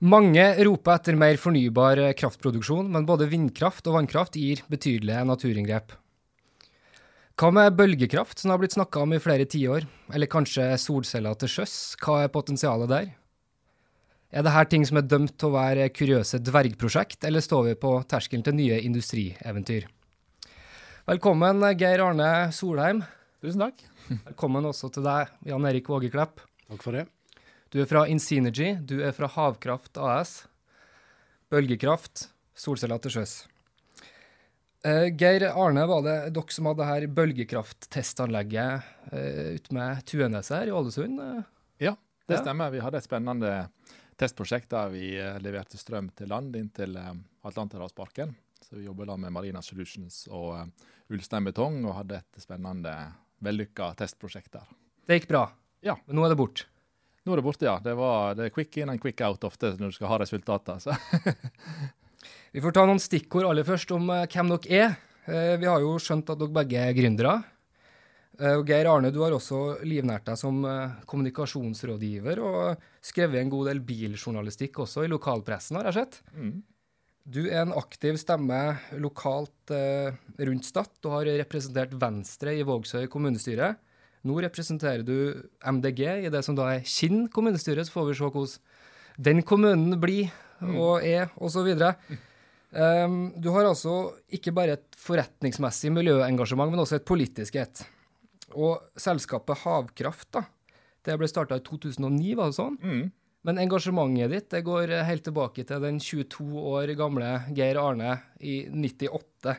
Mange 0.00 0.44
roper 0.64 0.96
etter 0.96 1.16
mer 1.18 1.36
fornybar 1.36 2.00
eh, 2.00 2.14
kraftproduksjon, 2.16 2.86
men 2.88 3.04
både 3.04 3.26
vindkraft 3.28 3.84
og 3.90 3.98
vannkraft 3.98 4.38
gir 4.40 4.62
betydelige 4.72 5.26
naturinngrep. 5.28 5.92
Hva 7.36 7.50
med 7.52 7.76
bølgekraft, 7.76 8.40
som 8.40 8.54
har 8.54 8.62
blitt 8.62 8.78
snakka 8.78 9.02
om 9.04 9.12
i 9.12 9.20
flere 9.20 9.44
tiår, 9.44 9.84
eller 10.16 10.30
kanskje 10.32 10.70
solceller 10.80 11.36
til 11.40 11.52
sjøs, 11.52 11.76
hva 12.00 12.22
er 12.24 12.32
potensialet 12.32 12.88
der? 12.88 13.12
Er 14.32 14.46
dette 14.46 14.64
ting 14.72 14.88
som 14.88 15.02
er 15.02 15.08
dømt 15.10 15.36
til 15.36 15.50
å 15.50 15.56
være 15.58 15.90
kuriøse 15.92 16.40
dvergprosjekt, 16.48 17.20
eller 17.28 17.44
står 17.44 17.68
vi 17.68 17.78
på 17.84 17.94
terskelen 18.08 18.46
til 18.46 18.56
nye 18.56 18.80
industrieventyr? 18.88 19.88
Velkommen, 21.12 21.64
Geir 21.76 22.06
Arne 22.06 22.32
Solheim. 22.56 23.04
Tusen 23.44 23.68
takk. 23.68 23.84
Velkommen 24.30 24.72
også 24.72 24.88
til 24.96 25.04
deg, 25.04 25.32
Jan 25.52 25.68
Erik 25.68 25.92
Vågeklepp. 25.92 26.40
Takk 26.70 26.84
for 26.88 26.96
det. 26.96 27.10
Du 27.70 27.78
er 27.78 27.86
fra 27.86 28.02
Insynergy, 28.10 28.72
du 28.82 28.96
er 29.06 29.12
fra 29.14 29.28
Havkraft 29.30 29.98
AS. 30.02 30.32
Bølgekraft, 31.50 32.28
solceller 32.58 32.98
til 33.02 33.14
sjøs. 33.14 33.34
Eh, 34.86 35.10
Geir 35.14 35.44
Arne, 35.50 35.84
var 35.86 36.02
det 36.06 36.14
dere 36.34 36.54
som 36.54 36.66
hadde 36.70 36.86
her 36.88 37.04
bølgekrafttestanlegget 37.14 38.86
uh, 39.12 39.50
ute 39.58 39.74
med 39.76 40.00
Tueneset 40.08 40.56
her 40.56 40.70
i 40.70 40.74
Ålesund? 40.74 41.20
Eh, 41.20 41.42
Ja, 41.86 41.94
det 42.26 42.38
Ja. 42.38 42.42
stemmer. 42.42 42.70
Vi 42.74 42.80
hadde 42.82 42.98
et 42.98 43.06
spennende 43.06 43.52
testprosjekt 44.18 44.70
der 44.72 44.90
vi 44.92 45.14
eh, 45.18 45.38
leverte 45.40 45.78
strøm 45.78 46.10
til 46.16 46.28
land 46.32 46.56
inn 46.56 46.70
til 46.74 46.96
uh, 46.96 47.12
Atlanterhavsparken. 47.46 48.34
Så 48.64 48.76
vi 48.80 48.84
jobber 48.88 49.06
da 49.08 49.16
med 49.16 49.32
Marina 49.32 49.62
Solutions 49.62 50.24
og 50.28 50.50
uh, 50.58 50.66
Ulstein 51.10 51.44
Betong 51.46 51.84
og 51.86 51.94
hadde 52.00 52.18
et 52.22 52.42
spennende, 52.42 52.92
vellykka 53.40 53.92
testprosjekt 53.96 54.52
der. 54.58 54.66
Det 55.06 55.20
gikk 55.20 55.28
bra, 55.30 55.46
Ja. 55.86 55.94
men 56.06 56.16
nå 56.18 56.24
er 56.26 56.34
det 56.34 56.40
borte. 56.40 56.66
Nå 57.26 57.34
er 57.34 57.40
det 57.40 57.44
borte, 57.44 57.66
ja. 57.68 57.76
Det, 57.84 57.92
var, 57.98 58.34
det 58.38 58.48
er 58.48 58.54
quick 58.54 58.78
in 58.80 58.92
and 58.92 59.00
quick 59.02 59.20
out 59.26 59.44
ofte 59.44 59.74
når 59.76 59.92
du 59.92 59.96
skal 59.98 60.12
ha 60.12 60.20
resultater. 60.22 60.80
Så. 60.80 60.94
Vi 62.54 62.62
får 62.64 62.74
ta 62.74 62.84
noen 62.88 63.00
stikkord 63.02 63.46
aller 63.46 63.66
først 63.66 63.92
om 63.94 64.08
eh, 64.10 64.26
hvem 64.30 64.52
dere 64.56 64.78
er. 64.80 64.94
Eh, 65.30 65.54
vi 65.60 65.68
har 65.68 65.82
jo 65.82 65.94
skjønt 66.02 66.32
at 66.32 66.40
dere 66.40 66.54
begge 66.56 66.80
er 66.82 66.96
gründere. 66.96 67.36
Eh, 68.40 68.56
og 68.56 68.64
Geir 68.66 68.88
Arne, 68.90 69.12
du 69.14 69.20
har 69.22 69.36
også 69.36 69.82
livnært 69.86 70.26
deg 70.26 70.40
som 70.40 70.58
kommunikasjonsrådgiver 71.10 72.42
og 72.42 72.82
skrevet 73.04 73.38
en 73.42 73.52
god 73.52 73.70
del 73.70 73.84
biljournalistikk 73.86 74.82
også 74.82 75.06
i 75.06 75.12
lokalpressen, 75.12 75.78
har 75.78 75.90
jeg 75.90 76.00
sett. 76.00 76.20
Mm. 76.34 76.58
Du 77.30 77.44
er 77.44 77.60
en 77.62 77.76
aktiv 77.76 78.16
stemme 78.18 78.58
lokalt 78.98 79.70
rundt 79.70 80.66
Stad 80.66 81.04
og 81.04 81.12
har 81.14 81.28
representert 81.44 81.92
Venstre 82.00 82.56
i 82.56 82.64
Vågsøy 82.66 83.04
kommunestyre. 83.12 83.74
Nå 84.28 84.36
representerer 84.44 85.04
du 85.06 85.48
MDG 85.64 86.02
i 86.26 86.32
det 86.32 86.42
som 86.44 86.56
da 86.58 86.68
er 86.74 86.84
Kinn 86.84 87.24
kommunestyre, 87.32 87.84
så 87.86 87.94
får 87.94 88.10
vi 88.10 88.16
se 88.18 88.28
hvordan 88.28 88.58
den 89.20 89.44
kommunen 89.46 89.96
blir 90.00 90.30
og 90.60 91.04
er, 91.06 91.30
osv. 91.40 91.70
Um, 92.70 93.32
du 93.40 93.48
har 93.54 93.66
altså 93.66 93.94
ikke 94.32 94.52
bare 94.54 94.76
et 94.76 94.98
forretningsmessig 95.00 95.92
miljøengasjement, 95.94 96.70
men 96.70 96.82
også 96.82 97.00
et 97.00 97.08
politisk 97.08 97.56
et. 97.60 97.82
Og 98.52 98.82
selskapet 99.00 99.62
Havkraft, 99.64 100.28
da, 100.36 100.44
det 101.06 101.16
ble 101.18 101.28
starta 101.30 101.58
i 101.58 101.64
2009, 101.64 102.36
var 102.38 102.52
det 102.52 102.58
sånn? 102.58 102.78
Mm. 102.82 103.02
Men 103.48 103.60
engasjementet 103.62 104.32
ditt 104.34 104.48
det 104.52 104.64
går 104.66 104.92
helt 105.08 105.24
tilbake 105.24 105.64
til 105.64 105.80
den 105.80 106.00
22 106.02 106.64
år 106.74 106.92
gamle 106.98 107.30
Geir 107.56 107.80
Arne 107.80 108.18
i 108.36 108.66
98. 108.68 109.54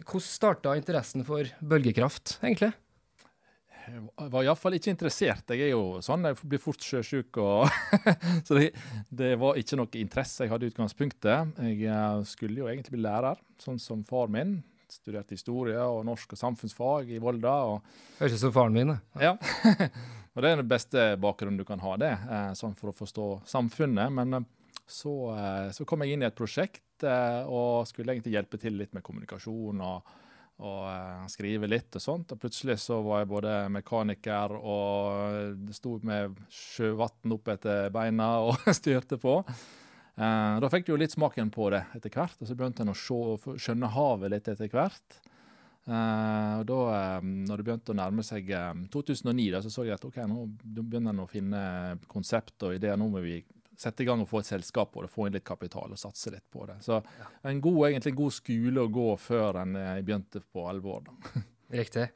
Hvordan 0.00 0.24
starta 0.24 0.76
interessen 0.78 1.26
for 1.28 1.44
bølgekraft, 1.60 2.38
egentlig? 2.40 2.72
Jeg 3.90 4.30
var 4.30 4.44
iallfall 4.44 4.76
ikke 4.76 4.92
interessert. 4.92 5.50
Jeg 5.54 5.66
er 5.66 5.72
jo 5.72 6.00
sånn, 6.04 6.26
jeg 6.28 6.36
blir 6.52 6.60
fort 6.62 6.84
sjøsjuk. 6.84 7.38
Så 8.46 8.56
det, 8.58 8.70
det 9.08 9.32
var 9.40 9.58
ikke 9.58 9.78
noe 9.80 10.00
interesse 10.00 10.46
jeg 10.46 10.52
hadde 10.52 10.68
i 10.68 10.72
utgangspunktet. 10.72 11.56
Jeg 11.64 11.88
eh, 11.90 12.20
skulle 12.28 12.62
jo 12.62 12.68
egentlig 12.70 12.94
bli 12.94 13.02
lærer, 13.06 13.40
sånn 13.62 13.80
som 13.82 14.04
far 14.08 14.30
min. 14.32 14.60
Studerte 14.90 15.36
historie 15.36 15.78
og 15.80 16.04
norsk 16.06 16.34
og 16.34 16.40
samfunnsfag 16.40 17.12
i 17.14 17.20
Volda. 17.22 17.56
Høres 18.20 18.38
ut 18.38 18.44
som 18.44 18.54
faren 18.54 18.78
min. 18.78 18.94
det. 18.94 19.26
ja. 19.26 19.34
og 20.34 20.42
det 20.42 20.52
er 20.52 20.62
den 20.62 20.70
beste 20.70 21.10
bakgrunnen 21.22 21.60
du 21.60 21.66
kan 21.66 21.82
ha, 21.82 21.96
det, 22.00 22.14
eh, 22.30 22.48
sånn 22.58 22.78
for 22.78 22.92
å 22.92 22.96
forstå 22.96 23.28
samfunnet. 23.50 24.14
Men 24.20 24.40
eh, 24.40 24.48
så, 24.90 25.14
så 25.70 25.86
kom 25.86 26.02
jeg 26.02 26.16
inn 26.16 26.24
i 26.24 26.26
et 26.26 26.34
prosjekt 26.34 27.04
og 27.06 27.86
skulle 27.86 28.10
egentlig 28.10 28.32
hjelpe 28.34 28.58
til 28.60 28.74
litt 28.76 28.90
med 28.92 29.04
kommunikasjon 29.06 29.78
og, 29.86 30.08
og 30.60 30.84
eh, 30.92 31.26
skrive 31.32 31.68
litt 31.70 31.96
og 31.96 32.04
sånt. 32.04 32.34
Og 32.34 32.40
plutselig 32.42 32.78
så 32.84 33.00
var 33.04 33.22
jeg 33.22 33.32
både 33.32 33.56
mekaniker 33.72 34.54
og 34.60 35.74
sto 35.76 35.96
med 36.06 36.36
sjøvann 36.52 37.36
opp 37.36 37.52
etter 37.56 37.90
beina 37.94 38.32
og 38.50 38.70
styrte 38.76 39.18
på. 39.20 39.40
Eh, 40.20 40.54
da 40.60 40.70
fikk 40.72 40.86
du 40.86 40.94
jo 40.94 41.00
litt 41.00 41.16
smaken 41.16 41.52
på 41.54 41.70
det 41.72 41.84
etter 41.96 42.12
hvert, 42.12 42.36
og 42.40 42.48
så 42.48 42.56
begynte 42.56 42.84
en 42.84 42.92
å 42.92 42.98
skjønne 42.98 43.92
havet 43.94 44.34
litt 44.34 44.50
etter 44.52 44.70
hvert. 44.72 45.20
Eh, 45.88 46.54
og 46.60 46.66
da 46.68 46.80
når 47.24 47.56
det 47.56 47.64
begynte 47.66 47.94
å 47.94 47.96
nærme 47.96 48.24
seg 48.26 48.50
eh, 48.52 48.82
2009, 48.92 49.46
da, 49.54 49.62
så 49.64 49.72
så 49.72 49.86
jeg 49.88 49.96
at 49.96 50.04
ok, 50.04 50.20
nå 50.28 50.44
begynner 50.60 51.14
en 51.14 51.24
å 51.24 51.30
finne 51.30 51.62
konsept 52.10 52.68
og 52.68 52.76
ideer. 52.76 53.00
Nå 53.00 53.08
må 53.12 53.24
vi 53.24 53.40
sette 53.80 54.04
i 54.04 54.08
gang 54.08 54.20
og 54.22 54.28
få 54.28 54.42
et 54.42 54.50
selskap 54.50 54.90
på 54.92 55.02
det, 55.04 55.10
få 55.12 55.26
inn 55.28 55.36
litt 55.38 55.46
kapital 55.48 55.88
og 55.94 56.00
satse 56.00 56.32
litt 56.34 56.44
på 56.52 56.66
det. 56.68 56.78
Så 56.84 56.98
en 57.48 57.60
god, 57.64 57.78
egentlig 57.88 58.12
god 58.18 58.34
skole 58.36 58.82
å 58.84 58.90
gå 58.92 59.06
før 59.20 59.60
en 59.62 59.76
eh, 59.80 60.02
begynte 60.04 60.42
på 60.52 60.66
alvor. 60.68 61.06
da. 61.06 61.44
Riktig. 61.80 62.10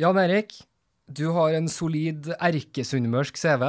Jan 0.00 0.18
Erik, 0.20 0.52
du 1.10 1.30
har 1.34 1.56
en 1.56 1.68
solid 1.70 2.28
erkesunnmørsk 2.38 3.40
CV. 3.40 3.64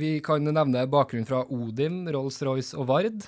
Vi 0.00 0.18
kan 0.26 0.42
nevne 0.46 0.84
bakgrunn 0.90 1.26
fra 1.28 1.44
Odim, 1.54 2.04
Rolls-Royce 2.10 2.74
og 2.78 2.88
Vard. 2.90 3.26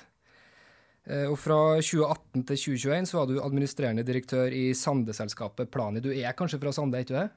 Eh, 1.07 1.25
Og 1.31 1.37
fra 1.39 1.57
2018 1.79 2.43
til 2.49 2.59
2021 2.77 3.07
så 3.11 3.19
var 3.21 3.29
du 3.29 3.37
administrerende 3.39 4.03
direktør 4.07 4.51
i 4.51 4.69
Sande-selskapet 4.75 5.71
Plani. 5.71 6.03
Du 6.03 6.09
er 6.11 6.35
kanskje 6.35 6.59
fra 6.59 6.73
Sande, 6.75 6.99
ikke 7.03 7.15
det? 7.15 7.27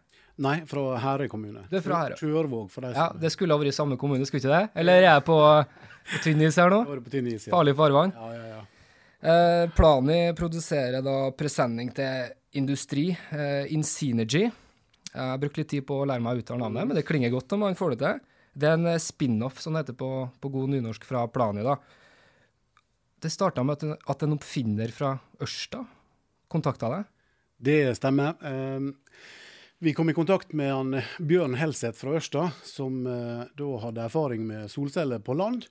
Nei, 0.40 0.56
fra 0.68 0.96
Herøy 1.02 1.28
kommune. 1.28 1.66
Du 1.68 1.76
er 1.76 1.82
fra 1.84 1.98
Herøy. 2.04 2.16
Tjørvåg, 2.16 2.70
for 2.72 2.86
de 2.86 2.94
Ja, 2.96 3.10
det 3.12 3.28
skulle 3.34 3.52
ha 3.52 3.60
vært 3.60 3.74
i 3.74 3.76
samme 3.76 3.98
kommune, 4.00 4.24
skulle 4.28 4.40
ikke 4.40 4.54
det? 4.54 4.70
Eller 4.80 5.02
er 5.02 5.06
jeg 5.06 5.24
på, 5.26 5.36
på 6.14 6.20
tynn 6.24 6.40
is 6.46 6.56
her 6.60 6.72
nå? 6.72 6.80
Jeg 6.86 6.94
vært 6.94 7.08
på 7.08 7.12
tynn 7.12 7.28
is. 7.28 7.44
Ja. 7.48 7.52
Farlig 7.52 7.74
farvann. 7.76 8.14
Ja, 8.16 8.30
ja, 8.38 8.46
ja. 8.54 8.60
Eh, 9.20 9.66
Plani 9.76 10.20
produserer 10.38 11.04
da 11.04 11.16
presenning 11.36 11.92
til 11.92 12.32
industri, 12.56 13.10
eh, 13.12 13.68
Inseanergy. 13.76 14.46
Jeg 15.10 15.26
har 15.26 15.38
brukt 15.42 15.60
litt 15.60 15.68
tid 15.74 15.84
på 15.86 16.00
å 16.00 16.06
lære 16.08 16.24
meg 16.24 16.38
å 16.38 16.44
uttale 16.44 16.62
navnet, 16.64 16.88
men 16.88 16.96
det 16.96 17.04
klinger 17.04 17.32
godt 17.34 17.52
om 17.52 17.66
man 17.66 17.76
får 17.76 17.94
det 17.94 18.00
til. 18.06 18.20
Det 18.56 18.70
er 18.70 18.78
en 18.78 18.88
eh, 18.94 19.00
spin-off, 19.02 19.60
som 19.60 19.76
det 19.76 19.84
heter 19.84 19.98
på, 20.00 20.10
på 20.40 20.52
god 20.56 20.72
nynorsk, 20.72 21.04
fra 21.04 21.26
Plani. 21.28 21.66
da. 21.66 21.76
Det 23.20 23.28
starta 23.28 23.60
med 23.66 23.76
at 23.76 23.84
en, 23.84 23.96
at 24.08 24.24
en 24.24 24.38
oppfinner 24.38 24.88
fra 24.96 25.12
Ørsta 25.44 25.84
kontakta 26.50 26.88
deg. 26.94 27.08
Det 27.60 27.80
stemmer. 27.98 28.40
Um, 28.40 28.94
Vi 29.82 29.94
kom 29.94 30.10
i 30.10 30.14
kontakt 30.14 30.52
med 30.52 30.74
han 30.74 31.02
Bjørn 31.18 31.54
Helseth 31.54 31.96
fra 31.98 32.18
Ørsta, 32.18 32.50
som 32.62 33.06
eh, 33.08 33.46
da 33.56 33.68
hadde 33.80 34.02
erfaring 34.04 34.42
med 34.44 34.68
solceller 34.68 35.22
på 35.24 35.32
land 35.32 35.62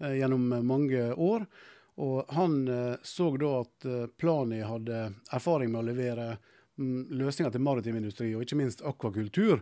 eh, 0.00 0.14
gjennom 0.16 0.46
mange 0.64 1.02
år. 1.12 1.44
Og 2.00 2.32
han 2.32 2.62
eh, 2.72 2.94
så 3.04 3.26
da 3.36 3.50
at 3.60 3.84
eh, 3.84 4.06
Plani 4.16 4.62
hadde 4.64 5.02
erfaring 5.36 5.74
med 5.74 5.82
å 5.82 5.88
levere 5.90 6.28
mm, 6.80 7.10
løsninger 7.20 7.52
til 7.52 7.64
maritim 7.66 7.98
industri, 8.00 8.30
og 8.32 8.46
ikke 8.46 8.56
minst 8.56 8.80
akvakultur. 8.88 9.60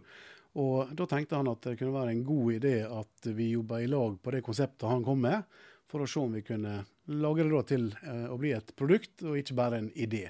Og 0.54 0.94
da 0.94 1.08
tenkte 1.10 1.42
han 1.42 1.50
at 1.50 1.66
det 1.66 1.74
kunne 1.80 1.96
være 1.98 2.14
en 2.14 2.22
god 2.30 2.60
idé 2.60 2.76
at 2.86 3.26
vi 3.26 3.50
jobba 3.56 3.82
i 3.82 3.90
lag 3.90 4.14
på 4.22 4.36
det 4.36 4.44
konseptet 4.46 4.86
han 4.86 5.02
kom 5.02 5.26
med, 5.26 5.42
for 5.90 6.06
å 6.06 6.06
se 6.06 6.22
om 6.22 6.38
vi 6.38 6.44
kunne 6.46 6.76
lage 7.10 7.50
det 7.50 7.66
til 7.74 7.90
eh, 8.06 8.30
å 8.30 8.38
bli 8.38 8.54
et 8.54 8.70
produkt, 8.78 9.18
og 9.26 9.42
ikke 9.42 9.58
bare 9.64 9.82
en 9.82 9.90
idé. 9.98 10.28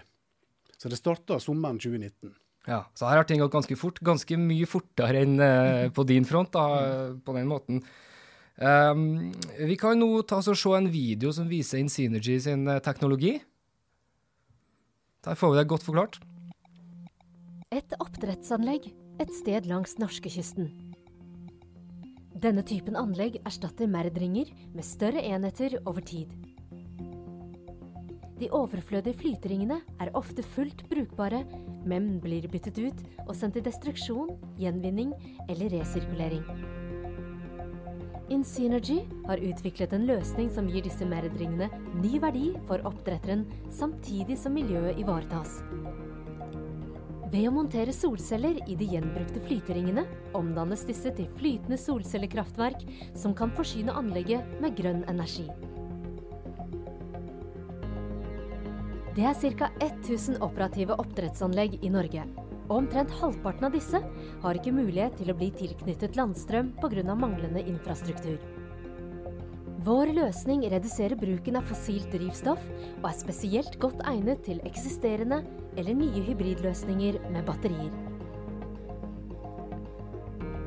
Så 0.81 0.88
det 0.88 1.02
starta 1.05 1.37
sommeren 1.44 1.76
2019. 1.76 2.32
Ja, 2.67 2.85
Så 2.95 3.07
her 3.07 3.21
har 3.21 3.25
ting 3.29 3.41
gått 3.41 3.55
ganske 3.55 3.77
fort. 3.79 4.01
Ganske 4.03 4.39
mye 4.41 4.67
fortere 4.67 5.23
enn 5.23 5.39
uh, 5.39 5.87
på 5.95 6.03
din 6.09 6.27
front, 6.27 6.51
da, 6.53 7.15
på 7.23 7.37
den 7.37 7.47
måten. 7.51 7.83
Um, 8.57 9.33
vi 9.59 9.77
kan 9.77 9.99
nå 10.01 10.23
ta 10.25 10.41
oss 10.41 10.49
og 10.49 10.57
se 10.59 10.73
en 10.79 10.89
video 10.91 11.31
som 11.37 11.49
viser 11.49 11.83
Insynergy 11.83 12.39
sin 12.41 12.65
eh, 12.73 12.81
teknologi. 12.81 13.35
Der 15.27 15.37
får 15.37 15.53
vi 15.53 15.59
det 15.59 15.69
godt 15.69 15.85
forklart. 15.85 16.19
Et 17.75 17.97
oppdrettsanlegg 18.01 18.89
et 19.21 19.33
sted 19.33 19.69
langs 19.69 19.97
norskekysten. 20.01 20.71
Denne 22.37 22.65
typen 22.69 22.97
anlegg 23.01 23.39
erstatter 23.49 23.89
merdringer 23.89 24.51
med 24.75 24.85
større 24.85 25.23
enheter 25.25 25.79
over 25.85 26.05
tid. 26.05 26.33
De 28.37 28.50
overflødige 28.53 29.17
flyteringene 29.17 29.79
er 30.03 30.11
ofte 30.19 30.44
fullt 30.44 30.83
brukbare, 30.91 31.41
men 31.88 32.19
blir 32.21 32.44
byttet 32.53 32.77
ut 32.83 33.05
og 33.25 33.33
sendt 33.37 33.56
til 33.56 33.65
destruksjon, 33.65 34.35
gjenvinning 34.61 35.15
eller 35.49 35.73
resirkulering. 35.73 36.44
Insynergy 38.37 38.99
har 39.29 39.41
utviklet 39.41 39.93
en 39.94 40.05
løsning 40.09 40.50
som 40.53 40.67
gir 40.69 40.85
disse 40.85 41.06
merdringene 41.06 41.71
ny 42.03 42.17
verdi 42.21 42.50
for 42.67 42.83
oppdretteren, 42.88 43.47
samtidig 43.73 44.37
som 44.41 44.56
miljøet 44.59 44.99
ivaretas. 45.00 45.61
Ved 47.31 47.49
å 47.49 47.55
montere 47.55 47.94
solceller 47.94 48.59
i 48.69 48.77
de 48.79 48.91
gjenbrukte 48.93 49.41
flyteringene, 49.47 50.05
omdannes 50.37 50.85
disse 50.87 51.11
til 51.17 51.31
flytende 51.38 51.79
solcellekraftverk 51.81 52.85
som 53.19 53.35
kan 53.35 53.55
forsyne 53.56 53.94
anlegget 53.97 54.61
med 54.61 54.77
grønn 54.79 55.03
energi. 55.11 55.49
Det 59.17 59.25
er 59.25 59.53
ca. 59.57 59.71
1000 59.81 60.43
operative 60.45 60.93
oppdrettsanlegg 61.01 61.79
i 61.81 61.89
Norge. 61.89 62.21
Og 62.67 62.83
omtrent 62.83 63.15
halvparten 63.17 63.65
av 63.65 63.73
disse 63.73 63.97
har 64.43 64.59
ikke 64.59 64.75
mulighet 64.77 65.15
til 65.17 65.31
å 65.33 65.37
bli 65.39 65.49
tilknyttet 65.57 66.19
landstrøm 66.19 66.75
pga. 66.83 67.15
manglende 67.15 67.63
infrastruktur. 67.65 68.37
Vår 69.87 70.13
løsning 70.13 70.67
reduserer 70.69 71.17
bruken 71.17 71.57
av 71.57 71.65
fossilt 71.65 72.11
drivstoff 72.13 72.61
og 72.99 73.09
er 73.09 73.17
spesielt 73.17 73.79
godt 73.81 74.05
egnet 74.05 74.45
til 74.45 74.61
eksisterende 74.69 75.41
eller 75.79 75.97
nye 75.97 76.21
hybridløsninger 76.29 77.17
med 77.31 77.49
batterier. 77.49 77.97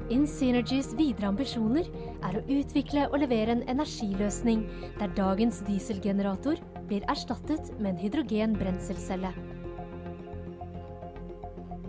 InSynergys 0.10 0.95
videre 0.98 1.30
ambisjoner 1.30 1.86
er 2.25 2.40
å 2.40 2.45
utvikle 2.50 3.06
og 3.12 3.19
levere 3.22 3.54
en 3.54 3.66
energiløsning 3.69 4.66
der 4.98 5.13
dagens 5.13 5.62
dieselgenerator 5.69 6.57
blir 6.89 7.06
erstattet 7.12 7.69
med 7.77 7.94
en 7.94 8.01
hydrogenbrenselcelle. 8.01 9.31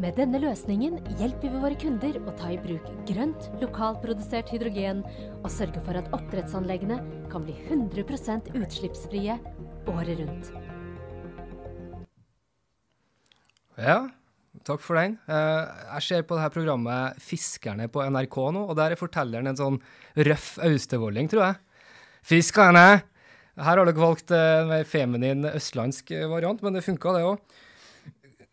Med 0.00 0.16
denne 0.16 0.38
løsningen 0.40 0.94
hjelper 1.18 1.52
vi 1.52 1.60
våre 1.60 1.76
kunder 1.76 2.14
å 2.24 2.32
ta 2.38 2.48
i 2.54 2.60
bruk 2.60 2.86
grønt, 3.08 3.50
lokalprodusert 3.60 4.48
hydrogen, 4.52 5.02
og 5.42 5.50
sørge 5.52 5.82
for 5.84 5.98
at 6.00 6.08
oppdrettsanleggene 6.16 6.96
kan 7.32 7.44
bli 7.44 7.56
100% 7.66 8.48
utslippsfrie 8.56 9.36
året 9.92 10.22
rundt. 10.22 10.48
Ja, 13.80 13.98
takk 14.64 14.80
for 14.84 14.96
den. 15.00 15.18
Eh, 15.28 15.84
jeg 15.98 16.06
ser 16.08 16.24
på 16.24 16.36
det 16.36 16.46
her 16.46 16.56
programmet 16.56 17.20
Fiskerne 17.20 17.88
på 17.92 18.04
NRK 18.08 18.40
nå, 18.56 18.64
og 18.72 18.80
der 18.80 18.96
er 18.96 19.00
fortelleren 19.00 19.52
en 19.52 19.60
sånn 19.60 19.80
røff 20.16 20.54
austevolling, 20.64 21.28
tror 21.28 21.44
jeg. 21.50 21.60
Fiskerne! 22.24 23.09
Her 23.60 23.80
har 23.80 23.86
dere 23.86 24.00
valgt 24.00 24.32
en 24.34 24.70
mer 24.70 24.86
feminin 24.88 25.48
østlandsk 25.50 26.12
variant, 26.30 26.62
men 26.64 26.76
det 26.76 26.84
funka, 26.86 27.14
det 27.16 27.26
òg. 27.28 27.56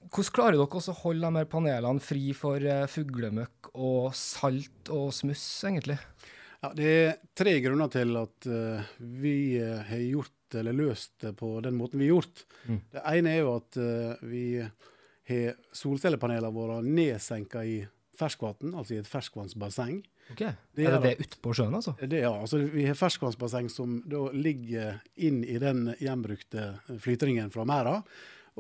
Hvordan 0.08 0.34
klarer 0.36 0.58
dere 0.58 0.80
å 0.80 0.96
holde 1.02 1.28
de 1.28 1.40
her 1.42 1.50
panelene 1.52 2.04
fri 2.04 2.32
for 2.36 2.64
uh, 2.64 2.86
fuglemøkk 2.92 3.72
og 3.76 4.16
salt 4.16 4.92
og 4.94 5.12
smuss, 5.16 5.46
egentlig? 5.68 5.98
Ja, 6.64 6.72
det 6.76 6.88
er 6.90 7.18
tre 7.38 7.58
grunner 7.62 7.92
til 7.94 8.16
at 8.18 8.48
vi 8.98 9.36
har 9.62 10.02
gjort 10.02 10.58
eller 10.58 10.74
løst 10.74 11.12
det 11.22 11.36
på 11.38 11.52
den 11.62 11.76
måten 11.78 12.00
vi 12.00 12.08
har 12.08 12.16
gjort. 12.16 12.46
Mm. 12.66 12.80
Det 12.96 13.04
ene 13.12 13.34
er 13.36 13.44
jo 13.44 13.52
at 13.60 13.78
vi 14.26 14.46
har 15.30 15.60
solcellepanelene 15.76 16.56
våre 16.56 16.80
nedsenka 16.82 17.62
i 17.68 17.78
ferskvann, 18.18 18.74
altså 18.74 18.96
i 18.96 19.02
et 19.02 19.10
ferskvannsbasseng. 19.10 20.00
Okay. 20.34 20.52
Det 20.76 20.86
er, 20.86 20.98
det 20.98 21.14
det 21.18 21.28
utpå 21.28 21.54
sjøen, 21.56 21.76
altså? 21.78 21.94
Det, 22.02 22.20
ja. 22.20 22.34
altså 22.34 22.60
Vi 22.72 22.86
har 22.88 22.98
ferskvannsbasseng 23.00 23.70
som 23.72 24.00
ligger 24.36 25.00
inn 25.16 25.44
i 25.48 25.58
den 25.62 25.94
gjenbrukte 26.02 26.74
flytringen 27.04 27.54
fra 27.54 27.66
merda. 27.68 28.02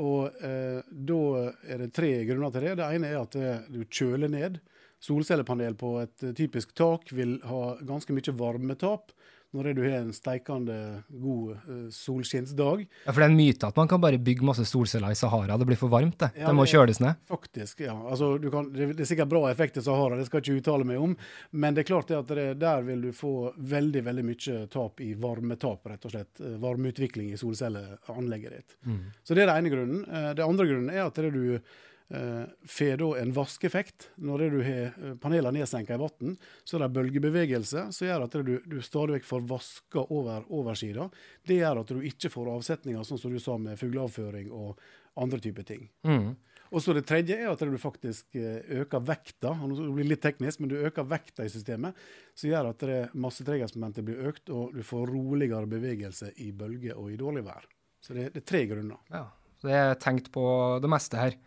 Og 0.01 0.41
eh, 0.45 0.79
Da 0.87 1.21
er 1.67 1.83
det 1.83 1.93
tre 1.97 2.11
grunner 2.29 2.53
til 2.53 2.67
det. 2.67 2.77
Det 2.79 2.89
ene 2.97 3.11
er 3.11 3.21
at 3.21 3.37
eh, 3.39 3.63
du 3.73 3.81
kjøler 3.83 4.31
ned. 4.31 4.59
Solcellepanel 5.03 5.77
på 5.77 5.97
et 6.03 6.25
eh, 6.25 6.35
typisk 6.37 6.73
tak 6.77 7.11
vil 7.13 7.37
ha 7.49 7.61
ganske 7.85 8.13
mye 8.15 8.37
varmetap 8.37 9.13
når 9.55 9.73
du 9.77 9.81
har 9.85 9.99
en 10.01 10.13
steikende 10.13 10.77
god 11.07 11.53
uh, 11.67 11.87
solskinnsdag. 11.93 12.83
Ja, 13.05 13.11
For 13.13 13.21
det 13.21 13.27
er 13.27 13.31
en 13.31 13.39
myte 13.39 13.69
at 13.69 13.79
man 13.79 13.89
kan 13.89 14.01
bare 14.03 14.19
bygge 14.19 14.45
masse 14.45 14.65
solceller 14.67 15.15
i 15.15 15.19
Sahara. 15.19 15.57
Det 15.57 15.67
blir 15.69 15.79
for 15.79 15.91
varmt, 15.91 16.17
det. 16.19 16.31
Ja, 16.35 16.49
det 16.49 16.55
må 16.57 16.67
kjøles 16.67 16.99
ned. 17.03 17.19
Faktisk, 17.29 17.85
ja. 17.85 17.95
Altså, 17.95 18.33
kan, 18.51 18.69
det, 18.75 18.91
er 18.95 19.09
sikkert 19.09 19.31
bra 19.31 19.45
effekt 19.51 19.79
i 19.79 19.85
Sahara, 19.85 20.19
det 20.19 20.27
skal 20.27 20.41
jeg 20.41 20.47
ikke 20.47 20.63
uttale 20.63 20.87
meg 20.91 21.01
om. 21.01 21.15
Men 21.51 21.77
det 21.77 21.85
er 21.85 21.91
klart 21.91 22.13
at 22.15 22.31
det, 22.35 22.47
der 22.61 22.85
vil 22.87 23.07
du 23.07 23.11
få 23.15 23.53
veldig 23.57 24.03
veldig 24.07 24.27
mye 24.27 24.61
tap 24.73 25.03
i 25.03 25.13
varmetap, 25.17 25.85
rett 25.87 26.07
og 26.07 26.13
slett. 26.13 26.43
Eh, 26.43 26.57
varmeutvikling 26.61 27.31
i 27.31 27.39
solcelleanlegget 27.39 28.57
ditt. 28.57 28.79
Mm. 28.87 29.03
Så 29.23 29.35
det 29.35 29.45
er 29.45 29.51
den 29.51 29.61
ene 29.61 29.73
grunnen. 29.73 30.03
Den 30.07 30.35
det 30.37 30.45
andre 30.45 30.67
grunnen 30.69 30.93
er 30.93 31.05
at 31.07 31.17
det 31.17 31.31
du 31.33 31.59
får 32.09 32.97
da 32.97 33.07
en 33.19 33.33
vaskeeffekt. 33.35 34.09
Når 34.15 34.43
du 34.49 34.57
har 34.63 34.83
eh, 34.87 35.15
panelene 35.19 35.59
nedsenka 35.59 35.97
i 35.97 35.99
vann, 35.99 36.37
så 36.63 36.77
er 36.77 36.85
det 36.85 36.93
bølgebevegelse 36.95 37.87
som 37.91 38.07
gjør 38.07 38.27
at 38.27 38.37
du, 38.47 38.53
du 38.63 38.77
stadig 38.81 39.17
vekk 39.17 39.27
får 39.27 39.47
vaska 39.49 40.05
over 40.15 40.47
oversida. 40.55 41.09
Det 41.43 41.59
gjør 41.59 41.83
at 41.83 41.91
du 41.91 42.05
ikke 42.07 42.31
får 42.31 42.53
avsetninger, 42.55 43.03
sånn 43.03 43.19
som 43.19 43.33
du 43.33 43.41
sa 43.43 43.57
med 43.59 43.79
fugleavføring 43.79 44.53
og 44.55 44.79
andre 45.19 45.41
typer 45.43 45.67
ting. 45.67 45.89
Mm. 46.07 46.35
Og 46.67 46.83
så 46.83 46.91
Det 46.95 47.05
tredje 47.07 47.35
er 47.35 47.51
at 47.51 47.59
du 47.59 47.77
faktisk 47.79 48.39
eh, 48.39 48.63
øker 48.83 49.03
vekta 49.03 49.53
det 49.55 49.91
blir 49.99 50.11
litt 50.13 50.23
teknisk, 50.23 50.63
men 50.63 50.71
du 50.71 50.79
øker 50.79 51.07
vekta 51.07 51.43
i 51.43 51.51
systemet, 51.51 51.95
som 52.35 52.51
gjør 52.51 52.71
at 52.71 52.87
massetreghetsmomentet 53.15 54.07
blir 54.07 54.31
økt, 54.31 54.47
og 54.47 54.75
du 54.75 54.83
får 54.83 55.11
roligere 55.11 55.67
bevegelse 55.67 56.31
i 56.43 56.53
bølger 56.55 56.95
og 56.95 57.11
i 57.11 57.19
dårlig 57.19 57.43
vær. 57.47 57.67
Så 57.99 58.15
det, 58.15 58.29
det 58.31 58.45
er 58.45 58.49
tre 58.55 58.65
grunner. 58.69 58.99
Ja, 59.11 59.25
så 59.59 59.67
Det 59.67 59.79
er 59.79 59.95
tenkt 59.99 60.31
på 60.31 60.43
det 60.79 60.91
meste 60.91 61.19
her. 61.19 61.39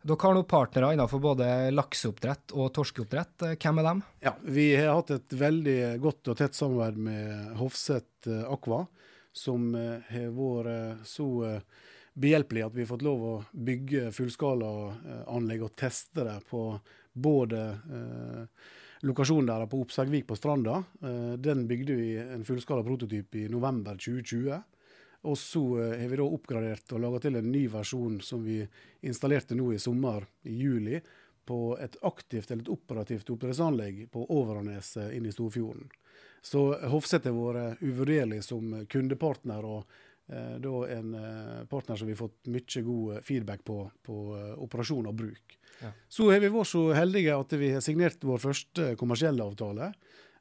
Dere 0.00 0.16
har 0.22 0.34
nå 0.34 0.42
partnere 0.48 0.94
innenfor 0.94 1.20
både 1.20 1.46
lakseoppdrett 1.74 2.54
og 2.56 2.70
torskeoppdrett. 2.72 3.44
Hvem 3.60 3.80
er 3.82 3.84
dem? 3.84 3.98
Ja, 4.24 4.32
Vi 4.40 4.70
har 4.72 4.94
hatt 4.96 5.12
et 5.12 5.34
veldig 5.36 6.00
godt 6.00 6.30
og 6.32 6.38
tett 6.40 6.56
samarbeid 6.56 6.96
med 7.04 7.50
Hofseth 7.60 8.30
eh, 8.30 8.46
Aqua, 8.48 8.86
som 9.32 9.74
eh, 9.76 10.00
har 10.08 10.32
vært 10.32 10.70
eh, 10.72 11.04
så 11.04 11.28
behjelpelig 12.16 12.64
at 12.64 12.78
vi 12.78 12.86
har 12.86 12.88
fått 12.94 13.04
lov 13.04 13.26
å 13.28 13.34
bygge 13.52 14.08
fullskalaanlegg 14.16 15.68
og 15.68 15.76
teste 15.76 16.24
det 16.26 16.38
på 16.48 16.64
både 17.12 17.60
lokasjonen 19.06 19.46
der 19.48 19.68
på 19.70 19.78
Oppsagvik 19.84 20.26
på 20.28 20.36
Stranda. 20.36 20.80
Den 21.40 21.62
bygde 21.70 21.96
vi 21.96 22.10
en 22.20 22.44
fullskala 22.44 22.82
prototyp 22.84 23.38
i 23.38 23.46
november 23.52 23.96
2020. 23.96 24.58
Og 25.28 25.38
så 25.38 25.62
eh, 25.82 25.96
har 26.00 26.08
vi 26.08 26.18
da 26.20 26.26
oppgradert 26.26 26.94
og 26.96 27.02
laga 27.04 27.22
til 27.24 27.36
en 27.40 27.50
ny 27.52 27.66
versjon 27.72 28.20
som 28.24 28.44
vi 28.44 28.60
installerte 29.06 29.56
nå 29.58 29.72
i 29.74 29.80
sommer, 29.82 30.26
i 30.48 30.54
juli, 30.62 31.00
på 31.50 31.74
et 31.82 31.96
aktivt 32.06 32.50
eller 32.50 32.62
et 32.62 32.72
operativt 32.72 33.30
oppdrettsanlegg 33.32 34.04
på 34.12 34.22
Overaneset 34.32 35.16
inne 35.16 35.32
i 35.32 35.34
Storfjorden. 35.34 35.88
Så 36.42 36.62
Hofseth 36.92 37.28
har 37.28 37.36
vært 37.36 37.82
uvurderlig 37.84 38.40
som 38.46 38.72
kundepartner, 38.88 39.66
og 39.66 40.30
eh, 40.32 40.56
da 40.62 40.74
en 40.94 41.16
eh, 41.18 41.64
partner 41.68 42.00
som 42.00 42.08
vi 42.08 42.14
har 42.16 42.22
fått 42.22 42.52
mye 42.54 42.84
god 42.86 43.26
feedback 43.26 43.64
på, 43.66 43.82
på 44.06 44.20
eh, 44.38 44.54
operasjon 44.62 45.10
og 45.10 45.18
bruk. 45.20 45.58
Ja. 45.80 45.92
Så 46.08 46.30
har 46.30 46.40
vi 46.40 46.52
vært 46.52 46.70
så 46.70 46.84
heldige 46.96 47.36
at 47.36 47.52
vi 47.60 47.72
har 47.74 47.84
signert 47.84 48.24
vår 48.24 48.40
første 48.46 48.94
kommersielle 49.00 49.44
avtale. 49.44 49.92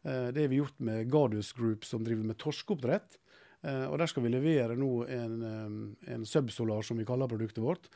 Eh, 0.04 0.28
det 0.36 0.46
har 0.46 0.52
vi 0.52 0.62
gjort 0.62 0.80
med 0.80 1.12
Gardus 1.12 1.52
Group, 1.54 1.86
som 1.88 2.04
driver 2.04 2.32
med 2.32 2.40
torskeoppdrett. 2.40 3.20
Eh, 3.63 3.86
og 3.89 3.98
Der 4.00 4.08
skal 4.08 4.24
vi 4.24 4.32
levere 4.34 4.75
nå 4.80 4.92
en, 5.12 5.96
en 6.08 6.25
subsolar, 6.25 6.82
som 6.86 6.98
vi 6.98 7.06
kaller 7.08 7.28
produktet 7.28 7.63
vårt, 7.63 7.89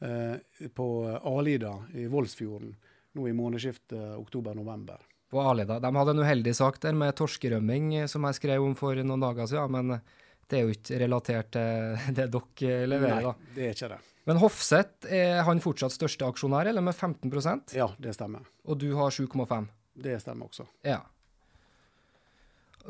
eh, 0.00 0.68
på 0.74 0.88
Alida 1.18 1.74
i 1.94 2.06
Voldsfjorden. 2.06 2.76
nå 3.18 3.24
i 3.28 3.32
månedsskiftet 3.32 4.18
oktober-november. 4.18 5.00
På 5.30 5.40
Alida. 5.42 5.80
De 5.80 5.90
hadde 5.96 6.10
en 6.14 6.22
uheldig 6.22 6.54
sak 6.54 6.78
der 6.80 6.92
med 6.94 7.16
torskerømming, 7.16 7.94
eh, 8.02 8.06
som 8.06 8.22
jeg 8.24 8.34
skrev 8.38 8.62
om 8.62 8.76
for 8.78 8.94
noen 8.94 9.20
dager 9.20 9.48
siden. 9.50 9.72
Men 9.74 10.00
det 10.48 10.58
er 10.58 10.62
jo 10.68 10.76
ikke 10.76 11.00
relatert 11.02 11.50
til 11.56 12.14
det 12.14 12.28
dere 12.30 12.86
leverer, 12.86 13.26
da. 13.26 13.32
Nei, 13.34 13.54
det 13.56 13.66
er 13.66 13.74
ikke 13.74 13.90
det. 13.96 13.98
Men 14.28 14.36
Hofseth, 14.42 15.08
er 15.08 15.42
han 15.46 15.60
fortsatt 15.64 15.94
største 15.94 16.26
aksjonær, 16.28 16.68
eller 16.68 16.84
med 16.84 16.94
15% 16.94 17.72
Ja, 17.74 17.88
det 17.98 18.12
stemmer. 18.14 18.44
Og 18.68 18.76
du 18.78 18.90
har 18.94 19.08
7,5 19.10 19.68
Det 19.96 20.18
stemmer 20.20 20.50
også. 20.50 20.66
Ja. 20.84 21.00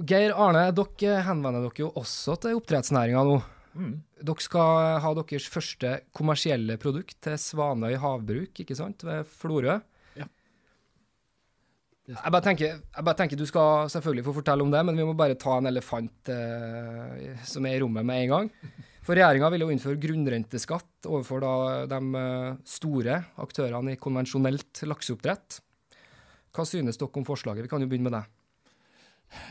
Geir 0.09 0.35
Arne, 0.37 0.69
dere 0.77 1.23
henvender 1.27 1.65
dere 1.65 1.83
jo 1.83 1.93
også 1.99 2.37
til 2.43 2.59
oppdrettsnæringa 2.59 3.23
nå. 3.27 3.39
Mm. 3.79 3.95
Dere 4.27 4.43
skal 4.43 4.99
ha 5.03 5.13
deres 5.19 5.47
første 5.51 6.01
kommersielle 6.17 6.79
produkt 6.81 7.19
til 7.25 7.39
Svanøy 7.39 7.97
havbruk, 8.01 8.63
ikke 8.63 8.77
sant, 8.79 9.05
ved 9.07 9.27
Florø. 9.39 9.79
Ja. 10.19 10.27
Jeg 12.09 12.33
bare, 12.33 12.45
tenker, 12.45 12.79
jeg 12.81 13.07
bare 13.07 13.19
tenker 13.19 13.39
du 13.39 13.47
skal 13.49 13.91
selvfølgelig 13.93 14.27
få 14.29 14.37
fortelle 14.41 14.65
om 14.65 14.73
det, 14.73 14.85
men 14.87 14.99
vi 14.99 15.07
må 15.07 15.17
bare 15.19 15.39
ta 15.39 15.59
en 15.59 15.71
elefant 15.71 16.33
eh, 16.33 17.35
som 17.47 17.67
er 17.69 17.77
i 17.77 17.83
rommet 17.83 18.07
med 18.07 18.25
en 18.25 18.33
gang. 18.35 18.51
For 19.05 19.17
regjeringa 19.17 19.49
vil 19.55 19.65
jo 19.65 19.71
innføre 19.73 20.01
grunnrenteskatt 20.03 21.07
overfor 21.09 21.45
da 21.45 21.53
de 21.89 22.01
eh, 22.23 22.57
store 22.69 23.23
aktørene 23.45 23.95
i 23.95 24.01
konvensjonelt 24.01 24.83
lakseoppdrett. 24.89 25.63
Hva 26.55 26.67
synes 26.67 26.99
dere 26.99 27.21
om 27.21 27.29
forslaget? 27.29 27.67
Vi 27.67 27.71
kan 27.71 27.85
jo 27.85 27.91
begynne 27.91 28.11
med 28.11 28.19
deg. 28.19 28.35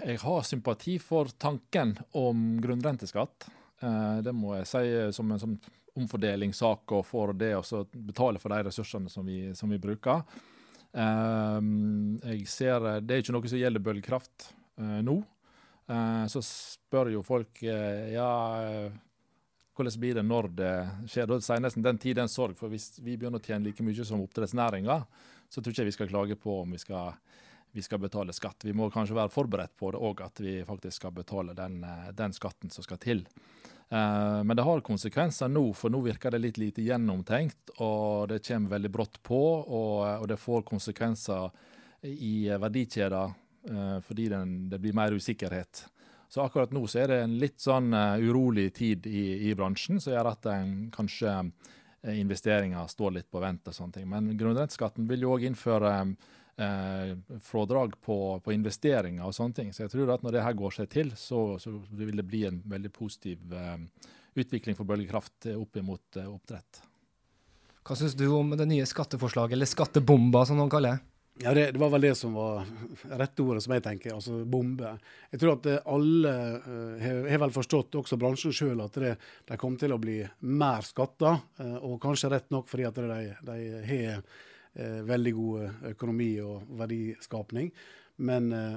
Jeg 0.06 0.20
har 0.24 0.46
sympati 0.46 0.98
for 1.02 1.30
tanken 1.38 1.96
om 2.18 2.58
grunnrenteskatt. 2.62 3.48
Eh, 3.80 4.20
det 4.26 4.34
må 4.34 4.56
jeg 4.58 4.70
si 4.70 4.84
som 5.16 5.32
en 5.32 5.42
sånn 5.42 5.58
omfordelingssak 5.98 6.94
og 6.94 7.06
for 7.06 7.34
det 7.38 7.54
å 7.58 7.84
betale 7.94 8.42
for 8.42 8.54
de 8.54 8.68
ressursene 8.68 9.10
som 9.10 9.26
vi, 9.26 9.54
som 9.58 9.70
vi 9.70 9.82
bruker. 9.82 10.24
Eh, 10.94 11.60
jeg 12.34 12.46
ser, 12.50 13.02
Det 13.02 13.16
er 13.16 13.26
ikke 13.26 13.38
noe 13.38 13.50
som 13.50 13.62
gjelder 13.62 13.86
bølgekraft 13.86 14.52
eh, 14.80 15.02
nå. 15.06 15.22
Så 16.28 16.42
spør 16.44 17.08
jo 17.14 17.22
folk 17.24 17.62
ja, 17.64 18.32
hvordan 19.72 20.00
blir 20.02 20.18
det 20.18 20.24
når 20.28 20.50
det 20.58 20.72
skjer. 21.08 21.30
Da 21.32 21.38
sier 21.40 21.62
nesten 21.64 21.86
den 21.86 22.00
tid, 22.04 22.18
den 22.18 22.28
sorg. 22.28 22.58
For 22.60 22.68
hvis 22.68 22.98
vi 23.00 23.16
begynner 23.16 23.40
å 23.40 23.46
tjene 23.46 23.70
like 23.70 23.86
mye 23.88 24.04
som 24.04 24.20
oppdrettsnæringa, 24.26 24.98
så 25.48 25.62
tror 25.62 25.72
ikke 25.72 25.86
jeg 25.86 25.88
vi 25.88 25.96
skal 25.96 26.10
klage 26.12 26.36
på 26.44 26.58
om 26.66 26.76
vi 26.76 26.82
skal 26.82 27.16
vi 27.78 27.82
skal 27.82 28.00
betale 28.00 28.34
skatt. 28.34 28.66
Vi 28.66 28.74
må 28.74 28.90
kanskje 28.90 29.14
være 29.14 29.30
forberedt 29.30 29.76
på 29.78 29.92
det 29.94 30.00
òg, 30.02 30.24
at 30.26 30.40
vi 30.42 30.56
faktisk 30.66 30.98
skal 30.98 31.12
betale 31.14 31.54
den, 31.54 31.84
eh, 31.86 32.12
den 32.18 32.34
skatten 32.34 32.72
som 32.74 32.86
skal 32.86 32.98
til. 32.98 33.26
Uh, 33.88 34.44
men 34.44 34.58
det 34.58 34.66
har 34.68 34.82
konsekvenser 34.84 35.48
nå, 35.48 35.62
for 35.78 35.94
nå 35.94 36.02
virker 36.04 36.34
det 36.34 36.42
litt 36.42 36.58
lite 36.58 36.82
gjennomtenkt. 36.82 37.70
Og 37.78 38.28
det 38.32 38.42
kommer 38.48 38.74
veldig 38.74 38.92
brått 38.92 39.20
på, 39.24 39.42
og, 39.62 40.24
og 40.24 40.26
det 40.28 40.40
får 40.42 40.66
konsekvenser 40.68 41.54
i 42.04 42.50
verdikjeder 42.50 43.44
fordi 44.06 44.30
den, 44.32 44.52
det 44.72 44.78
blir 44.80 44.94
mer 44.96 45.12
usikkerhet. 45.12 45.82
Så 46.32 46.40
akkurat 46.40 46.72
nå 46.72 46.86
så 46.88 47.02
er 47.02 47.10
det 47.12 47.18
en 47.20 47.34
litt 47.42 47.58
sånn 47.60 47.90
urolig 47.92 48.70
tid 48.78 49.10
i, 49.10 49.50
i, 49.50 49.56
bransjen, 49.60 50.00
som 50.00 50.14
gjør 50.14 50.30
at 50.30 50.48
en, 50.54 50.70
kanskje 50.94 51.34
investeringer 52.14 52.88
står 52.88 53.18
litt 53.18 53.28
på 53.34 53.42
vent. 53.44 53.68
og 53.68 53.76
sånne 53.76 53.98
ting. 53.98 54.08
Men 54.08 54.30
grunnrenteskatten 54.40 55.10
vil 55.10 55.26
jo 55.26 55.34
òg 55.36 55.50
innføre 55.50 55.92
eh, 56.58 57.40
frådrag 57.42 57.96
på, 58.02 58.18
på, 58.44 58.54
investeringer 58.54 59.26
og 59.26 59.36
sånne 59.36 59.58
ting. 59.60 59.74
Så 59.74 59.86
jeg 59.86 59.94
tror 59.94 60.14
at 60.16 60.26
når 60.26 60.38
det 60.38 60.46
her 60.46 60.58
går 60.58 60.78
seg 60.80 60.92
til, 60.94 61.14
så, 61.20 61.42
så 61.62 61.74
vil 61.98 62.18
det 62.18 62.28
bli 62.28 62.46
en 62.50 62.62
veldig 62.66 62.94
positiv 62.96 63.54
eh, 63.54 63.78
utvikling 64.38 64.78
for 64.78 64.90
bølgekraft 64.90 65.52
opp 65.56 65.82
mot 65.86 66.20
eh, 66.20 66.30
oppdrett. 66.30 66.82
Hva 67.88 67.96
syns 67.96 68.18
du 68.20 68.28
om 68.36 68.52
det 68.60 68.68
nye 68.68 68.88
skatteforslaget, 68.88 69.56
eller 69.56 69.70
skattebomba 69.70 70.44
som 70.48 70.60
noen 70.60 70.72
kaller 70.72 70.98
det? 70.98 71.14
Ja, 71.40 71.54
det, 71.54 71.72
det, 71.72 71.80
var 71.80 71.92
vel 71.94 72.02
det 72.02 72.16
som 72.18 72.34
var 72.34 72.66
rette 73.14 73.44
ordet, 73.44 73.62
som 73.64 73.76
jeg 73.76 73.84
tenker. 73.86 74.16
Altså 74.16 74.40
bombe. 74.50 74.96
Jeg 75.32 75.42
tror 75.42 75.54
at 75.54 75.68
alle 75.86 76.34
uh, 76.66 77.06
har 77.30 77.42
vel 77.44 77.54
forstått, 77.54 77.96
også 78.00 78.18
bransjen 78.18 78.56
sjøl, 78.56 78.82
at 78.82 78.98
det, 78.98 79.14
de 79.46 79.60
kommer 79.62 79.78
til 79.82 79.94
å 79.94 80.00
bli 80.02 80.18
mer 80.50 80.88
skatta. 80.88 81.36
Uh, 81.62 81.78
og 81.86 82.00
kanskje 82.02 82.32
rett 82.34 82.50
nok 82.54 82.68
fordi 82.72 82.88
at 82.90 82.98
de, 82.98 83.28
de 83.52 83.58
har 83.86 84.26
veldig 84.78 85.32
god 85.34 85.88
økonomi 85.90 86.32
og 86.44 86.68
verdiskapning. 86.78 87.72
Men 88.18 88.52
eh, 88.54 88.74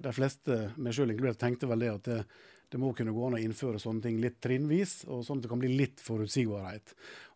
de, 0.00 0.12
fleste, 0.12 0.70
meg 0.80 0.96
sjøl 0.96 1.12
inkludert, 1.12 1.40
tenkte 1.40 1.68
vel 1.68 1.84
det 1.84 1.90
at 1.92 2.08
det, 2.08 2.20
det, 2.72 2.80
må 2.80 2.94
kunne 2.96 3.12
gå 3.12 3.26
an 3.26 3.36
å 3.36 3.42
innføre 3.42 3.80
sånne 3.82 4.06
ting 4.06 4.20
litt 4.22 4.40
trinnvis, 4.42 5.02
og 5.08 5.24
sånn 5.26 5.40
at 5.40 5.46
det 5.46 5.52
kan 5.52 5.60
bli 5.60 5.74
litt 5.74 6.00
forutsigbarhet. 6.00 6.94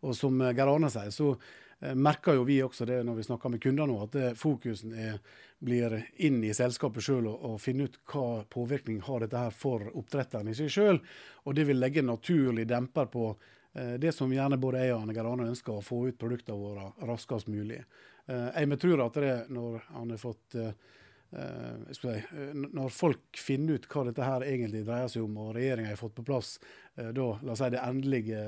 Og 0.09 0.17
som 0.17 0.41
Geir 0.41 0.71
Arne 0.73 0.89
sier, 0.93 1.13
så 1.13 1.35
eh, 1.35 1.93
merker 1.93 2.39
jo 2.39 2.47
vi 2.49 2.63
også 2.65 2.89
det 2.89 3.03
når 3.05 3.21
vi 3.21 3.27
snakker 3.29 3.53
med 3.53 3.65
kunder 3.65 3.91
nå, 3.91 3.99
at 4.07 4.17
det, 4.17 4.31
fokusen 4.41 4.97
er, 4.97 5.19
blir 5.65 5.99
inn 6.25 6.41
i 6.45 6.55
selskapet 6.57 7.05
sjøl 7.05 7.29
og, 7.29 7.37
og, 7.51 7.59
finne 7.61 7.91
ut 7.91 8.01
hva 8.09 8.29
påvirkning 8.49 9.05
har 9.05 9.25
dette 9.25 9.45
her 9.45 9.53
for 9.53 9.85
oppdretteren 9.93 10.49
i 10.49 10.57
seg 10.57 10.73
sjøl. 10.73 11.03
Og 11.45 11.59
det 11.59 11.69
vil 11.69 11.81
legge 11.81 12.01
en 12.01 12.13
naturlig 12.15 12.65
demper 12.73 13.13
på 13.13 13.35
Eh, 13.37 13.64
det 13.75 14.13
som 14.15 14.31
gjerne 14.31 14.59
både 14.63 14.85
jeg 14.85 14.93
og 14.95 15.01
Anne 15.03 15.15
Gerane 15.17 15.49
ønsker, 15.51 15.75
å 15.75 15.83
få 15.83 16.05
ut 16.07 16.19
produktene 16.19 16.59
våre 16.61 16.93
raskest 17.09 17.49
mulig. 17.51 17.81
Eh, 18.27 18.61
jeg 18.63 18.81
tror 18.81 19.05
at 19.05 19.21
det 19.21 19.33
når 19.53 19.81
han 19.91 20.13
har 20.15 20.21
fått 20.21 20.57
eh, 20.57 20.71
si, 21.93 22.15
Når 22.55 22.93
folk 22.95 23.41
finner 23.41 23.77
ut 23.77 23.89
hva 23.91 24.05
dette 24.07 24.25
her 24.25 24.45
egentlig 24.47 24.85
dreier 24.87 25.11
seg 25.11 25.25
om, 25.27 25.37
og 25.43 25.55
regjeringa 25.57 25.91
har 25.91 26.01
fått 26.01 26.15
på 26.17 26.27
plass 26.27 26.57
da, 26.95 27.25
la 27.43 27.57
oss 27.57 27.59
si, 27.59 27.73
det 27.75 27.81
endelige 27.83 28.43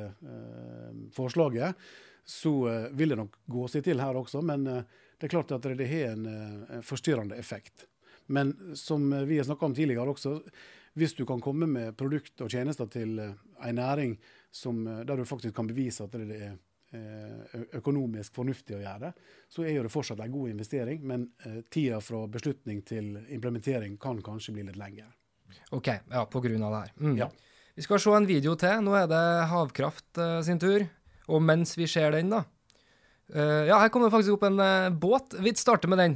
forslaget, 1.16 1.74
så 2.22 2.52
vil 2.94 3.10
det 3.10 3.18
nok 3.18 3.40
gå 3.50 3.64
seg 3.72 3.82
til 3.88 3.98
her 3.98 4.14
også. 4.20 4.38
Men 4.46 4.68
det 4.68 5.26
er 5.26 5.32
klart 5.32 5.50
at 5.56 5.66
det 5.66 5.88
har 5.90 6.14
en 6.14 6.84
forstyrrende 6.86 7.34
effekt. 7.42 7.88
Men 8.30 8.54
som 8.78 9.10
vi 9.26 9.40
har 9.40 9.48
snakka 9.48 9.66
om 9.66 9.74
tidligere 9.74 10.14
også, 10.14 10.36
hvis 10.96 11.14
du 11.16 11.26
kan 11.28 11.42
komme 11.44 11.68
med 11.68 11.96
produkt 11.98 12.40
og 12.40 12.50
tjenester 12.52 12.88
til 12.88 13.18
en 13.20 13.76
næring 13.76 14.16
som, 14.50 14.86
eh, 14.86 15.04
der 15.04 15.16
du 15.16 15.24
faktisk 15.24 15.54
kan 15.54 15.68
bevise 15.68 16.04
at 16.04 16.12
det 16.16 16.38
er 16.40 16.56
eh, 16.96 17.64
økonomisk 17.76 18.34
fornuftig 18.34 18.78
å 18.78 18.80
gjøre 18.80 19.08
det, 19.08 19.12
så 19.52 19.66
er 19.66 19.82
det 19.82 19.92
fortsatt 19.92 20.22
en 20.24 20.32
god 20.32 20.54
investering. 20.54 21.02
Men 21.04 21.28
eh, 21.44 21.60
tida 21.70 22.00
fra 22.00 22.24
beslutning 22.30 22.82
til 22.86 23.16
implementering 23.28 23.98
kan 24.00 24.22
kanskje 24.24 24.56
bli 24.56 24.66
litt 24.68 24.80
lengre. 24.80 25.10
OK, 25.76 25.88
ja, 25.88 26.24
på 26.30 26.42
grunn 26.44 26.64
av 26.66 26.72
det 26.72 26.82
her. 26.86 26.92
Mm. 27.00 27.16
Ja. 27.20 27.30
Vi 27.76 27.84
skal 27.84 28.00
se 28.00 28.12
en 28.16 28.28
video 28.28 28.54
til. 28.56 28.80
Nå 28.82 28.94
er 28.96 29.08
det 29.10 29.24
Havkraft 29.50 30.20
sin 30.46 30.60
tur. 30.60 30.86
Og 31.28 31.42
mens 31.42 31.74
vi 31.76 31.88
ser 31.90 32.14
den, 32.14 32.30
da 32.32 32.44
Ja, 33.28 33.80
her 33.82 33.90
kommer 33.90 34.06
det 34.06 34.14
faktisk 34.14 34.36
opp 34.36 34.44
en 34.46 34.60
båt. 34.96 35.34
Vi 35.42 35.52
starter 35.58 35.90
med 35.90 35.98
den. 35.98 36.14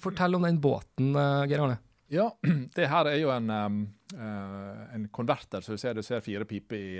fortell 0.00 0.34
om 0.34 0.42
den 0.42 0.58
båten, 0.58 1.12
Geir 1.46 1.60
Arne. 1.62 1.76
Ja, 2.08 2.30
det 2.76 2.88
her 2.88 3.10
er 3.10 3.18
jo 3.20 3.32
en, 3.34 3.50
um, 3.50 3.82
en 4.16 5.08
konverter. 5.12 5.60
Så 5.64 5.76
du 5.76 5.80
ser, 5.80 5.94
du 5.94 6.02
ser 6.06 6.24
fire 6.24 6.48
piper 6.48 6.78
i 6.78 6.94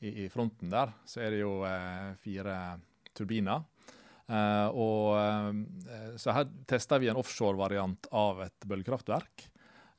i, 0.00 0.24
i, 0.24 0.28
fronten 0.28 0.70
der 0.72 0.92
så 1.04 1.24
er 1.24 1.34
det 1.34 1.42
jo 1.42 1.60
eh, 1.68 2.12
fire 2.24 2.56
turbiner. 3.16 3.66
Eh, 4.30 4.68
og, 4.72 5.16
eh, 5.20 6.14
så 6.20 6.34
her 6.36 6.48
testa 6.68 7.00
vi 7.00 7.10
en 7.12 7.20
offshore-variant 7.20 8.08
av 8.16 8.44
et 8.46 8.68
bølgekraftverk. 8.70 9.46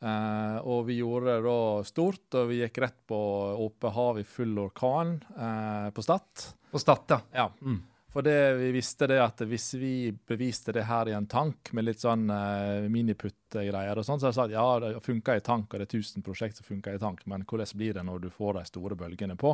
Eh, 0.01 0.57
og 0.65 0.87
vi 0.87 0.97
gjorde 0.97 1.35
det 1.35 1.45
da 1.45 1.59
stort, 1.85 2.25
og 2.39 2.49
vi 2.49 2.63
gikk 2.63 2.81
rett 2.81 2.97
på 3.09 3.19
åpent 3.61 3.97
hav 3.97 4.21
i 4.21 4.25
full 4.25 4.57
orkan 4.63 5.19
eh, 5.35 5.87
på 5.93 6.05
Stad. 6.05 6.47
På 6.71 6.81
Stad, 6.81 7.05
ja. 7.13 7.21
ja. 7.43 7.47
Mm. 7.61 7.81
For 8.11 8.21
det, 8.21 8.53
vi 8.59 8.73
visste 8.75 9.07
det 9.07 9.21
at 9.23 9.39
hvis 9.47 9.69
vi 9.79 10.11
beviste 10.27 10.73
det 10.75 10.83
her 10.89 11.07
i 11.07 11.13
en 11.15 11.29
tank 11.31 11.71
med 11.71 11.85
litt 11.87 12.01
sånn 12.03 12.25
uh, 12.27 12.83
miniputt-greier, 12.91 13.95
og 13.95 14.03
sånn, 14.03 14.19
så 14.19 14.27
jeg 14.27 14.35
sagt 14.35 14.55
ja, 14.55 14.65
det 14.83 14.97
funker 15.05 15.39
i 15.39 15.45
tank, 15.45 15.71
og 15.71 15.79
det 15.79 15.87
er 15.87 16.01
1000 16.01 16.25
prosjekt 16.25 16.59
som 16.59 16.67
funker 16.67 16.97
i 16.97 17.01
tank, 17.01 17.23
men 17.31 17.45
hvordan 17.47 17.71
blir 17.79 17.95
det 17.95 18.03
når 18.07 18.25
du 18.25 18.27
får 18.33 18.59
de 18.59 18.65
store 18.67 18.99
bølgene 18.99 19.39
på? 19.39 19.53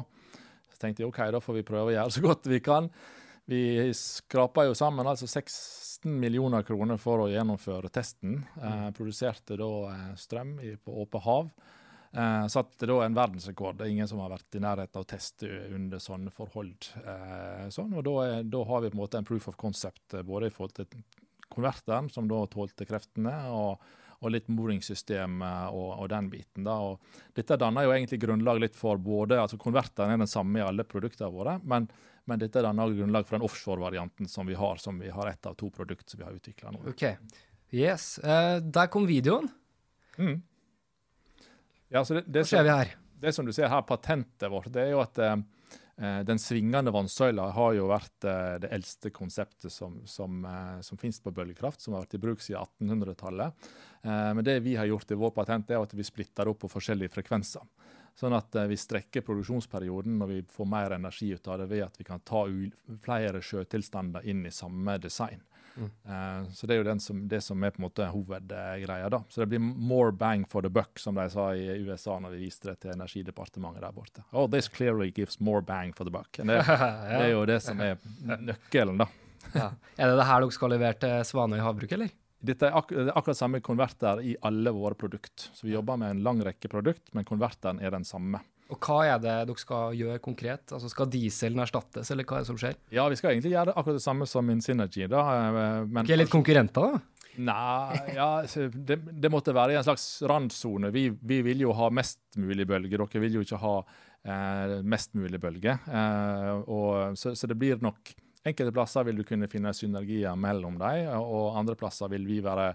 Så 0.74 0.82
tenkte 0.82 1.06
jeg 1.06 1.12
OK, 1.12 1.22
da 1.36 1.42
får 1.44 1.60
vi 1.60 1.68
prøve 1.70 1.92
å 1.92 1.96
gjøre 2.00 2.16
så 2.18 2.26
godt 2.26 2.50
vi 2.50 2.62
kan. 2.66 2.90
Vi 3.48 3.62
skrapa 3.96 4.66
jo 4.66 4.74
sammen 4.76 5.08
altså 5.08 5.30
16 5.30 6.18
millioner 6.18 6.66
kroner 6.66 6.98
for 7.00 7.28
å 7.28 7.30
gjennomføre 7.30 7.94
testen. 7.94 8.42
Uh, 8.58 8.90
produserte 8.98 9.60
da 9.62 9.70
uh, 9.86 10.12
strøm 10.18 10.58
på 10.82 10.98
åpent 11.06 11.30
hav. 11.30 11.54
Eh, 12.12 12.48
satte 12.48 12.88
da 12.88 13.02
en 13.04 13.18
verdensrekord. 13.18 13.78
Det 13.78 13.88
er 13.88 13.94
ingen 13.94 14.08
som 14.08 14.22
har 14.24 14.32
vært 14.32 14.56
i 14.58 14.64
nærheten 14.64 15.00
av 15.00 15.06
å 15.06 15.10
teste 15.12 15.50
under 15.76 16.02
sånne 16.02 16.32
forhold. 16.34 16.90
Uh, 17.04 17.68
sånn, 17.74 17.94
og 17.98 18.06
da, 18.08 18.16
er, 18.26 18.48
da, 18.48 18.64
har 18.70 18.84
vi 18.84 18.92
på 18.92 18.98
en 18.98 19.04
måte 19.04 19.20
en 19.20 19.28
proof 19.28 19.50
of 19.52 19.58
concept 19.60 20.16
eh, 20.16 20.26
både 20.26 20.50
i 20.50 20.54
forhold 20.54 20.78
til 20.80 21.04
konverteren, 21.52 22.10
som 22.14 22.28
da 22.30 22.40
tålte 22.52 22.88
kreftene, 22.88 23.36
og, 23.52 23.84
og 24.18 24.34
litt 24.34 24.48
moringssystem 24.50 25.42
eh, 25.46 25.68
og, 25.70 25.90
og, 25.98 26.08
den 26.14 26.32
biten. 26.32 26.66
da, 26.68 26.78
og 26.88 27.36
Dette 27.36 27.60
danner 27.60 27.86
jo 27.86 27.96
egentlig 27.96 28.22
grunnlag 28.24 28.64
litt 28.64 28.78
for 28.78 29.02
både 29.02 29.42
altså 29.44 29.60
Konverteren 29.62 30.16
er 30.16 30.24
den 30.24 30.32
samme 30.32 30.62
i 30.62 30.66
alle 30.66 30.88
produktene 30.88 31.30
våre, 31.34 31.58
men, 31.68 31.90
men 32.26 32.42
dette 32.42 32.64
danner 32.64 32.96
grunnlag 32.96 33.28
for 33.28 33.38
den 33.38 33.46
offshore-varianten 33.48 34.32
som 34.32 34.48
vi 34.48 34.58
har, 34.58 34.80
som 34.82 35.00
vi 35.04 35.12
har 35.14 35.34
ett 35.34 35.46
av 35.46 35.60
to 35.60 35.70
produkter 35.76 36.16
som 36.16 36.24
vi 36.24 36.30
har 36.30 36.40
utvikla 36.40 36.74
nå. 36.74 36.88
Ok, 36.94 37.12
Yes. 37.68 38.16
Uh, 38.24 38.64
der 38.64 38.88
kom 38.88 39.04
videoen. 39.10 39.50
Mm. 40.16 40.38
Ja, 41.90 42.04
det, 42.04 42.24
det, 42.28 42.44
Hva 42.44 42.50
ser 42.50 42.66
vi 42.68 42.74
her? 42.74 42.96
Det 43.18 43.34
som 43.34 43.48
du 43.48 43.54
ser 43.56 43.72
her, 43.72 43.82
patentet 43.88 44.52
vårt, 44.52 44.70
det 44.74 44.84
er 44.84 44.92
jo 44.94 45.02
at 45.02 45.18
eh, 45.24 45.38
Eh, 46.02 46.20
den 46.20 46.40
svingende 46.40 46.92
vannsøyla 46.94 47.48
har 47.56 47.74
jo 47.74 47.88
vært 47.90 48.26
eh, 48.30 48.58
det 48.62 48.70
eldste 48.76 49.10
konseptet 49.10 49.74
som, 49.74 49.96
som, 50.06 50.44
eh, 50.46 50.76
som 50.86 51.00
finnes 51.02 51.18
på 51.24 51.34
bølgekraft, 51.34 51.82
som 51.82 51.96
har 51.96 52.06
vært 52.06 52.20
i 52.20 52.22
bruk 52.22 52.44
siden 52.46 52.62
1800-tallet. 52.92 53.70
Men 54.08 54.40
det 54.46 54.60
vi 54.64 54.76
har 54.78 54.86
gjort 54.88 55.10
i 55.12 55.18
vår 55.20 55.32
patent, 55.36 55.72
er 55.74 55.82
at 55.82 55.92
vi 55.98 56.04
splitter 56.06 56.48
opp 56.48 56.62
på 56.62 56.70
forskjellige 56.72 57.12
frekvenser. 57.12 57.64
Sånn 58.16 58.36
at 58.38 58.56
vi 58.70 58.78
strekker 58.80 59.26
produksjonsperioden 59.26 60.14
når 60.22 60.30
vi 60.30 60.38
får 60.54 60.70
mer 60.70 60.96
energi 60.96 61.34
ut 61.34 61.50
av 61.52 61.58
det 61.60 61.66
ved 61.74 61.84
at 61.84 61.98
vi 62.00 62.06
kan 62.08 62.22
ta 62.24 62.46
flere 63.04 63.42
sjøtilstander 63.44 64.24
inn 64.30 64.46
i 64.48 64.54
samme 64.54 64.96
design. 65.02 65.42
Mm. 65.78 66.46
så 66.52 66.68
det 66.68 66.74
er 66.76 66.82
jo 66.82 66.94
som, 67.00 67.20
det 67.30 67.42
som 67.46 67.64
er 67.64 67.74
på 67.74 67.82
en 67.82 67.86
måte 67.86 68.08
hovedgreia. 68.10 69.10
da. 69.14 69.20
Så 69.30 69.42
det 69.42 69.50
blir 69.52 69.60
more 69.62 70.12
bang 70.12 70.46
for 70.50 70.66
the 70.66 70.70
buck, 70.74 71.00
som 71.00 71.16
de 71.16 71.30
sa 71.30 71.52
i 71.56 71.68
USA 71.86 72.18
når 72.20 72.34
vi 72.34 72.48
viste 72.48 72.72
det 72.72 72.80
til 72.82 72.96
Energidepartementet 72.96 73.84
der 73.86 73.94
borte. 73.94 74.24
Oh, 74.32 74.48
this 74.50 74.68
clearly 74.68 75.12
gives 75.12 75.40
more 75.40 75.62
bang 75.62 75.94
for 75.94 76.04
the 76.04 76.12
buck. 76.12 76.32
Det, 76.38 76.46
det 77.12 77.22
er 77.22 77.32
jo 77.32 77.46
det 77.46 77.60
som 77.64 77.82
er 77.84 77.98
nøkkelen, 78.26 79.04
da. 79.04 79.10
ja. 79.54 79.72
Er 79.98 80.10
det 80.10 80.18
det 80.18 80.30
her 80.32 80.42
dere 80.42 80.56
skal 80.58 80.74
levere 80.74 80.98
til 81.04 81.28
Svanøy 81.30 81.62
havbruk, 81.62 81.94
eller? 81.98 82.14
Dette 82.48 82.68
er, 82.70 82.76
ak 82.78 82.92
det 82.94 83.08
er 83.08 83.16
akkurat 83.18 83.40
samme 83.40 83.62
konverter 83.66 84.22
i 84.22 84.36
alle 84.46 84.72
våre 84.76 84.98
produkter. 84.98 85.50
Så 85.54 85.66
vi 85.66 85.74
jobber 85.74 85.98
med 85.98 86.14
en 86.14 86.24
lang 86.26 86.42
rekke 86.46 86.70
produkt, 86.70 87.10
men 87.18 87.26
konverteren 87.26 87.82
er 87.82 87.94
den 87.94 88.06
samme. 88.06 88.44
Og 88.68 88.80
hva 88.84 88.98
er 89.08 89.20
det 89.24 89.36
dere 89.48 89.62
skal 89.62 89.94
gjøre 89.96 90.22
konkret? 90.24 90.66
Altså 90.76 90.90
Skal 90.92 91.12
dieselen 91.12 91.62
erstattes, 91.64 92.10
eller 92.12 92.28
hva 92.28 92.40
er 92.40 92.44
det 92.44 92.50
som 92.50 92.60
skjer? 92.60 92.76
Ja, 92.94 93.06
vi 93.12 93.20
skal 93.20 93.34
egentlig 93.34 93.54
gjøre 93.54 93.72
det 93.72 93.78
akkurat 93.80 94.00
det 94.00 94.04
samme 94.04 94.28
som 94.28 94.50
Insynergy. 94.52 95.06
da. 95.12 95.24
Eh, 95.36 95.86
men, 95.88 96.04
ikke 96.04 96.20
litt 96.20 96.34
konkurrenter, 96.34 96.98
da? 96.98 97.18
Nei, 97.38 97.98
ja, 98.18 98.30
det, 98.74 98.98
det, 98.98 99.30
måtte 99.30 99.54
være 99.54 99.76
i 99.76 99.78
en 99.78 99.86
slags 99.86 100.06
randsone. 100.26 100.90
Vi, 100.94 101.08
vi, 101.22 101.42
vil 101.46 101.62
jo 101.68 101.74
ha 101.78 101.92
mest 101.94 102.20
mulig 102.42 102.66
bølger. 102.68 103.04
Dere 103.06 103.22
vil 103.22 103.38
jo 103.38 103.44
ikke 103.46 103.62
ha 103.62 103.74
eh, 103.80 104.78
mest 104.82 105.14
mulig 105.18 105.40
bølger. 105.42 105.78
Eh, 105.86 106.54
og, 106.66 107.18
så, 107.20 107.36
så, 107.38 107.50
det 107.50 107.60
blir 107.60 107.84
nok 107.84 108.16
Enkelte 108.48 108.72
plasser 108.72 109.04
vil 109.04 109.18
du 109.20 109.26
kunne 109.28 109.50
finne 109.52 109.74
synergier 109.76 110.38
mellom 110.40 110.78
dem, 110.80 111.10
og 111.20 111.58
andre 111.60 111.74
plasser 111.76 112.08
vil 112.14 112.24
vi 112.24 112.38
være 112.40 112.70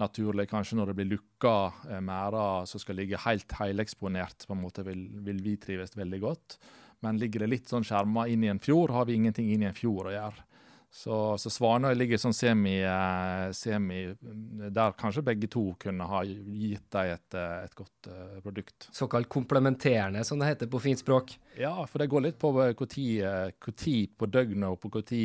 naturlig. 0.00 0.48
Kanskje 0.50 0.78
når 0.78 0.90
det 0.90 0.98
blir 0.98 1.10
lukka 1.12 1.54
eh, 1.90 2.02
merder 2.04 2.68
som 2.70 2.82
skal 2.82 3.00
ligge 3.00 3.20
helt 3.26 3.56
heleksponert, 3.60 4.46
på 4.48 4.56
en 4.56 4.62
måte 4.64 4.84
vil, 4.86 5.06
vil, 5.26 5.42
vi 5.44 5.56
trives 5.60 5.96
veldig 5.96 6.22
godt. 6.22 6.60
Men 7.04 7.20
ligger 7.20 7.44
det 7.44 7.52
litt 7.54 7.70
sånn 7.70 7.86
skjerma 7.86 8.26
inn 8.28 8.44
i 8.44 8.52
en 8.52 8.60
fjord, 8.60 8.92
har 8.92 9.08
vi 9.08 9.16
ingenting 9.16 9.48
inn 9.52 9.64
i 9.64 9.70
en 9.70 9.76
fjord 9.76 10.10
å 10.10 10.16
gjøre. 10.16 10.46
Så, 10.90 11.38
så 11.38 11.50
Svanøy 11.54 11.92
ligger 11.94 12.18
sånn 12.18 12.34
semi, 12.34 12.80
eh, 12.82 13.52
semi, 13.54 14.00
Der 14.74 14.96
kanskje 14.98 15.22
begge 15.22 15.46
to 15.50 15.68
kunne 15.78 16.08
ha 16.10 16.24
gitt 16.26 16.88
dem 16.90 17.12
et, 17.14 17.36
eh, 17.38 17.60
et 17.68 17.76
godt 17.78 18.08
uh, 18.10 18.40
produkt. 18.42 18.88
Såkalt 18.90 19.30
komplementerende, 19.30 20.24
som 20.26 20.42
det 20.42 20.48
heter 20.50 20.70
på 20.70 20.80
fint 20.82 20.98
språk? 20.98 21.36
Ja, 21.60 21.76
for 21.86 22.02
det 22.02 22.10
går 22.10 22.26
litt 22.26 22.40
på 22.42 22.50
når 22.58 24.18
på 24.18 24.26
døgnet 24.26 24.66
og 24.66 24.80
på 24.82 24.90
når 24.98 25.22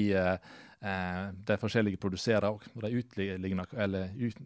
eh, 0.86 1.26
de 1.50 1.58
forskjellige 1.62 2.02
produserer 2.02 2.48
òg. 2.50 2.64
De 2.84 2.94
utligner 3.00 3.76
Eller 3.86 4.14
ut, 4.20 4.40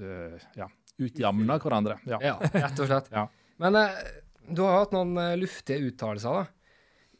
uh, 0.00 0.38
ja, 0.56 0.70
utjamner 1.00 1.60
hverandre. 1.62 1.98
Ja. 2.08 2.20
ja. 2.22 2.38
rett 2.40 2.80
og 2.80 2.90
slett. 2.90 3.10
ja. 3.18 3.26
Men 3.60 3.76
eh, 3.80 4.00
du 4.48 4.64
har 4.64 4.80
hatt 4.80 4.96
noen 4.96 5.16
uh, 5.18 5.36
luftige 5.38 5.90
uttalelser, 5.90 6.40
da. 6.40 6.46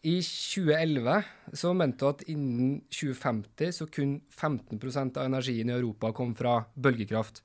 I 0.01 0.17
2011 0.25 1.27
så 1.61 1.75
mente 1.77 2.01
du 2.01 2.09
at 2.09 2.23
innen 2.33 2.79
2050 2.89 3.75
så 3.77 3.87
kunne 3.93 4.23
15% 4.33 5.19
av 5.21 5.29
energien 5.29 5.69
i 5.69 5.77
Europa 5.77 6.15
kom 6.17 6.33
fra 6.39 6.63
bølgekraft. 6.73 7.43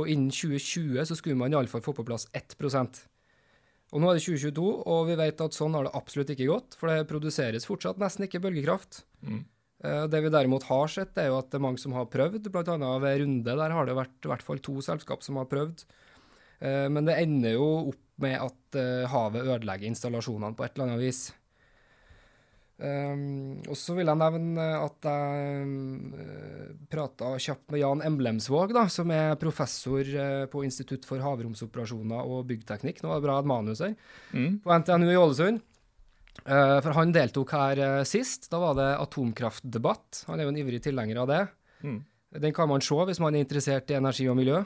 Og 0.00 0.08
innen 0.08 0.30
2020 0.32 1.02
så 1.10 1.16
skulle 1.18 1.36
man 1.36 1.52
iallfall 1.52 1.82
få 1.84 1.92
på 1.98 2.06
plass 2.06 2.28
1% 2.32 3.02
Og 3.90 4.00
nå 4.00 4.08
er 4.08 4.16
det 4.16 4.22
2022, 4.22 4.64
og 4.86 5.08
vi 5.10 5.16
vet 5.18 5.42
at 5.44 5.56
sånn 5.56 5.74
har 5.76 5.88
det 5.88 5.96
absolutt 5.98 6.30
ikke 6.32 6.48
gått, 6.48 6.76
for 6.78 6.88
det 6.88 7.08
produseres 7.10 7.66
fortsatt 7.66 7.98
nesten 8.00 8.28
ikke 8.28 8.40
bølgekraft. 8.44 9.02
Mm. 9.26 9.42
Eh, 9.80 10.04
det 10.12 10.20
vi 10.20 10.32
derimot 10.32 10.66
har 10.68 10.92
sett, 10.92 11.16
er 11.18 11.30
jo 11.30 11.40
at 11.40 11.48
det 11.48 11.56
er 11.56 11.64
mange 11.64 11.80
som 11.80 11.96
har 11.96 12.10
prøvd, 12.12 12.50
bl.a. 12.52 12.92
ved 13.00 13.20
Runde. 13.22 13.56
Der 13.62 13.76
har 13.76 13.88
det 13.88 13.96
vært 13.96 14.28
i 14.28 14.32
hvert 14.32 14.44
fall 14.44 14.62
to 14.64 14.76
selskap 14.84 15.24
som 15.24 15.40
har 15.40 15.48
prøvd. 15.50 15.84
Eh, 16.60 16.86
men 16.92 17.08
det 17.08 17.16
ender 17.22 17.56
jo 17.56 17.68
opp 17.94 18.06
med 18.20 18.36
at 18.36 18.76
eh, 18.80 19.08
havet 19.08 19.46
ødelegger 19.46 19.88
installasjonene 19.88 20.56
på 20.56 20.66
et 20.66 20.74
eller 20.76 20.90
annet 20.90 21.06
vis. 21.08 21.28
og 22.80 23.76
så 23.76 23.92
vil 23.92 24.08
jeg 24.08 24.16
nevne 24.16 24.66
at 24.80 25.04
jeg 25.04 25.64
uh, 26.16 26.70
prata 26.88 27.34
kjapt 27.36 27.74
med 27.74 27.82
Jan 27.82 28.00
Emblemsvåg, 28.08 28.72
da, 28.72 28.86
som 28.88 29.12
er 29.12 29.36
professor 29.36 30.00
på 30.48 30.62
Institutt 30.64 31.04
for 31.04 31.20
havromsoperasjoner 31.20 32.24
og 32.24 32.46
byggteknikk. 32.48 33.02
Nå 33.02 33.10
var 33.10 33.20
det 33.20 33.26
bra 33.26 33.36
et 33.42 33.50
manus 33.52 33.84
her. 33.84 33.92
Mm. 34.32 34.62
På 34.64 34.72
NTNU 34.72 35.10
i 35.12 35.18
Ålesund. 35.20 35.60
Uh, 36.40 36.78
for 36.80 36.94
han 36.96 37.12
deltok 37.12 37.52
her 37.56 37.80
uh, 37.82 38.02
sist. 38.08 38.48
Da 38.52 38.60
var 38.62 38.76
det 38.78 38.88
atomkraftdebatt. 39.02 40.24
Han 40.30 40.40
er 40.40 40.46
jo 40.46 40.54
en 40.54 40.60
ivrig 40.62 40.80
tilhenger 40.84 41.22
av 41.22 41.30
det. 41.30 41.40
Mm. 41.84 42.00
Den 42.40 42.54
kan 42.56 42.70
man 42.70 42.84
se 42.84 42.96
hvis 43.08 43.20
man 43.22 43.34
er 43.34 43.44
interessert 43.44 43.90
i 43.90 43.98
energi 43.98 44.28
og 44.30 44.38
miljø. 44.38 44.62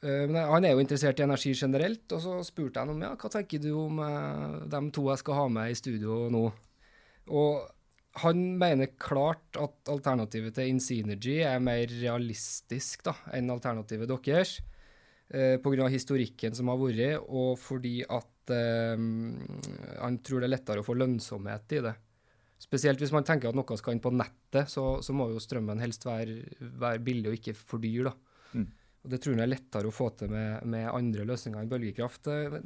Uh, 0.00 0.24
men 0.30 0.40
han 0.40 0.66
er 0.66 0.76
jo 0.76 0.82
interessert 0.84 1.20
i 1.20 1.26
energi 1.26 1.52
generelt, 1.58 2.06
og 2.14 2.22
så 2.22 2.36
spurte 2.46 2.80
jeg 2.80 2.92
ham 2.92 3.02
ja, 3.04 3.14
hva 3.18 3.32
tenker 3.32 3.62
du 3.62 3.72
om 3.76 4.00
de 4.70 4.84
to 4.94 5.08
jeg 5.10 5.24
skal 5.24 5.40
ha 5.42 5.48
med 5.58 5.72
i 5.72 5.78
studio 5.78 6.26
nå. 6.32 6.44
Og 7.36 7.66
han 8.22 8.46
mener 8.56 8.94
klart 8.96 9.58
at 9.60 9.90
alternativet 9.92 10.54
til 10.56 10.70
Insynergy 10.72 11.42
er 11.44 11.60
mer 11.60 11.90
realistisk 11.90 13.02
da, 13.04 13.12
enn 13.36 13.52
alternativet 13.52 14.08
deres. 14.08 14.54
Pga. 15.26 15.88
historikken 15.90 16.54
som 16.54 16.70
har 16.70 16.78
vært, 16.80 17.26
og 17.26 17.58
fordi 17.60 17.98
at 18.06 18.30
uh, 18.54 18.96
han 20.02 20.18
tror 20.24 20.42
det 20.42 20.50
er 20.50 20.54
lettere 20.56 20.82
å 20.82 20.86
få 20.86 20.96
lønnsomhet 20.98 21.78
i 21.78 21.84
det. 21.86 21.94
Spesielt 22.56 23.02
hvis 23.02 23.12
man 23.12 23.26
tenker 23.26 23.50
at 23.50 23.56
noe 23.56 23.76
skal 23.76 23.96
inn 23.96 24.02
på 24.02 24.14
nettet, 24.16 24.70
så, 24.72 24.96
så 25.04 25.14
må 25.16 25.28
jo 25.32 25.42
strømmen 25.42 25.82
helst 25.82 26.06
være, 26.08 26.40
være, 26.80 27.02
billig 27.04 27.30
og 27.30 27.38
ikke 27.38 27.54
for 27.58 27.82
dyr. 27.82 28.08
da. 28.08 28.14
Mm. 28.56 28.66
Og 29.06 29.12
Det 29.12 29.20
tror 29.22 29.36
jeg 29.36 29.44
er 29.44 29.52
lettere 29.52 29.90
å 29.90 29.94
få 29.94 30.08
til 30.18 30.32
med, 30.32 30.64
med 30.72 30.88
andre 30.88 31.26
løsninger 31.28 31.60
enn 31.60 31.70
bølgekraft. 31.70 32.30
Eh, 32.32 32.56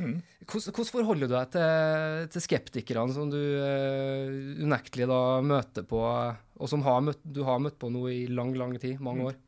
mm. 0.00 0.16
Hvordan, 0.48 0.72
hvordan, 0.72 0.90
forholder 0.90 1.30
du 1.30 1.36
deg 1.36 1.52
til, 1.54 2.26
til 2.34 2.46
skeptikerne 2.48 3.14
som 3.14 3.30
du 3.30 3.38
uh, 3.38 4.64
unektelig 4.64 5.10
da 5.12 5.22
møter 5.44 5.86
på, 5.92 6.00
og 6.02 6.72
som 6.72 6.82
har 6.88 7.04
møtt, 7.04 7.22
du 7.22 7.44
har 7.46 7.60
møtt 7.62 7.78
på 7.78 7.92
nå 7.92 8.08
i 8.10 8.24
lang, 8.32 8.56
lang 8.58 8.74
tid, 8.80 8.96
mange 9.04 9.22
mm. 9.22 9.30
år? 9.30 9.40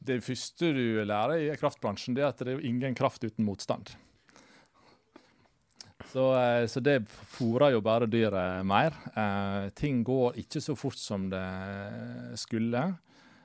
Det 0.00 0.22
første 0.24 0.72
du 0.72 0.84
lærer 1.04 1.44
i 1.44 1.56
kraftbransjen, 1.60 2.16
det 2.16 2.24
er 2.24 2.32
at 2.32 2.40
det 2.40 2.56
er 2.56 2.64
ingen 2.64 2.96
kraft 2.96 3.20
uten 3.20 3.44
motstand. 3.44 3.92
Så, 6.10 6.24
eh, 6.34 6.66
så, 6.66 6.80
det 6.82 7.04
fôrer 7.08 7.76
jo 7.76 7.84
bare 7.84 8.08
dyret 8.10 8.66
mer. 8.66 8.96
Eh, 9.14 9.68
ting 9.78 10.02
går 10.06 10.40
ikke 10.42 10.62
så 10.62 10.74
fort 10.78 10.98
som 10.98 11.28
det 11.30 11.44
skulle. 12.40 12.82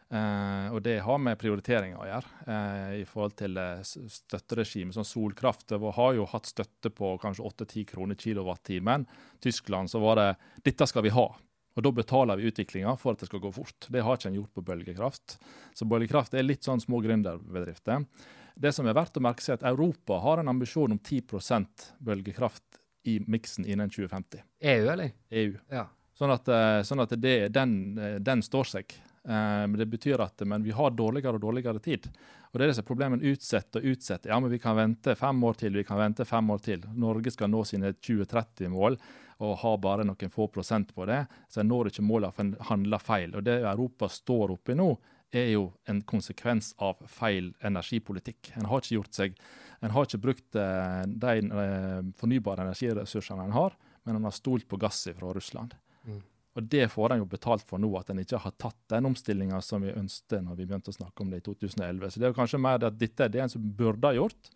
Eh, 0.09 0.67
og 0.73 0.81
det 0.85 0.99
har 1.05 1.21
med 1.21 1.37
prioriteringer 1.41 1.97
å 1.97 2.07
gjøre 2.09 2.51
eh, 2.55 2.91
i 3.01 3.05
forhold 3.09 3.35
til 3.37 3.59
støtteregimet. 3.85 4.97
Sånn 4.97 5.07
Solkraft 5.07 5.75
har 5.77 6.17
jo 6.17 6.27
hatt 6.29 6.49
støtte 6.49 6.91
på 6.93 7.15
kanskje 7.21 7.45
8-10 7.45 7.89
kroner 7.93 8.19
kilowattimen. 8.19 9.05
Tyskland 9.43 9.91
så 9.91 10.01
var 10.01 10.21
det 10.21 10.29
dette 10.65 10.89
skal 10.89 11.05
vi 11.05 11.13
ha. 11.13 11.27
Og 11.75 11.83
Da 11.83 11.91
betaler 11.91 12.39
vi 12.39 12.47
utviklinga 12.47 12.95
for 12.97 13.13
at 13.13 13.21
det 13.21 13.27
skal 13.27 13.43
gå 13.43 13.51
fort. 13.51 13.89
Det 13.91 14.01
har 14.01 14.15
ikke 14.15 14.29
en 14.31 14.39
gjort 14.39 14.53
på 14.55 14.63
bølgekraft. 14.63 15.37
Så 15.75 15.87
bølgekraft 15.89 16.33
er 16.33 16.47
litt 16.47 16.63
sånn 16.63 16.79
små 16.79 17.01
gründerbedrifter. 17.03 18.05
Det 18.55 18.71
som 18.71 18.87
er 18.87 18.95
verdt 18.95 19.17
å 19.19 19.23
merke 19.23 19.43
seg, 19.43 19.57
er 19.57 19.61
at 19.61 19.73
Europa 19.73 20.21
har 20.23 20.39
en 20.39 20.51
ambisjon 20.51 20.95
om 20.95 20.99
10% 20.99 21.89
bølgekraft 21.99 22.79
i 23.05 23.19
miksen 23.27 23.67
innen 23.67 23.91
2050. 23.91 24.41
EU, 24.61 24.87
eller? 24.93 25.11
EU. 25.29 25.57
Ja. 25.69 25.89
Sånn 26.15 26.31
at, 26.31 26.47
eh, 26.47 26.79
sånn 26.87 27.03
at 27.03 27.11
det, 27.19 27.35
den, 27.53 27.75
eh, 27.99 28.15
den, 28.23 28.41
står 28.45 28.71
seg. 28.71 28.95
Eh, 29.27 29.65
men 29.67 29.75
det 29.75 29.89
betyr 29.91 30.23
at 30.23 30.45
men 30.47 30.63
vi 30.63 30.71
har 30.71 30.95
dårligere 30.95 31.35
og 31.35 31.43
dårligere 31.43 31.83
tid. 31.83 32.07
Og 32.51 32.59
det 32.59 32.65
er 32.65 32.71
disse 32.71 32.85
problemene 32.87 33.33
Utsett 33.33 33.75
og 33.75 33.83
utsett. 33.83 34.29
Ja, 34.31 34.39
men 34.39 34.53
vi 34.53 34.61
kan 34.63 34.77
vente 34.77 35.17
fem 35.19 35.43
år 35.43 35.59
til, 35.59 35.75
vi 35.75 35.83
kan 35.83 35.99
vente 35.99 36.25
fem 36.25 36.49
år 36.49 36.63
til. 36.63 36.85
Norge 36.95 37.33
skal 37.35 37.51
nå 37.51 37.65
sine 37.67 37.91
2030-mål 37.99 38.95
og 39.43 39.57
har 39.59 39.81
bare 39.83 40.05
noen 40.07 40.31
få 40.31 40.47
prosent 40.47 40.93
på 40.95 41.05
det. 41.09 41.25
Så 41.51 41.59
en 41.59 41.67
når 41.67 41.91
ikke 41.91 42.05
målene 42.07 42.31
for 42.31 42.45
en 42.45 42.55
handler 42.69 43.03
feil. 43.03 43.35
Og 43.35 43.43
det 43.43 43.57
Europa 43.59 44.07
står 44.07 44.55
oppi 44.55 44.77
nå, 44.79 44.87
er 45.33 45.49
jo 45.53 45.69
en 45.89 46.01
konsekvens 46.07 46.73
av 46.81 47.01
feil 47.09 47.53
energipolitikk. 47.65 48.53
En 48.59 48.67
har 48.69 48.83
ikke 48.83 48.97
gjort 48.99 49.17
seg, 49.17 49.39
en 49.81 49.93
har 49.95 50.07
ikke 50.07 50.21
brukt 50.23 50.59
eh, 50.59 51.01
de 51.07 51.33
eh, 51.43 51.99
fornybare 52.19 52.65
energiressursene 52.67 53.47
en 53.47 53.55
har, 53.55 53.75
men 54.05 54.19
en 54.19 54.27
har 54.29 54.35
stolt 54.35 54.67
på 54.69 54.79
gass 54.81 55.07
fra 55.17 55.33
Russland. 55.35 55.75
Mm. 56.05 56.21
Og 56.55 56.67
Det 56.71 56.85
får 56.91 57.13
en 57.13 57.23
jo 57.23 57.27
betalt 57.27 57.65
for 57.67 57.81
nå, 57.81 57.89
at 57.99 58.11
en 58.13 58.21
ikke 58.21 58.39
har 58.39 58.53
tatt 58.61 58.77
den 58.93 59.09
omstillinga 59.09 59.59
som 59.65 59.83
vi 59.83 59.91
ønsket 59.91 60.45
når 60.45 60.61
vi 60.61 60.67
begynte 60.69 60.93
å 60.93 60.95
snakke 60.95 61.25
om 61.25 61.33
det 61.33 61.41
i 61.41 61.45
2011. 61.49 62.13
Så 62.13 62.21
det 62.21 62.29
er 62.29 62.37
kanskje 62.37 62.61
mer 62.63 62.85
at 62.87 62.95
dette 62.95 63.25
er 63.25 63.33
det 63.33 63.41
en 63.43 63.51
som 63.51 63.65
burde 63.75 64.07
ha 64.07 64.15
gjort, 64.15 64.53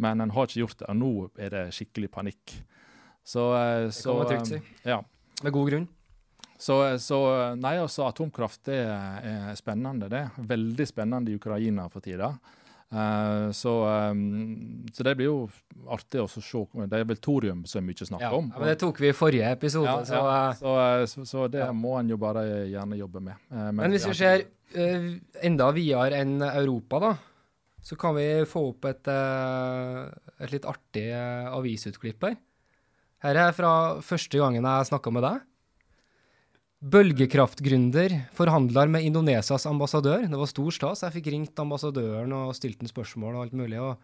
men 0.00 0.20
en 0.20 0.34
har 0.34 0.48
ikke 0.48 0.60
gjort 0.60 0.82
det. 0.82 0.90
Og 0.92 1.00
nå 1.00 1.14
er 1.40 1.54
det 1.54 1.64
skikkelig 1.76 2.10
panikk. 2.12 2.58
Så, 3.24 3.46
så 3.94 4.18
det 4.20 4.20
kan 4.20 4.20
man 4.20 4.30
trygt 4.30 4.52
si. 4.52 4.60
Ja. 4.88 5.00
Med 5.40 5.56
god 5.56 5.72
grunn. 5.72 5.88
Så, 6.60 6.76
så, 7.00 7.18
nei, 7.56 7.78
altså 7.80 8.04
atomkraft 8.04 8.66
det 8.68 8.82
er 8.84 9.54
spennende, 9.56 10.10
det. 10.12 10.26
Veldig 10.44 10.86
spennende 10.88 11.32
i 11.32 11.38
Ukraina 11.40 11.86
for 11.88 12.04
tida. 12.04 12.34
Uh, 12.90 13.52
så, 13.54 13.70
um, 14.10 14.82
så 14.92 15.04
det 15.06 15.12
blir 15.14 15.28
jo 15.28 15.36
artig 15.94 16.18
å 16.18 16.26
se. 16.26 16.42
Det 16.90 16.98
er 16.98 17.04
vel 17.06 17.20
thorium 17.22 17.60
som 17.70 17.78
er 17.78 17.86
mye 17.86 18.06
snakk 18.08 18.24
Ja, 18.24 18.32
om. 18.34 18.48
ja, 18.50 18.58
men 18.58 18.72
det 18.72 18.80
tok 18.82 18.98
vi 18.98 19.12
i 19.12 19.14
forrige 19.14 19.52
episode, 19.54 19.86
Ja, 19.86 20.00
så 20.08 20.72
ja. 20.74 20.88
eh, 20.98 21.04
Så, 21.06 21.24
så, 21.28 21.46
det 21.46 21.68
må 21.70 21.94
en 22.00 22.10
jo 22.10 22.18
bare 22.18 22.42
gjerne 22.66 22.98
jobbe 22.98 23.22
med. 23.28 23.38
Uh, 23.52 23.70
Men 23.78 23.94
hvis 23.94 24.08
vi 24.10 24.16
ser 24.18 24.42
uh, 24.74 25.06
enda 25.46 25.70
videre 25.76 26.18
enn 26.18 26.42
Europa, 26.42 26.98
da, 27.06 27.12
så 27.80 27.96
kan 27.96 28.18
vi 28.18 28.26
få 28.44 28.66
opp 28.72 28.90
et, 28.90 29.08
et 29.08 30.50
litt 30.52 30.66
artig 30.68 31.06
avisutklipp 31.14 32.26
her. 32.26 32.34
Her 33.24 33.38
er 33.46 33.54
fra 33.56 33.70
første 34.04 34.36
gangen 34.36 34.66
jeg 34.66 34.90
snakka 34.90 35.14
med 35.14 35.24
deg. 35.24 35.46
Bølgekraftgründer 36.80 38.14
forhandler 38.32 38.88
med 38.88 39.04
Indonesias 39.04 39.66
ambassadør. 39.68 40.22
Det 40.24 40.38
var 40.40 40.48
stor 40.48 40.72
stas. 40.72 41.02
Jeg 41.04 41.12
fikk 41.18 41.26
ringt 41.34 41.60
ambassadøren 41.60 42.32
og 42.32 42.54
stilt 42.56 42.80
ham 42.80 42.88
spørsmål 42.88 43.36
og 43.36 43.42
alt 43.44 43.58
mulig. 43.60 43.80
og 43.80 44.00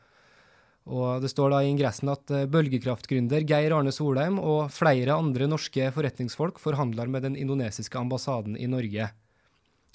og 0.87 1.19
det 1.19 1.33
står 1.33 1.51
da 1.51 1.65
i 1.65 1.71
ingressen 1.73 2.07
at 2.13 2.31
eh, 2.31 2.45
bølgekraftgründer 2.47 3.43
Geir 3.43 3.75
Arne 3.75 3.91
Solheim 3.91 4.39
og 4.39 4.69
flere 4.71 5.17
andre 5.19 5.49
norske 5.51 5.89
forretningsfolk 5.91 6.61
forhandler 6.63 7.11
med 7.11 7.27
den 7.27 7.35
indonesiske 7.35 7.99
ambassaden 7.99 8.55
i 8.55 8.69
Norge. 8.71 9.09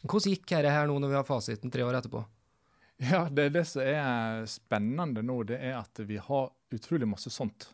Hvordan 0.03 0.33
gikk 0.33 0.49
dette 0.49 0.73
her 0.75 0.89
nå 0.89 0.97
når 0.99 1.13
vi 1.13 1.15
har 1.15 1.27
fasiten 1.29 1.71
tre 1.71 1.85
år 1.87 2.01
etterpå? 2.01 2.25
Ja, 3.07 3.23
det, 3.31 3.53
det 3.55 3.63
som 3.69 3.85
er 3.87 4.43
spennende 4.51 5.23
nå, 5.23 5.37
det 5.47 5.61
er 5.63 5.79
at 5.79 6.03
vi 6.03 6.19
har 6.19 6.51
utrolig 6.75 7.07
masse 7.07 7.31
sånt. 7.31 7.69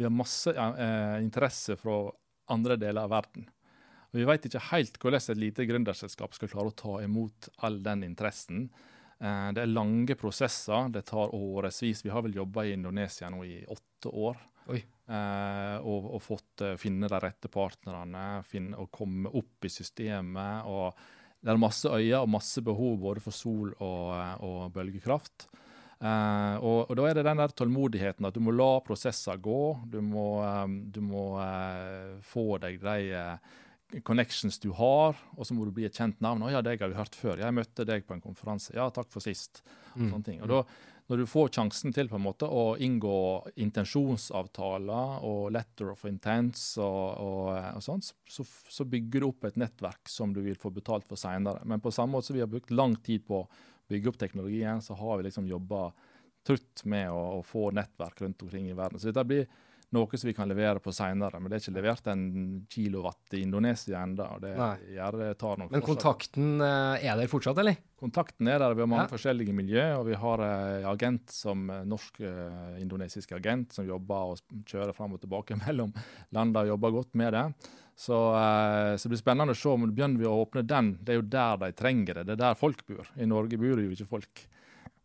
Vi 0.00 0.08
har 0.08 0.14
masse 0.14 0.56
ja, 0.56 0.70
interesse 1.20 1.76
fra 1.76 2.06
andre 2.56 2.80
deler 2.80 3.04
av 3.04 3.12
verden. 3.12 3.44
Og 4.12 4.20
Vi 4.20 4.28
vet 4.28 4.46
ikke 4.48 4.60
helt 4.70 4.98
hvordan 5.00 5.24
et 5.32 5.40
lite 5.40 5.66
gründerselskap 5.68 6.34
skal 6.36 6.50
klare 6.52 6.72
å 6.72 6.76
ta 6.76 6.98
imot 7.00 7.48
all 7.64 7.80
den 7.82 8.04
interessen. 8.04 8.66
Eh, 9.16 9.48
det 9.56 9.62
er 9.64 9.72
lange 9.72 10.16
prosesser, 10.20 10.90
det 10.92 11.06
tar 11.08 11.32
årevis. 11.32 12.04
Vi 12.04 12.12
har 12.12 12.24
vel 12.26 12.36
jobba 12.36 12.66
i 12.66 12.74
Indonesia 12.76 13.30
nå 13.32 13.44
i 13.48 13.62
åtte 13.64 14.12
år. 14.12 14.36
Oi. 14.72 14.82
Eh, 15.12 15.78
og, 15.80 16.10
og 16.16 16.22
fått 16.22 16.62
eh, 16.66 16.76
finne 16.80 17.08
de 17.10 17.22
rette 17.24 17.50
partnerne, 17.52 18.42
finne, 18.46 18.76
og 18.78 18.92
komme 18.92 19.32
opp 19.32 19.64
i 19.64 19.72
systemet. 19.72 20.68
og 20.68 20.92
Det 21.40 21.54
er 21.54 21.64
masse 21.64 21.88
øyer 21.88 22.20
og 22.20 22.30
masse 22.36 22.62
behov 22.62 23.00
både 23.02 23.24
for 23.24 23.34
sol 23.34 23.72
og, 23.78 24.12
og 24.44 24.68
bølgekraft. 24.76 25.48
Eh, 26.02 26.54
og, 26.60 26.90
og 26.90 26.94
da 26.98 27.08
er 27.08 27.18
det 27.18 27.26
den 27.30 27.42
der 27.42 27.56
tålmodigheten 27.56 28.28
at 28.28 28.36
du 28.36 28.44
må 28.44 28.54
la 28.54 28.70
prosesser 28.84 29.40
gå. 29.40 29.64
Du 29.88 30.00
må, 30.04 30.28
du 30.68 31.00
må 31.00 31.26
eh, 31.42 32.16
få 32.26 32.58
deg 32.62 32.80
de 32.82 33.26
connections 34.00 34.58
du 34.62 34.70
har, 34.76 35.18
og 35.36 35.46
så 35.46 35.54
må 35.54 35.66
du 35.66 35.74
bli 35.74 35.84
et 35.88 35.98
kjent 35.98 36.20
navn. 36.24 36.42
'Å 36.42 36.54
ja, 36.54 36.62
deg 36.64 36.80
har 36.80 36.88
vi 36.88 36.96
hørt 36.96 37.18
før. 37.18 37.42
Jeg 37.42 37.54
møtte 37.54 37.84
deg 37.84 38.06
på 38.06 38.16
en 38.16 38.24
konferanse. 38.24 38.72
Ja, 38.74 38.88
takk 38.90 39.10
for 39.12 39.20
sist.' 39.20 39.62
Og 39.92 40.08
sånne 40.08 40.24
ting. 40.24 40.40
Og 40.40 40.48
da, 40.48 40.62
når 41.10 41.20
du 41.20 41.26
får 41.28 41.50
sjansen 41.52 41.92
til 41.92 42.08
på 42.08 42.16
en 42.16 42.24
måte 42.24 42.48
å 42.48 42.76
inngå 42.80 43.16
intensjonsavtaler 43.60 45.24
og 45.28 45.50
letter 45.52 45.90
of 45.92 46.06
intents 46.08 46.78
og, 46.80 47.18
og, 47.20 47.50
og 47.76 47.82
sånt, 47.84 48.14
så, 48.24 48.46
så 48.46 48.86
bygger 48.88 49.20
du 49.20 49.28
opp 49.28 49.44
et 49.44 49.58
nettverk 49.60 50.08
som 50.08 50.32
du 50.32 50.40
vil 50.40 50.56
få 50.56 50.72
betalt 50.72 51.04
for 51.10 51.20
seinere. 51.20 51.60
Men 51.68 51.84
på 51.84 51.92
samme 51.92 52.16
måte 52.16 52.30
som 52.30 52.38
vi 52.38 52.44
har 52.44 52.48
brukt 52.48 52.72
lang 52.72 52.96
tid 53.04 53.26
på 53.28 53.42
å 53.42 53.48
bygge 53.92 54.08
opp 54.08 54.18
teknologien, 54.22 54.80
så 54.80 54.96
har 54.96 55.18
vi 55.18 55.28
liksom 55.28 55.50
jobba 55.50 55.90
trutt 56.46 56.86
med 56.88 57.10
å, 57.12 57.20
å 57.38 57.44
få 57.44 57.68
nettverk 57.76 58.24
rundt 58.24 58.42
omkring 58.46 58.70
i 58.70 58.78
verden. 58.78 58.98
Så 58.98 59.10
dette 59.10 59.26
blir 59.28 59.44
noe 59.92 60.18
som 60.18 60.28
vi 60.28 60.34
kan 60.34 60.48
levere 60.48 60.80
på 60.80 60.92
seinere. 60.94 61.38
Men 61.40 61.50
det 61.52 61.58
er 61.58 61.62
ikke 61.66 61.74
levert 61.76 62.06
en 62.12 62.22
kilowatt 62.72 63.34
i 63.36 63.42
Indonesia 63.44 64.00
ennå. 64.02 64.26
Men 65.70 65.84
kontakten 65.84 66.60
eh, 66.64 67.04
er 67.06 67.16
der 67.20 67.28
fortsatt, 67.30 67.58
eller? 67.60 67.76
Kontakten 68.02 68.48
er 68.50 68.58
der. 68.58 68.74
Vi 68.74 68.82
har 68.82 68.90
mange 68.90 69.04
Ja. 69.06 69.12
forskjellige 69.12 69.54
miljø, 69.54 69.84
og 69.98 70.06
vi 70.08 70.14
har 70.18 70.42
en 70.46 70.86
agent 70.90 71.30
som 71.30 71.68
eh, 71.70 71.84
norsk-indonesisk 71.84 73.32
agent 73.36 73.72
som 73.76 73.86
jobber 73.86 74.32
og 74.34 74.64
kjører 74.68 74.94
fram 74.96 75.14
og 75.16 75.22
tilbake 75.22 75.56
mellom 75.66 75.92
landene 76.34 76.64
og 76.64 76.72
jobber 76.74 76.96
godt 76.98 77.14
med 77.20 77.32
det. 77.36 77.44
Så, 78.02 78.16
eh, 78.34 78.94
så 78.96 79.06
det 79.06 79.12
blir 79.12 79.20
spennende 79.22 79.54
å 79.54 79.58
se 79.58 79.68
om 79.68 79.84
begynner 79.92 80.18
vi 80.22 80.28
å 80.30 80.38
åpne 80.46 80.64
den. 80.66 80.94
Det 81.02 81.14
er 81.14 81.20
jo 81.20 81.28
der 81.36 81.60
de 81.66 81.72
trenger 81.76 82.14
det. 82.22 82.26
Det 82.30 82.36
er 82.38 82.42
der 82.48 82.58
folk 82.58 82.84
bor. 82.88 83.06
I 83.20 83.28
Norge 83.28 83.60
bor 83.60 83.76
det 83.76 83.86
jo 83.90 83.94
ikke 83.98 84.08
folk. 84.16 84.46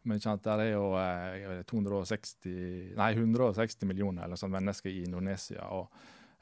Men 0.08 0.22
sant, 0.24 0.43
der 0.48 0.65
er 0.65 0.72
jo 0.72 0.86
eh, 0.98 1.63
260, 1.67 2.93
nei, 2.98 3.10
160 3.17 3.88
millioner 3.89 4.28
eller 4.28 4.39
sånn 4.39 4.54
mennesker 4.56 4.89
i 4.93 5.04
Indonesia. 5.06 5.67
og 5.76 5.89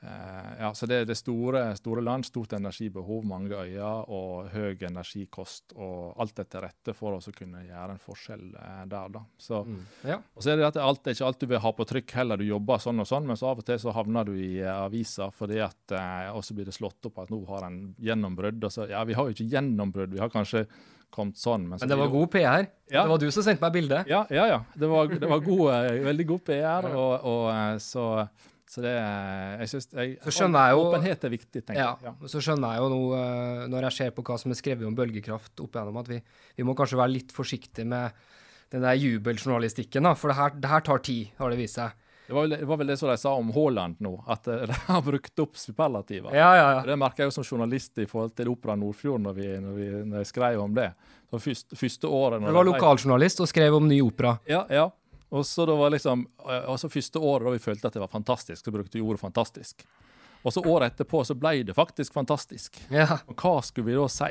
eh, 0.02 0.52
ja, 0.60 0.70
så 0.78 0.86
Det 0.88 1.00
det 1.08 1.16
er 1.16 1.20
store, 1.20 1.62
store 1.80 2.02
land, 2.06 2.26
stort 2.28 2.54
energibehov, 2.54 3.24
mange 3.26 3.56
øyer 3.58 4.10
og 4.12 4.50
høy 4.54 4.76
energikost. 4.86 5.74
og 5.76 6.14
Alt 6.22 6.40
er 6.44 6.50
til 6.52 6.62
rette 6.62 6.94
for 6.94 7.18
oss 7.18 7.30
å 7.32 7.34
kunne 7.36 7.64
gjøre 7.66 7.96
en 7.96 8.02
forskjell 8.04 8.44
eh, 8.54 8.86
der. 8.92 9.10
da. 9.16 9.24
Så, 9.38 9.64
Ja. 10.06 10.20
og 10.36 10.44
så 10.44 10.52
er 10.54 10.58
det 10.62 10.68
at 10.68 10.74
det 10.78 10.84
alt, 10.86 11.08
er 11.08 11.16
ikke 11.18 11.26
alt 11.32 11.40
du 11.40 11.48
vil 11.48 11.60
ha 11.66 11.72
på 11.72 11.86
trykk 11.90 12.12
heller. 12.20 12.38
Du 12.38 12.46
jobber 12.46 12.78
sånn 12.84 13.00
og 13.02 13.08
sånn, 13.10 13.26
men 13.26 13.36
så 13.40 13.50
av 13.52 13.60
og 13.64 13.66
til 13.66 13.80
så 13.82 13.94
havner 13.96 14.26
du 14.26 14.34
i 14.36 14.60
eh, 14.62 14.70
avisa 14.86 15.32
fordi 15.32 15.60
at 15.64 15.92
eh, 15.92 16.30
Og 16.36 16.44
så 16.44 16.54
blir 16.54 16.66
det 16.66 16.76
slått 16.78 17.06
opp 17.10 17.20
at 17.24 17.30
nå 17.34 17.42
har 17.48 17.66
en 17.70 17.96
gjennombrudd. 18.00 18.62
Og 18.64 18.72
så, 18.72 18.90
ja, 18.90 19.04
vi 19.04 19.14
har 19.18 19.26
jo 19.26 19.34
ikke 19.34 19.50
gjennombrudd, 19.50 20.14
vi 20.14 20.20
har 20.22 20.30
kanskje 20.30 20.68
kommet 21.16 21.40
sånn. 21.40 21.64
Men, 21.70 21.80
så 21.80 21.86
Men 21.88 21.94
det 21.94 21.98
var 22.04 22.12
god 22.14 22.32
PR. 22.34 22.68
Ja. 22.92 23.02
Det 23.06 23.10
var 23.14 23.22
du 23.24 23.30
som 23.34 23.46
sendte 23.48 23.64
meg 23.66 23.74
bildet. 23.78 24.10
ja, 24.12 24.26
ja, 24.30 24.46
ja. 24.52 24.60
Det 24.76 24.90
var, 24.92 25.08
det 25.08 25.30
var 25.32 25.40
god, 25.46 25.64
eh, 25.78 26.02
veldig 26.06 26.28
god 26.34 26.44
PR. 26.52 26.90
Og, 26.92 27.26
og 27.32 27.48
eh, 27.56 27.78
så, 27.82 28.06
så 28.70 28.84
det 28.86 28.94
eh, 29.00 29.56
jeg 29.64 29.72
synes, 29.74 29.88
jeg, 29.96 30.14
Så 30.28 30.36
skjønner 30.38 30.68
jeg 30.70 30.76
jo- 30.78 30.86
Åpenhet 30.92 31.26
er 31.30 31.34
viktig, 31.38 31.64
tenker 31.66 31.82
Ja, 31.82 31.90
jeg. 32.04 32.14
Ja. 32.22 32.32
så 32.36 32.44
skjønner 32.44 32.76
jeg 32.76 32.84
jo 32.86 32.90
nå, 32.94 33.02
når 33.74 33.88
jeg 33.90 33.98
ser 34.02 34.14
på 34.20 34.26
hva 34.28 34.38
som 34.42 34.52
er 34.54 34.60
skrevet 34.62 34.86
om 34.88 34.96
bølgekraft 34.98 35.64
opp 35.66 35.74
igjennom, 35.80 35.98
at 36.04 36.12
vi, 36.14 36.22
vi 36.60 36.64
må 36.68 36.76
kanskje 36.78 37.00
være 37.02 37.16
litt 37.16 37.32
forsiktige 37.36 37.88
med 37.90 38.12
den 38.74 38.82
der 38.82 38.98
jubeljournalistikken, 38.98 40.04
da, 40.08 40.14
for 40.18 40.32
det 40.34 40.38
her, 40.40 40.56
det 40.60 40.70
her 40.72 40.82
tar 40.86 41.02
tid, 41.06 41.30
har 41.40 41.54
det 41.54 41.60
vist 41.62 41.78
seg. 41.80 41.94
Det, 42.28 42.34
var 42.34 42.42
vel, 42.42 42.50
det 42.50 42.66
var 42.66 42.78
vel 42.78 42.88
det 42.88 42.98
som 42.98 43.10
de 43.10 43.18
sa 43.22 43.34
om 43.38 43.52
Haaland 43.54 44.00
nå, 44.02 44.14
at 44.28 44.48
eh, 44.48 44.66
de 44.72 44.78
har 44.88 45.02
brukt 45.06 45.40
opp 45.40 45.58
superlativer. 45.58 46.34
Ja, 46.36 46.50
ja, 46.58 46.68
ja. 46.78 46.84
Det 46.88 46.98
merker 46.98 47.24
jeg 47.24 47.32
jo 47.32 47.36
som 47.38 47.46
journalist 47.46 48.02
i 48.02 48.08
forhold 48.10 48.34
til 48.38 48.50
Opera 48.54 48.76
Nordfjord, 48.80 49.22
når, 49.28 49.38
vi, 49.38 49.50
når, 49.62 49.78
vi, 49.80 49.90
når 50.10 50.24
jeg 50.24 50.32
skrev 50.34 50.62
om 50.64 50.78
det. 50.78 50.90
Så 51.30 51.42
først, 51.42 51.78
første 51.78 52.08
året 52.08 52.42
når 52.42 52.54
Du 52.54 52.60
var 52.60 52.70
lokaljournalist 52.72 53.44
og 53.46 53.52
skrev 53.52 53.78
om 53.78 53.90
ny 53.90 54.00
opera. 54.06 54.38
Ja, 54.50 54.66
ja. 54.70 54.90
Og 55.36 55.46
så 55.46 55.66
det 55.68 55.76
var 55.76 55.90
liksom, 55.92 56.28
og 56.46 56.76
så 56.80 56.90
første 56.90 57.20
året 57.20 57.48
da 57.48 57.56
vi 57.56 57.64
følte 57.64 57.90
at 57.90 57.96
det 57.98 58.02
var 58.04 58.12
fantastisk, 58.14 58.62
så 58.64 58.72
brukte 58.72 58.98
vi 58.98 59.04
ordet 59.04 59.20
fantastisk. 59.20 59.84
Og 60.46 60.54
så 60.54 60.62
året 60.62 60.94
etterpå 60.94 61.24
så 61.26 61.34
ble 61.34 61.64
det 61.66 61.74
faktisk 61.74 62.14
fantastisk. 62.14 62.78
Ja, 62.94 63.18
Og 63.26 63.34
hva 63.42 63.56
skulle 63.66 63.90
vi 63.90 63.96
da 63.98 64.06
si? 64.14 64.30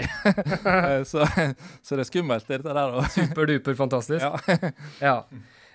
så, 1.11 1.27
så 1.85 1.99
det 1.99 2.05
er 2.05 2.09
skummelt, 2.09 2.47
dette 2.47 2.77
der. 2.77 2.95
Superduper 3.11 3.75
fantastisk. 3.75 4.23
Ja. 4.23 4.71
Ja. 5.03 5.17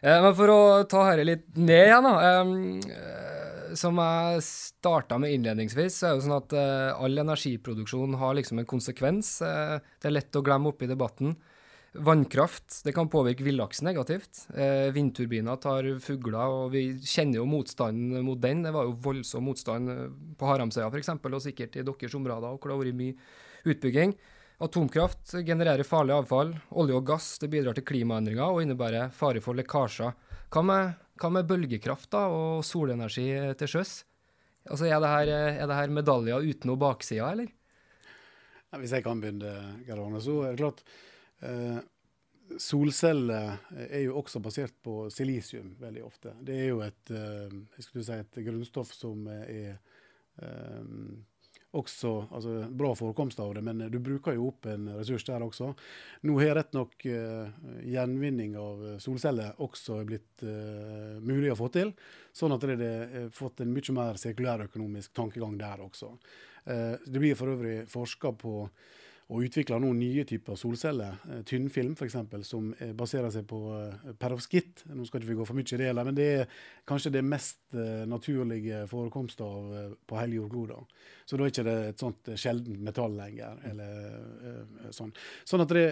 Eh, 0.01 0.21
men 0.23 0.35
for 0.35 0.51
å 0.53 0.59
ta 0.89 1.03
dette 1.09 1.27
litt 1.27 1.45
ned 1.59 1.89
igjen, 1.89 2.07
da. 2.07 2.15
eh, 2.29 3.75
som 3.77 3.99
jeg 4.01 4.41
starta 4.45 5.19
med 5.21 5.35
innledningsvis, 5.35 5.99
så 5.99 6.07
er 6.07 6.15
det 6.15 6.21
jo 6.21 6.25
sånn 6.27 6.39
at 6.39 6.55
eh, 6.57 7.03
all 7.05 7.23
energiproduksjon 7.25 8.17
har 8.21 8.37
liksom 8.39 8.61
en 8.61 8.69
konsekvens. 8.69 9.37
Det 9.43 10.09
er 10.09 10.15
lett 10.15 10.39
å 10.39 10.43
glemme 10.45 10.71
oppi 10.71 10.89
debatten. 10.89 11.35
Vannkraft 12.05 12.83
det 12.85 12.93
kan 12.93 13.09
påvirke 13.09 13.43
villaks 13.43 13.81
negativt. 13.81 14.43
Vindturbiner 14.93 15.57
tar 15.61 15.87
fugler, 16.03 16.53
og 16.53 16.75
vi 16.75 16.83
kjenner 17.01 17.41
jo 17.41 17.47
motstanden 17.49 18.21
mot 18.25 18.37
den. 18.41 18.61
Det 18.65 18.73
var 18.75 18.85
jo 18.85 18.93
voldsom 19.07 19.47
motstand 19.49 19.89
på 20.37 20.49
Haramsøya 20.51 20.91
f.eks., 20.91 21.09
og 21.17 21.39
sikkert 21.41 21.79
i 21.79 21.85
deres 21.87 22.17
områder, 22.19 22.59
hvor 22.61 22.69
det 22.69 22.75
har 22.75 22.83
vært 22.83 22.99
mye 23.01 23.73
utbygging. 23.73 24.13
Atomkraft 24.59 25.31
genererer 25.47 25.87
farlig 25.87 26.11
avfall. 26.17 26.49
Olje 26.75 26.97
og 26.97 27.05
gass 27.07 27.37
det 27.39 27.47
bidrar 27.51 27.77
til 27.77 27.85
klimaendringer 27.87 28.51
og 28.51 28.59
innebærer 28.65 29.13
fare 29.15 29.39
for 29.43 29.55
lekkasjer. 29.55 30.11
Hva 30.51 30.63
med, 30.67 30.97
hva 31.21 31.29
med 31.31 31.47
bølgekraft 31.47 32.09
da, 32.11 32.25
og 32.27 32.65
solenergi 32.67 33.29
til 33.59 33.71
sjøs? 33.71 33.93
Altså, 34.67 34.89
er 34.89 34.99
det 34.99 35.13
her, 35.13 35.31
er 35.63 35.71
her 35.77 35.93
medaljer 35.95 36.43
uten 36.43 36.67
noe 36.67 36.81
bakside, 36.81 37.23
eller? 37.23 37.53
Hvis 38.81 38.97
jeg 38.97 39.05
kan 39.05 39.23
begynne, 39.23 39.53
Geir 39.87 40.19
så 40.21 40.35
er 40.43 40.51
det 40.51 40.59
klart 40.59 40.83
eh, 41.41 41.79
Solceller 42.59 43.55
er 43.87 44.03
jo 44.03 44.19
også 44.19 44.41
basert 44.43 44.75
på 44.83 45.05
silisium 45.13 45.71
veldig 45.79 46.03
ofte. 46.03 46.35
Det 46.43 46.59
er 46.65 46.69
jo 46.73 46.83
et, 46.83 47.11
eh, 47.15 47.57
si 47.79 48.11
et 48.17 48.39
grunnstoff 48.43 48.91
som 48.93 49.23
er 49.31 49.77
eh, 50.41 50.83
også 51.77 52.11
altså, 52.31 52.53
bra 52.73 52.93
forekomst 52.97 53.39
av 53.39 53.53
det, 53.55 53.61
men 53.65 53.83
du 53.91 53.99
bruker 54.01 54.33
jo 54.33 54.47
opp 54.49 54.65
en 54.71 54.87
ressurs 54.97 55.25
der 55.27 55.43
også. 55.45 55.71
Nå 56.25 56.37
har 56.41 56.55
rett 56.57 56.73
nok 56.73 57.05
uh, 57.05 57.51
gjenvinning 57.85 58.55
av 58.57 58.85
solceller 59.03 59.59
også 59.61 59.99
blitt 60.09 60.45
uh, 60.45 61.19
mulig 61.21 61.51
å 61.53 61.59
få 61.59 61.69
til, 61.73 61.93
sånn 62.33 62.55
at 62.55 62.65
det 62.65 62.79
har 62.89 63.29
fått 63.35 63.61
en 63.61 63.73
mye 63.75 63.97
mer 63.97 64.21
sirkulærøkonomisk 64.21 65.13
tankegang 65.17 65.59
der 65.61 65.85
også. 65.85 66.15
Uh, 66.65 66.95
det 67.05 67.21
blir 67.21 67.37
for 67.37 67.53
øvrig 67.53 67.83
forska 67.91 68.33
på 68.41 68.55
og 69.29 69.43
utvikler 69.45 69.81
nå 69.81 69.91
nye 69.93 70.23
typer 70.25 70.57
solceller, 70.57 71.19
eh, 71.29 71.41
tynnfilm 71.45 71.93
f.eks., 71.93 72.15
som 72.47 72.71
eh, 72.79 72.93
baserer 72.97 73.29
seg 73.33 73.45
på 73.49 73.59
eh, 73.75 74.13
perovskitt. 74.17 74.87
Nå 74.89 75.05
skal 75.05 75.21
ikke 75.21 75.29
vi 75.29 75.37
gå 75.37 75.45
for 75.45 75.57
mye 75.57 75.69
i 75.75 75.81
det, 75.81 75.89
men 75.99 76.17
det 76.17 76.29
er 76.39 76.63
kanskje 76.89 77.13
det 77.13 77.21
mest 77.25 77.59
naturlige 78.09 78.87
forekomsten 78.89 79.45
av 79.45 79.97
på 80.09 80.17
hele 80.17 80.39
jordkloden. 80.39 80.87
Så 81.29 81.37
da 81.37 81.45
er 81.45 81.53
ikke 81.53 81.67
det 81.67 81.75
et 81.91 82.01
sånt 82.01 82.31
sjeldent 82.33 82.81
metall 82.81 83.13
lenger. 83.13 83.61
eller 83.69 84.89
sånn. 84.95 85.11
Sånn 85.45 85.61
at 85.61 85.75
det, 85.77 85.85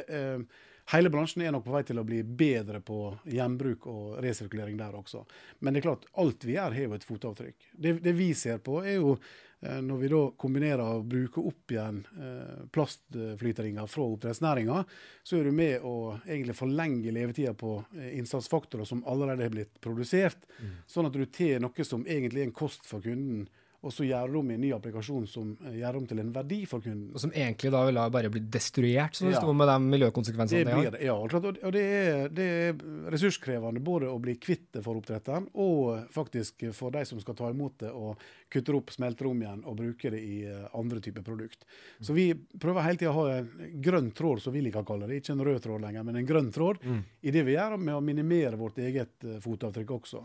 hele 0.95 1.11
bransjen 1.13 1.43
er 1.45 1.53
nok 1.53 1.67
på 1.67 1.75
vei 1.75 1.83
til 1.85 2.01
å 2.01 2.05
bli 2.07 2.23
bedre 2.25 2.81
på 2.81 3.11
gjenbruk 3.29 3.85
og 3.91 4.17
resirkulering 4.25 4.79
der 4.79 4.97
også. 4.97 5.21
Men 5.59 5.75
det 5.75 5.83
er 5.83 5.89
klart, 5.91 6.09
alt 6.17 6.47
vi 6.47 6.57
gjør, 6.57 6.73
har 6.73 6.87
jo 6.87 6.97
et 6.97 7.05
fotavtrykk. 7.11 7.69
Det, 7.73 7.99
det 8.01 8.15
vi 8.17 8.31
ser 8.33 8.57
på, 8.65 8.79
er 8.81 8.97
jo 8.97 9.19
når 9.59 9.97
vi 9.97 10.09
da 10.11 10.19
kombinerer 10.37 10.83
å 10.85 11.03
bruke 11.07 11.41
opp 11.49 11.73
igjen 11.73 12.03
eh, 12.21 12.65
plastflyteringer 12.73 13.89
fra 13.89 14.05
oppdrettsnæringa, 14.05 14.83
så 15.25 15.39
er 15.39 15.47
du 15.47 15.55
med 15.57 15.85
å 15.87 15.95
egentlig 16.27 16.55
forlenge 16.59 17.13
levetida 17.15 17.55
på 17.57 17.79
eh, 17.97 18.11
innsatsfaktorer 18.19 18.85
som 18.85 19.01
allerede 19.09 19.47
har 19.47 19.55
blitt 19.55 19.79
produsert. 19.81 20.45
Mm. 20.61 20.75
Sånn 20.85 21.09
at 21.09 21.17
du 21.17 21.25
tar 21.25 21.63
noe 21.63 21.87
som 21.89 22.05
egentlig 22.05 22.43
er 22.43 22.51
en 22.51 22.59
kost 22.59 22.85
for 22.85 23.01
kunden, 23.01 23.47
og 23.87 23.93
så 23.95 24.05
gjør 24.07 24.35
i 24.37 24.55
en 24.55 24.61
ny 24.61 24.71
applikasjon 24.75 25.27
som 25.31 25.53
eh, 25.63 25.79
gjør 25.79 26.01
om 26.01 26.07
til 26.09 26.21
en 26.21 26.31
verdi 26.35 26.59
for 26.69 26.83
kunden. 26.83 27.13
Og 27.15 27.23
som 27.23 27.33
egentlig 27.33 27.71
da 27.73 27.83
vil 27.87 27.99
bare 28.13 28.31
bli 28.33 28.41
destruert, 28.51 29.15
som 29.15 29.29
det 29.29 29.37
ja. 29.37 29.53
med 29.61 29.71
de 29.71 29.77
miljøkonsekvensene 29.95 30.67
det, 30.67 30.75
blir 30.75 30.95
det 30.97 31.03
Ja, 31.07 31.15
og 31.15 31.73
det 31.73 31.83
er, 31.83 32.27
det 32.33 32.47
er, 32.47 32.81
ressurskrevende 33.13 33.83
både 33.83 34.11
å 34.11 34.17
bli 34.21 34.35
kvitt 34.41 34.67
det 34.75 34.83
for 34.85 34.99
oppdretteren, 34.99 35.47
og 35.63 36.11
faktisk 36.13 36.67
for 36.75 36.95
de 36.95 37.05
som 37.07 37.21
skal 37.23 37.37
ta 37.39 37.51
imot 37.53 37.79
det 37.85 37.93
og 37.95 38.19
kutte 38.51 38.75
opp, 38.75 38.91
smelter 38.95 39.29
om 39.31 39.41
igjen 39.41 39.63
og 39.67 39.79
bruke 39.79 40.11
det 40.13 40.21
i 40.23 40.41
eh, 40.49 40.67
andre 40.77 41.01
typer 41.03 41.25
produkt. 41.25 41.65
Så 42.03 42.15
vi 42.17 42.29
prøver 42.35 42.85
hele 42.87 43.01
tida 43.01 43.13
å 43.13 43.17
ha 43.21 43.39
en 43.39 43.81
grønn 43.83 44.11
tråd, 44.17 44.43
som 44.43 44.55
vi 44.55 44.63
liker 44.67 44.83
å 44.83 44.87
kalle 44.87 45.09
det. 45.09 45.21
Ikke 45.21 45.35
en 45.35 45.47
rød 45.47 45.63
tråd 45.63 45.83
lenger, 45.87 46.07
men 46.07 46.19
en 46.19 46.29
grønn 46.29 46.51
tråd 46.55 46.83
mm. 46.83 47.01
i 47.23 47.33
det 47.35 47.47
vi 47.47 47.57
gjør, 47.57 47.79
med 47.79 47.97
å 47.97 48.03
minimere 48.03 48.59
vårt 48.59 48.79
eget 48.83 49.27
eh, 49.27 49.41
fotavtrykk 49.43 49.99
også. 50.01 50.23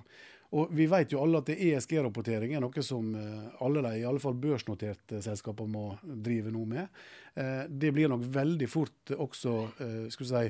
Og 0.53 0.69
Vi 0.77 0.87
vet 0.87 1.13
jo 1.13 1.23
alle 1.23 1.41
at 1.41 1.49
ESG-rapportering 1.55 2.53
er 2.53 2.61
noe 2.61 2.85
som 2.85 3.15
eh, 3.17 3.65
alle 3.65 3.83
de 3.87 3.93
i 4.03 4.05
alle 4.05 4.21
fall 4.21 4.37
børsnoterte 4.37 5.23
selskaper 5.25 5.69
må 5.69 5.87
drive 6.03 6.53
noe 6.53 6.69
med. 6.69 7.03
Eh, 7.35 7.65
det 7.69 7.93
blir 7.97 8.13
nok 8.13 8.27
veldig 8.35 8.69
fort 8.69 9.15
også 9.17 9.57
eh, 9.81 10.07
si, 10.13 10.45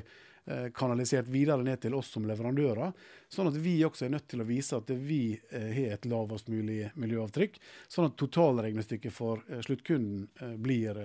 kanalisert 0.75 1.29
videre 1.31 1.63
ned 1.63 1.79
til 1.85 1.93
oss 1.95 2.09
som 2.11 2.25
leverandører. 2.27 2.91
Sånn 3.31 3.47
at 3.47 3.55
vi 3.63 3.77
også 3.87 4.09
er 4.09 4.11
nødt 4.17 4.27
til 4.27 4.43
å 4.43 4.47
vise 4.49 4.75
at 4.75 4.89
vi 4.91 5.37
har 5.53 5.93
et 5.95 6.07
lavest 6.11 6.51
mulig 6.51 6.89
miljøavtrykk. 6.99 7.55
Sånn 7.87 8.09
at 8.09 8.17
totalregnestykket 8.19 9.15
for 9.15 9.39
sluttkunden 9.63 10.57
blir 10.59 10.99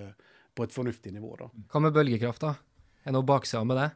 på 0.59 0.67
et 0.67 0.75
fornuftig 0.75 1.15
nivå. 1.15 1.37
Da. 1.39 1.53
Hva 1.71 1.85
med 1.87 1.95
bølgekraft, 1.95 2.49
da? 2.49 2.57
Er 3.05 3.13
det 3.13 3.15
noe 3.15 3.31
baksida 3.31 3.63
med 3.63 3.79
det? 3.79 3.87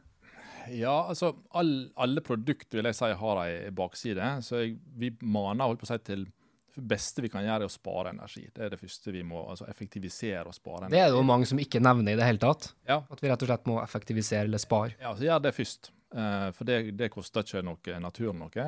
Ja, 0.71 0.95
altså 1.09 1.33
all, 1.57 1.73
alle 1.99 2.23
produkter 2.25 2.79
vil 2.79 2.87
jeg 2.89 2.97
si 2.97 3.11
har 3.19 3.41
en 3.43 3.75
bakside. 3.75 4.29
Så 4.45 4.61
jeg, 4.61 4.77
vi 4.97 5.11
maner 5.21 5.67
holdt 5.67 5.83
på 5.83 5.89
å 5.89 5.93
si 5.93 5.99
til 6.07 6.25
det 6.73 6.83
beste 6.89 7.21
vi 7.21 7.29
kan 7.29 7.43
gjøre, 7.45 7.67
er 7.67 7.69
å 7.69 7.73
spare 7.73 8.13
energi. 8.15 8.47
Det 8.53 8.65
er 8.65 8.71
det 8.73 8.79
første 8.81 9.13
vi 9.13 9.21
må 9.27 9.43
altså 9.45 9.67
effektivisere 9.69 10.47
og 10.49 10.55
spare 10.57 10.87
energi. 10.87 10.95
Det 10.95 11.03
er 11.03 11.11
det 11.11 11.19
jo 11.19 11.27
mange 11.27 11.49
som 11.49 11.61
ikke 11.61 11.81
nevner 11.83 12.15
i 12.15 12.19
det 12.19 12.25
hele 12.25 12.41
tatt. 12.41 12.71
Ja. 12.89 13.03
At 13.13 13.21
vi 13.21 13.29
rett 13.29 13.45
og 13.45 13.51
slett 13.51 13.69
må 13.69 13.77
effektivisere 13.83 14.47
eller 14.49 14.61
spare. 14.61 14.95
Ja, 15.01 15.13
så 15.13 15.27
gjør 15.27 15.43
det 15.45 15.53
først. 15.53 15.91
Uh, 16.13 16.49
for 16.53 16.69
det, 16.69 16.79
det, 16.97 17.09
koster 17.13 17.45
ikke 17.45 17.63
noe, 17.65 17.97
naturen 18.01 18.41
noe. 18.41 18.67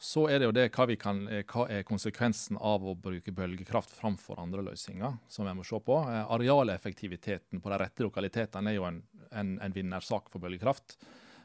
Så 0.00 0.24
er 0.32 0.40
det 0.40 0.46
jo 0.48 0.54
det 0.56 0.70
hva, 0.72 0.86
kan, 0.96 1.18
eh, 1.28 1.42
hva 1.44 1.66
er 1.68 1.82
konsekvensen 1.84 2.56
av 2.56 2.86
å 2.88 2.94
bruke 2.96 3.34
bølgekraft 3.36 3.92
framfor 3.98 4.38
andre 4.40 4.62
løsninger, 4.70 5.18
som 5.28 5.44
vi 5.44 5.52
må 5.58 5.66
se 5.66 5.76
på. 5.84 5.98
Arealeffektiviteten 6.08 7.60
på 7.60 7.72
de 7.72 7.78
rette 7.82 8.06
lokalitetene 8.06 8.72
er 8.72 8.78
jo 8.78 8.86
en, 8.88 9.02
en, 9.28 9.50
en 9.60 9.74
vinnersak 9.76 10.32
for 10.32 10.40
bølgekraft. 10.40 10.96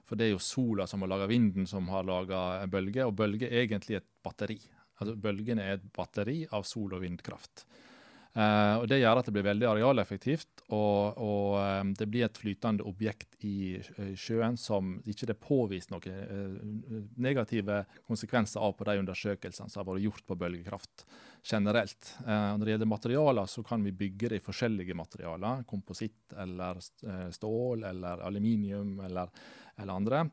For 0.06 0.20
det 0.20 0.28
er 0.28 0.36
jo 0.36 0.44
sola 0.44 0.86
som 0.88 1.02
har 1.02 1.12
laga 1.12 1.28
vinden, 1.30 1.66
som 1.70 1.90
har 1.90 2.06
laga 2.06 2.42
bølger. 2.68 2.72
bølge, 2.76 3.06
og 3.10 3.16
bølge 3.16 3.50
er 3.50 3.66
egentlig 3.66 4.00
et 4.00 4.10
batteri. 4.24 4.60
Altså 5.00 5.16
Bølgene 5.20 5.66
er 5.66 5.78
et 5.80 5.92
batteri 5.96 6.46
av 6.56 6.64
sol- 6.68 6.94
og 6.96 7.04
vindkraft. 7.04 7.66
Uh, 8.36 8.82
og 8.82 8.90
Det 8.92 8.98
gjør 9.00 9.22
at 9.22 9.28
det 9.30 9.32
blir 9.32 9.46
veldig 9.48 9.68
arealeffektivt, 9.70 10.66
og, 10.76 11.20
og 11.24 11.54
um, 11.56 11.94
det 11.96 12.08
blir 12.12 12.26
et 12.26 12.36
flytende 12.36 12.84
objekt 12.84 13.38
i 13.48 13.78
sjøen 14.20 14.58
som 14.60 14.98
ikke 15.08 15.30
det 15.30 15.38
er 15.38 15.40
påvist 15.40 15.94
noen 15.94 16.18
uh, 16.28 16.98
negative 17.16 17.86
konsekvenser 18.04 18.60
av 18.60 18.76
på 18.76 18.90
de 18.90 18.98
undersøkelsene 19.00 19.72
som 19.72 19.80
har 19.80 19.88
vært 19.88 20.04
gjort 20.04 20.28
på 20.28 20.38
bølgekraft 20.42 21.06
generelt. 21.48 22.12
Uh, 22.26 22.58
når 22.58 22.66
det 22.66 22.76
gjelder 22.76 22.92
materialer, 22.92 23.52
så 23.56 23.64
kan 23.64 23.88
vi 23.88 23.96
bygge 24.04 24.34
det 24.34 24.42
i 24.42 24.46
forskjellige 24.50 25.00
materialer. 25.00 25.64
Kompositt 25.72 26.36
eller 26.36 26.84
stål 27.32 27.88
eller 27.88 28.28
aluminium 28.28 28.98
eller 29.08 29.32
eller 29.80 29.94
andre. 29.94 30.28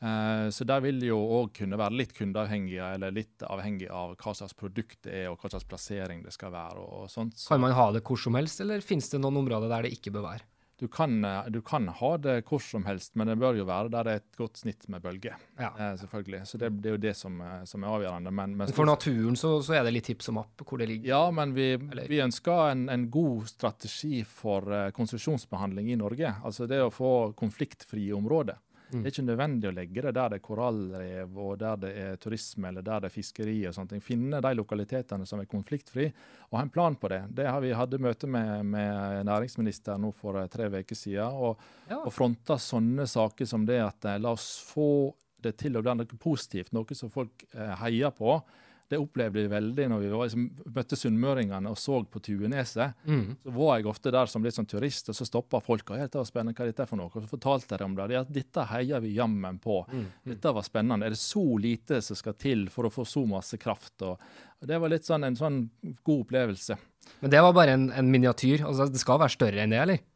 Eh, 0.00 0.50
så 0.50 0.64
der 0.64 0.82
vil 0.84 1.00
jo 1.02 1.18
òg 1.40 1.56
kunne 1.58 1.78
være 1.78 1.98
litt 1.98 2.12
kundeavhengige, 2.14 2.92
eller 2.94 3.14
litt 3.14 3.42
avhengig 3.46 3.88
av 3.90 4.14
hva 4.14 4.34
slags 4.36 4.54
produkt 4.58 5.02
det 5.08 5.24
er, 5.24 5.32
og 5.32 5.40
hva 5.40 5.50
slags 5.50 5.66
plassering 5.68 6.22
det 6.26 6.34
skal 6.34 6.54
være. 6.54 6.84
og 6.84 7.10
sånt. 7.10 7.40
Kan 7.48 7.64
man 7.64 7.74
ha 7.74 7.90
det 7.94 8.04
hvor 8.06 8.20
som 8.20 8.38
helst, 8.38 8.62
eller 8.62 8.84
finnes 8.84 9.10
det 9.10 9.20
noen 9.22 9.42
områder 9.42 9.70
der 9.72 9.88
det 9.88 9.98
ikke 9.98 10.14
bør 10.14 10.30
være? 10.30 10.46
Du 10.78 10.86
kan, 10.86 11.24
eh, 11.26 11.48
du 11.50 11.58
kan, 11.66 11.88
ha 11.90 12.10
det 12.22 12.44
hvor 12.46 12.62
som 12.62 12.84
helst, 12.86 13.16
men 13.18 13.26
det 13.26 13.34
bør 13.42 13.56
jo 13.58 13.64
være 13.66 13.90
der 13.90 14.06
det 14.06 14.12
er 14.12 14.20
et 14.22 14.36
godt 14.38 14.60
snitt 14.60 14.86
med 14.86 15.02
bølger. 15.02 15.34
Ja. 15.58 15.72
Eh, 15.74 15.96
selvfølgelig. 15.98 16.44
Så 16.46 16.60
det, 16.62 16.70
det, 16.78 16.92
er 16.92 16.94
jo 16.94 17.02
det 17.02 17.16
som, 17.18 17.42
som 17.66 17.82
er 17.82 17.96
avgjørende. 17.96 18.30
Men, 18.30 18.54
men 18.60 18.70
for 18.70 18.86
naturen 18.86 19.34
så, 19.34 19.56
så, 19.58 19.74
er 19.80 19.82
det 19.82 19.96
litt 19.96 20.12
hipp 20.12 20.22
som 20.22 20.38
app 20.38 20.62
hvor 20.62 20.78
det 20.78 20.86
ligger? 20.92 21.10
Ja, 21.10 21.24
men 21.34 21.56
vi, 21.58 21.72
vi 22.06 22.22
ønsker 22.22 22.70
en, 22.70 22.86
en, 22.94 23.10
god 23.10 23.50
strategi 23.50 24.22
for 24.22 24.70
konsesjonsbehandling 24.94 25.90
i 25.90 25.98
Norge. 25.98 26.36
Altså 26.46 26.70
det 26.70 26.78
å 26.84 26.94
få 26.94 27.32
konfliktfrie 27.34 28.14
områder. 28.14 28.62
Mm. 28.88 29.02
Det 29.02 29.08
er 29.08 29.12
ikke 29.12 29.24
nødvendig 29.26 29.68
å 29.68 29.74
legge 29.76 30.02
det 30.06 30.12
der 30.16 30.32
det 30.32 30.38
er 30.38 30.44
korallrev, 30.44 31.38
og 31.44 31.58
der 31.60 31.80
det 31.82 31.90
er 32.00 32.20
turisme 32.22 32.70
eller 32.70 32.84
der 32.86 33.04
det 33.04 33.10
er 33.10 33.14
fiskeri. 33.14 33.56
og 33.68 33.74
sånt. 33.76 33.92
Finne 34.04 34.40
de 34.44 34.52
lokalitetene 34.56 35.26
som 35.28 35.42
er 35.42 35.50
konfliktfri, 35.50 36.08
og 36.48 36.58
ha 36.58 36.64
en 36.64 36.72
plan 36.72 36.96
på 36.96 37.10
det. 37.12 37.22
Det 37.36 37.46
har 37.48 37.60
Vi 37.60 37.74
hadde 37.74 37.98
møte 38.00 38.26
med, 38.26 38.64
med 38.64 39.26
næringsministeren 39.26 40.00
nå 40.00 40.12
for 40.16 40.38
eh, 40.40 40.48
tre 40.48 40.70
uker 40.72 40.96
siden, 40.96 41.36
og, 41.36 41.58
ja. 41.90 42.00
og 42.00 42.12
fronta 42.14 42.56
sånne 42.56 43.06
saker 43.06 43.44
som 43.46 43.66
det 43.68 43.80
at 43.84 44.08
eh, 44.08 44.20
la 44.22 44.32
oss 44.32 44.56
få 44.64 45.12
det 45.42 45.56
til 45.60 45.76
å 45.76 45.82
bli 45.82 45.94
noe 45.94 46.18
positivt, 46.18 46.72
noe 46.72 46.96
som 46.96 47.10
folk 47.12 47.44
eh, 47.52 47.74
heier 47.82 48.14
på. 48.14 48.40
Det 48.88 48.98
opplevde 49.00 49.42
vi 49.42 49.50
veldig 49.52 49.86
når 49.92 50.00
vi 50.00 50.10
var, 50.12 50.28
liksom, 50.28 50.46
møtte 50.74 50.96
sunnmøringene 50.96 51.72
og 51.72 51.76
så 51.76 51.98
på 52.08 52.22
Tueneset. 52.24 52.96
Mm. 53.04 53.36
Så 53.42 53.54
var 53.58 53.76
jeg 53.76 53.88
ofte 53.90 54.12
der 54.14 54.30
som 54.32 54.44
litt 54.44 54.56
sånn 54.56 54.68
turist, 54.70 55.10
og 55.12 55.18
så 55.18 55.26
stoppa 55.28 55.60
folk 55.64 55.92
og 55.92 56.00
dette 56.00 56.20
var 56.20 56.28
spennende, 56.28 56.56
hva 56.56 56.64
er 56.64 56.72
dette 56.72 56.88
for 56.88 57.00
noe? 57.00 57.12
Og 57.12 57.24
så 57.26 57.30
fortalte 57.30 57.76
de 57.76 57.84
om 57.84 57.96
det. 57.98 58.08
at 58.22 58.32
dette 58.32 58.66
heier 58.72 59.04
vi 59.04 59.14
jammen 59.18 59.60
på. 59.60 59.82
Mm. 59.92 60.06
Dette 60.32 60.54
var 60.56 60.66
spennende. 60.66 61.06
Er 61.06 61.16
det 61.16 61.20
så 61.20 61.44
lite 61.60 62.00
som 62.04 62.16
skal 62.18 62.38
til 62.40 62.68
for 62.72 62.88
å 62.88 62.92
få 62.92 63.04
så 63.08 63.24
masse 63.28 63.60
kraft? 63.60 63.96
Og, 64.08 64.16
og 64.58 64.70
det 64.70 64.80
var 64.80 64.92
litt 64.94 65.08
sånn 65.08 65.28
en 65.28 65.36
sånn 65.36 65.64
god 66.02 66.24
opplevelse. 66.24 66.78
Men 67.20 67.32
det 67.32 67.42
var 67.44 67.56
bare 67.56 67.76
en, 67.76 67.90
en 67.92 68.12
miniatyr? 68.12 68.64
altså 68.68 68.88
Det 68.88 69.00
skal 69.02 69.20
være 69.20 69.36
større 69.36 69.64
enn 69.64 69.74
det, 69.74 69.82
eller? 69.84 70.06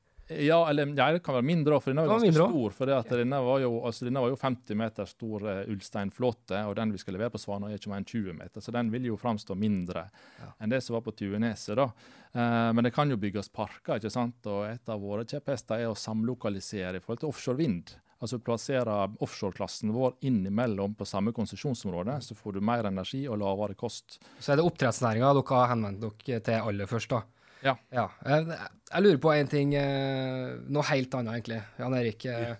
Ja, 0.41 0.59
eller 0.71 0.93
ja, 0.97 1.09
det 1.13 1.23
kan 1.25 1.37
være 1.37 1.47
mindre 1.47 1.77
òg, 1.77 1.83
for 1.85 1.93
denne 1.93 2.05
var 2.07 2.15
ganske 2.15 2.31
mindre. 2.31 2.47
stor. 2.49 2.77
for 2.77 2.93
ja. 2.93 3.01
denne, 3.11 3.41
var 3.47 3.63
jo, 3.65 3.71
altså, 3.89 4.07
denne 4.09 4.23
var 4.25 4.33
jo 4.33 4.39
50 4.41 4.79
meter 4.79 5.11
stor 5.11 5.47
uh, 5.49 5.61
ullsteinflåte, 5.73 6.63
og 6.69 6.77
den 6.79 6.95
vi 6.95 7.03
skal 7.03 7.17
levere 7.19 7.35
på 7.35 7.43
Svanøy, 7.43 7.71
er 7.73 7.81
ikke 7.81 7.93
mer 7.93 8.03
enn 8.03 8.09
20 8.09 8.39
meter. 8.39 8.65
Så 8.65 8.75
den 8.75 8.93
vil 8.95 9.11
jo 9.11 9.19
framstå 9.21 9.57
mindre 9.59 10.07
ja. 10.41 10.53
enn 10.59 10.73
det 10.73 10.83
som 10.85 10.97
var 10.99 11.05
på 11.07 11.15
Tueneset. 11.19 11.75
da. 11.79 11.91
Uh, 12.33 12.71
men 12.77 12.87
det 12.87 12.95
kan 12.97 13.11
jo 13.13 13.21
bygges 13.21 13.53
parker, 13.53 14.01
ikke 14.01 14.13
sant? 14.13 14.41
og 14.49 14.65
et 14.71 14.89
av 14.93 15.03
våre 15.03 15.27
kjepphester 15.29 15.83
er 15.83 15.91
å 15.91 15.99
samlokalisere 15.99 16.99
i 16.99 17.05
forhold 17.05 17.25
til 17.25 17.33
offshore 17.33 17.61
vind. 17.61 17.95
Altså 18.23 18.39
plassere 18.39 18.95
offshoreklassen 19.25 19.91
vår 19.91 20.15
innimellom 20.29 20.95
på 20.95 21.07
samme 21.09 21.33
konsesjonsområde, 21.35 22.21
så 22.23 22.37
får 22.39 22.55
du 22.55 22.61
mer 22.63 22.87
energi 22.87 23.25
og 23.27 23.41
lavere 23.43 23.75
kost. 23.75 24.21
Så 24.39 24.53
er 24.53 24.61
det 24.61 24.67
oppdrettsnæringa 24.69 25.33
dere 25.35 25.59
har 25.59 25.73
henvendt 25.73 26.05
dere 26.07 26.45
til 26.47 26.69
aller 26.71 26.91
først, 26.91 27.11
da? 27.11 27.25
Ja. 27.63 27.77
ja. 27.95 28.09
Jeg, 28.27 28.59
jeg, 28.91 29.05
lurer 29.05 29.21
på 29.23 29.33
en 29.35 29.51
ting, 29.51 29.75
eh, 29.79 30.59
noe 30.73 30.87
helt 30.91 31.15
annet 31.19 31.39
egentlig. 31.39 31.61
Jan 31.79 31.97
Erik. 31.99 32.27
Eh, 32.27 32.49
ja. 32.51 32.59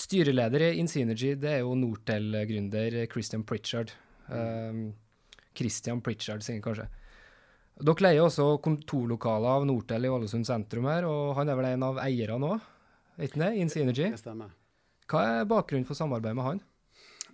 Styreleder 0.00 0.68
i 0.68 0.70
Insynergy, 0.80 1.34
det 1.40 1.50
er 1.56 1.60
jo 1.64 1.74
Nortel-gründer 1.76 3.02
Christian 3.10 3.42
Pritchard. 3.44 3.90
Um, 4.30 4.92
Christian 5.58 6.00
Pritchard, 6.00 6.44
sier 6.46 6.62
kanskje. 6.64 6.86
Dere 7.80 8.04
leier 8.06 8.22
også 8.22 8.46
kontorlokaler 8.62 9.58
av 9.58 9.66
Nortel 9.68 10.06
i 10.06 10.12
Ålesund 10.12 10.46
sentrum 10.48 10.86
her, 10.88 11.08
og 11.08 11.34
han 11.36 11.50
er 11.50 11.58
vel 11.58 11.72
en 11.72 11.86
av 11.90 12.00
eierne 12.04 12.54
òg? 12.54 12.70
Ikke 13.20 13.42
det? 13.42 13.50
Insynergy? 13.60 14.12
Det 14.14 14.22
stemmer. 14.22 14.54
Hva 15.10 15.26
er 15.40 15.50
bakgrunnen 15.50 15.88
for 15.88 15.98
samarbeidet 15.98 16.38
med 16.38 16.46
han? 16.46 16.64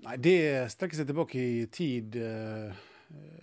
Nei, 0.06 0.16
Det 0.22 0.38
strekker 0.72 1.02
seg 1.02 1.10
tilbake 1.12 1.38
i 1.38 1.66
tid. 1.70 2.18
Uh 2.18 2.46
Eh, 2.66 2.95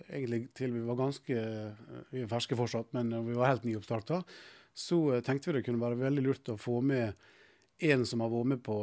egentlig 0.08 0.48
til 0.56 0.74
vi 0.74 0.82
var 0.86 0.98
ganske 0.98 1.36
eh, 1.38 1.84
Vi 2.10 2.24
er 2.24 2.30
ferske 2.30 2.58
fortsatt, 2.58 2.92
men 2.96 3.12
vi 3.26 3.36
var 3.36 3.52
helt 3.52 3.64
nyoppstarta, 3.68 4.22
så 4.74 4.98
eh, 5.14 5.22
tenkte 5.24 5.50
vi 5.50 5.58
det 5.58 5.64
kunne 5.68 5.82
være 5.82 6.00
veldig 6.02 6.26
lurt 6.26 6.52
å 6.52 6.58
få 6.60 6.80
med 6.84 7.14
en 7.84 8.04
som 8.06 8.22
har 8.22 8.30
vært 8.30 8.50
med 8.52 8.60
på 8.64 8.76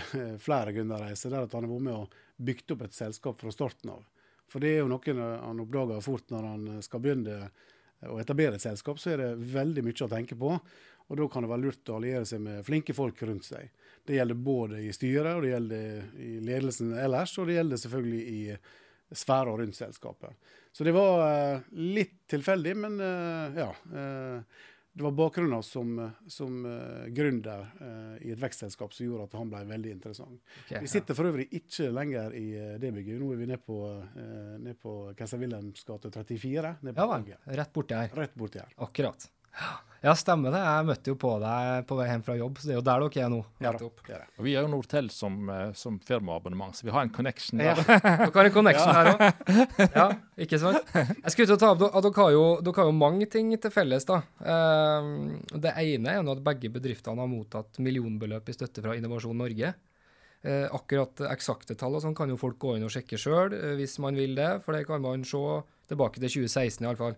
flere 0.46 0.74
gründerreiser, 0.76 1.32
der 1.32 1.46
at 1.48 1.56
han 1.56 1.66
har 1.66 1.72
vært 1.72 1.86
med 1.88 1.96
og 1.96 2.20
bygd 2.36 2.76
opp 2.76 2.84
et 2.86 2.94
selskap 2.96 3.40
fra 3.40 3.52
starten 3.54 3.94
av. 3.96 4.04
For 4.46 4.62
det 4.62 4.76
er 4.76 4.84
jo 4.84 4.90
noe 4.92 5.14
han 5.16 5.62
oppdager 5.64 6.04
fort 6.04 6.30
når 6.30 6.46
han 6.46 6.68
skal 6.84 7.02
begynne 7.02 7.48
å 8.06 8.20
etablere 8.20 8.54
et 8.54 8.62
selskap, 8.62 9.00
så 9.02 9.14
er 9.14 9.22
det 9.22 9.48
veldig 9.50 9.82
mye 9.82 10.04
å 10.06 10.10
tenke 10.12 10.38
på. 10.38 10.52
Og 11.06 11.18
da 11.20 11.26
kan 11.30 11.44
det 11.44 11.50
være 11.50 11.62
lurt 11.62 11.90
å 11.90 11.98
alliere 11.98 12.26
seg 12.26 12.42
med 12.42 12.64
flinke 12.66 12.94
folk 12.94 13.20
rundt 13.26 13.46
seg. 13.46 13.70
Det 14.06 14.16
gjelder 14.16 14.38
både 14.48 14.80
i 14.82 14.92
styret, 14.94 15.32
og 15.36 15.44
det 15.44 15.52
gjelder 15.52 16.22
i 16.22 16.32
ledelsen 16.46 16.92
ellers, 16.98 17.34
og 17.38 17.48
det 17.48 17.58
gjelder 17.58 17.82
selvfølgelig 17.82 18.22
i 18.30 18.40
sfærer 19.10 19.58
rundt 19.58 19.76
selskapet. 19.76 20.32
Så 20.72 20.84
det 20.84 20.94
var 20.96 21.20
uh, 21.22 21.68
litt 21.72 22.24
tilfeldig, 22.28 22.72
men 22.76 22.98
uh, 23.00 23.54
ja. 23.56 23.70
Uh, 23.92 24.64
det 24.96 25.04
var 25.04 25.12
bakgrunnen 25.12 25.60
som, 25.60 25.90
som 26.24 26.54
gründer 27.12 27.66
i 28.24 28.30
et 28.32 28.38
vekstselskap 28.40 28.94
som 28.96 29.04
gjorde 29.04 29.26
at 29.26 29.34
han 29.36 29.50
ble 29.52 29.58
veldig 29.68 29.90
interessant. 29.92 30.38
Okay, 30.62 30.80
vi 30.80 30.88
sitter 30.88 31.18
for 31.18 31.28
øvrig 31.28 31.44
ikke 31.58 31.90
lenger 31.92 32.32
i 32.32 32.46
det 32.80 32.94
bygget. 32.96 33.18
Nå 33.20 33.28
er 33.34 33.42
vi 33.42 33.50
nede 33.50 33.60
på, 33.60 33.76
ned 34.64 34.80
på 34.80 34.94
Keiser 35.18 35.42
Wilhelms 35.42 35.84
gate 35.84 36.08
34. 36.16 36.72
Ned 36.80 36.96
på 36.96 37.04
ja 37.04 37.10
vel. 37.12 37.28
Rett 37.60 37.74
borti 37.76 37.98
her. 38.00 38.16
Rett 38.22 38.40
borti 38.40 38.62
her. 38.62 38.72
Akkurat. 38.88 39.28
Ja, 40.04 40.12
stemmer 40.14 40.52
det. 40.54 40.60
Jeg 40.60 40.86
møtte 40.86 41.10
jo 41.10 41.16
på 41.18 41.30
deg 41.42 41.86
på 41.88 41.96
vei 41.98 42.04
hjem 42.10 42.22
fra 42.22 42.34
jobb, 42.38 42.58
så 42.60 42.68
det 42.68 42.74
er 42.74 42.78
jo 42.78 42.82
der 42.86 43.02
dere 43.02 43.22
er 43.24 43.30
nå. 43.32 43.38
Ja, 43.64 43.72
det 43.74 43.86
Og 44.36 44.44
vi 44.46 44.52
er 44.54 44.62
jo 44.62 44.70
Nortel 44.70 45.08
som, 45.10 45.38
eh, 45.50 45.72
som 45.74 45.96
firmaabonnement, 45.98 46.76
så 46.76 46.86
vi 46.86 46.92
har 46.94 47.06
en 47.06 47.10
connection 47.10 47.58
der. 47.58 47.80
Ja, 47.80 47.96
dere 48.20 48.30
har 48.36 48.50
en 48.50 48.54
connection 48.54 48.92
her 48.94 49.10
òg. 49.14 49.88
Ja, 49.96 50.06
ikke 50.46 50.60
sant? 50.62 50.92
Jeg 50.94 51.32
skulle 51.34 51.48
til 51.48 51.56
å 51.56 51.62
ta 51.64 51.72
opp 51.72 51.82
at 51.88 52.06
dere 52.06 52.22
har, 52.22 52.32
jo, 52.36 52.44
dere 52.62 52.84
har 52.84 52.90
jo 52.92 52.94
mange 53.00 53.26
ting 53.32 53.50
til 53.58 53.74
felles, 53.74 54.06
da. 54.06 54.20
Ehm, 54.46 55.40
det 55.50 55.74
ene 55.82 56.12
er 56.12 56.20
jo 56.20 56.36
at 56.36 56.46
begge 56.52 56.70
bedriftene 56.76 57.24
har 57.24 57.32
mottatt 57.32 57.80
millionbeløp 57.82 58.52
i 58.52 58.56
støtte 58.60 58.84
fra 58.84 58.94
Innovasjon 59.00 59.42
Norge. 59.42 59.74
Eh, 60.46 60.66
akkurat 60.70 61.24
eksakte 61.32 61.74
tall 61.74 61.96
og 61.98 62.04
sånn 62.04 62.14
kan 62.14 62.30
jo 62.30 62.38
folk 62.38 62.60
gå 62.62 62.76
inn 62.76 62.86
og 62.86 62.92
sjekke 62.94 63.18
sjøl, 63.18 63.56
eh, 63.56 63.72
hvis 63.80 63.98
man 64.04 64.14
vil 64.14 64.36
det. 64.38 64.60
For 64.62 64.76
det 64.76 64.86
kan 64.86 65.02
man 65.02 65.26
se 65.26 65.40
tilbake 65.90 66.20
til 66.20 66.30
2016 66.44 66.86
iallfall. 66.86 67.16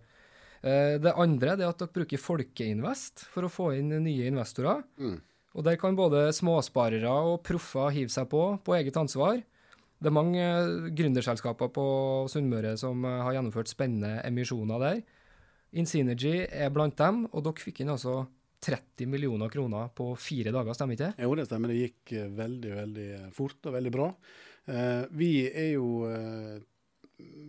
Eh, 0.63 0.97
det 0.99 1.15
andre 1.15 1.55
er 1.55 1.69
at 1.69 1.79
dere 1.79 1.95
bruker 1.95 2.21
Folkeinvest 2.21 3.27
for 3.33 3.47
å 3.47 3.53
få 3.53 3.73
inn 3.79 3.93
nye 4.05 4.31
investorer. 4.31 4.83
Mm. 4.99 5.19
Og 5.59 5.65
Der 5.65 5.79
kan 5.81 5.97
både 5.97 6.29
småsparere 6.35 7.11
og 7.11 7.43
proffer 7.47 7.91
hive 7.95 8.13
seg 8.13 8.29
på 8.31 8.59
på 8.63 8.75
eget 8.77 8.97
ansvar. 8.97 9.41
Det 9.99 10.11
er 10.11 10.15
mange 10.15 10.43
eh, 10.43 10.91
gründerselskaper 10.95 11.71
på 11.75 11.87
Sunnmøre 12.31 12.77
som 12.79 13.05
eh, 13.05 13.23
har 13.27 13.39
gjennomført 13.39 13.71
spennende 13.71 14.19
emisjoner 14.27 14.83
der. 14.83 15.01
Insynergy 15.79 16.47
er 16.47 16.73
blant 16.73 16.97
dem, 16.99 17.27
og 17.33 17.45
dere 17.45 17.63
fikk 17.63 17.83
inn 17.83 17.93
altså 17.93 18.23
30 18.65 19.07
millioner 19.07 19.51
kroner 19.53 19.91
på 19.95 20.11
fire 20.19 20.51
dager, 20.51 20.75
stemmer 20.75 20.97
ikke 20.97 21.11
det? 21.11 21.27
Jo, 21.27 21.35
det 21.39 21.45
stemmer. 21.47 21.71
Det 21.71 21.83
gikk 21.85 22.15
veldig, 22.35 22.71
veldig 22.81 23.09
fort 23.37 23.69
og 23.69 23.77
veldig 23.77 23.93
bra. 23.95 24.09
Vi 25.15 25.29
er 25.47 25.69
jo 25.77 25.85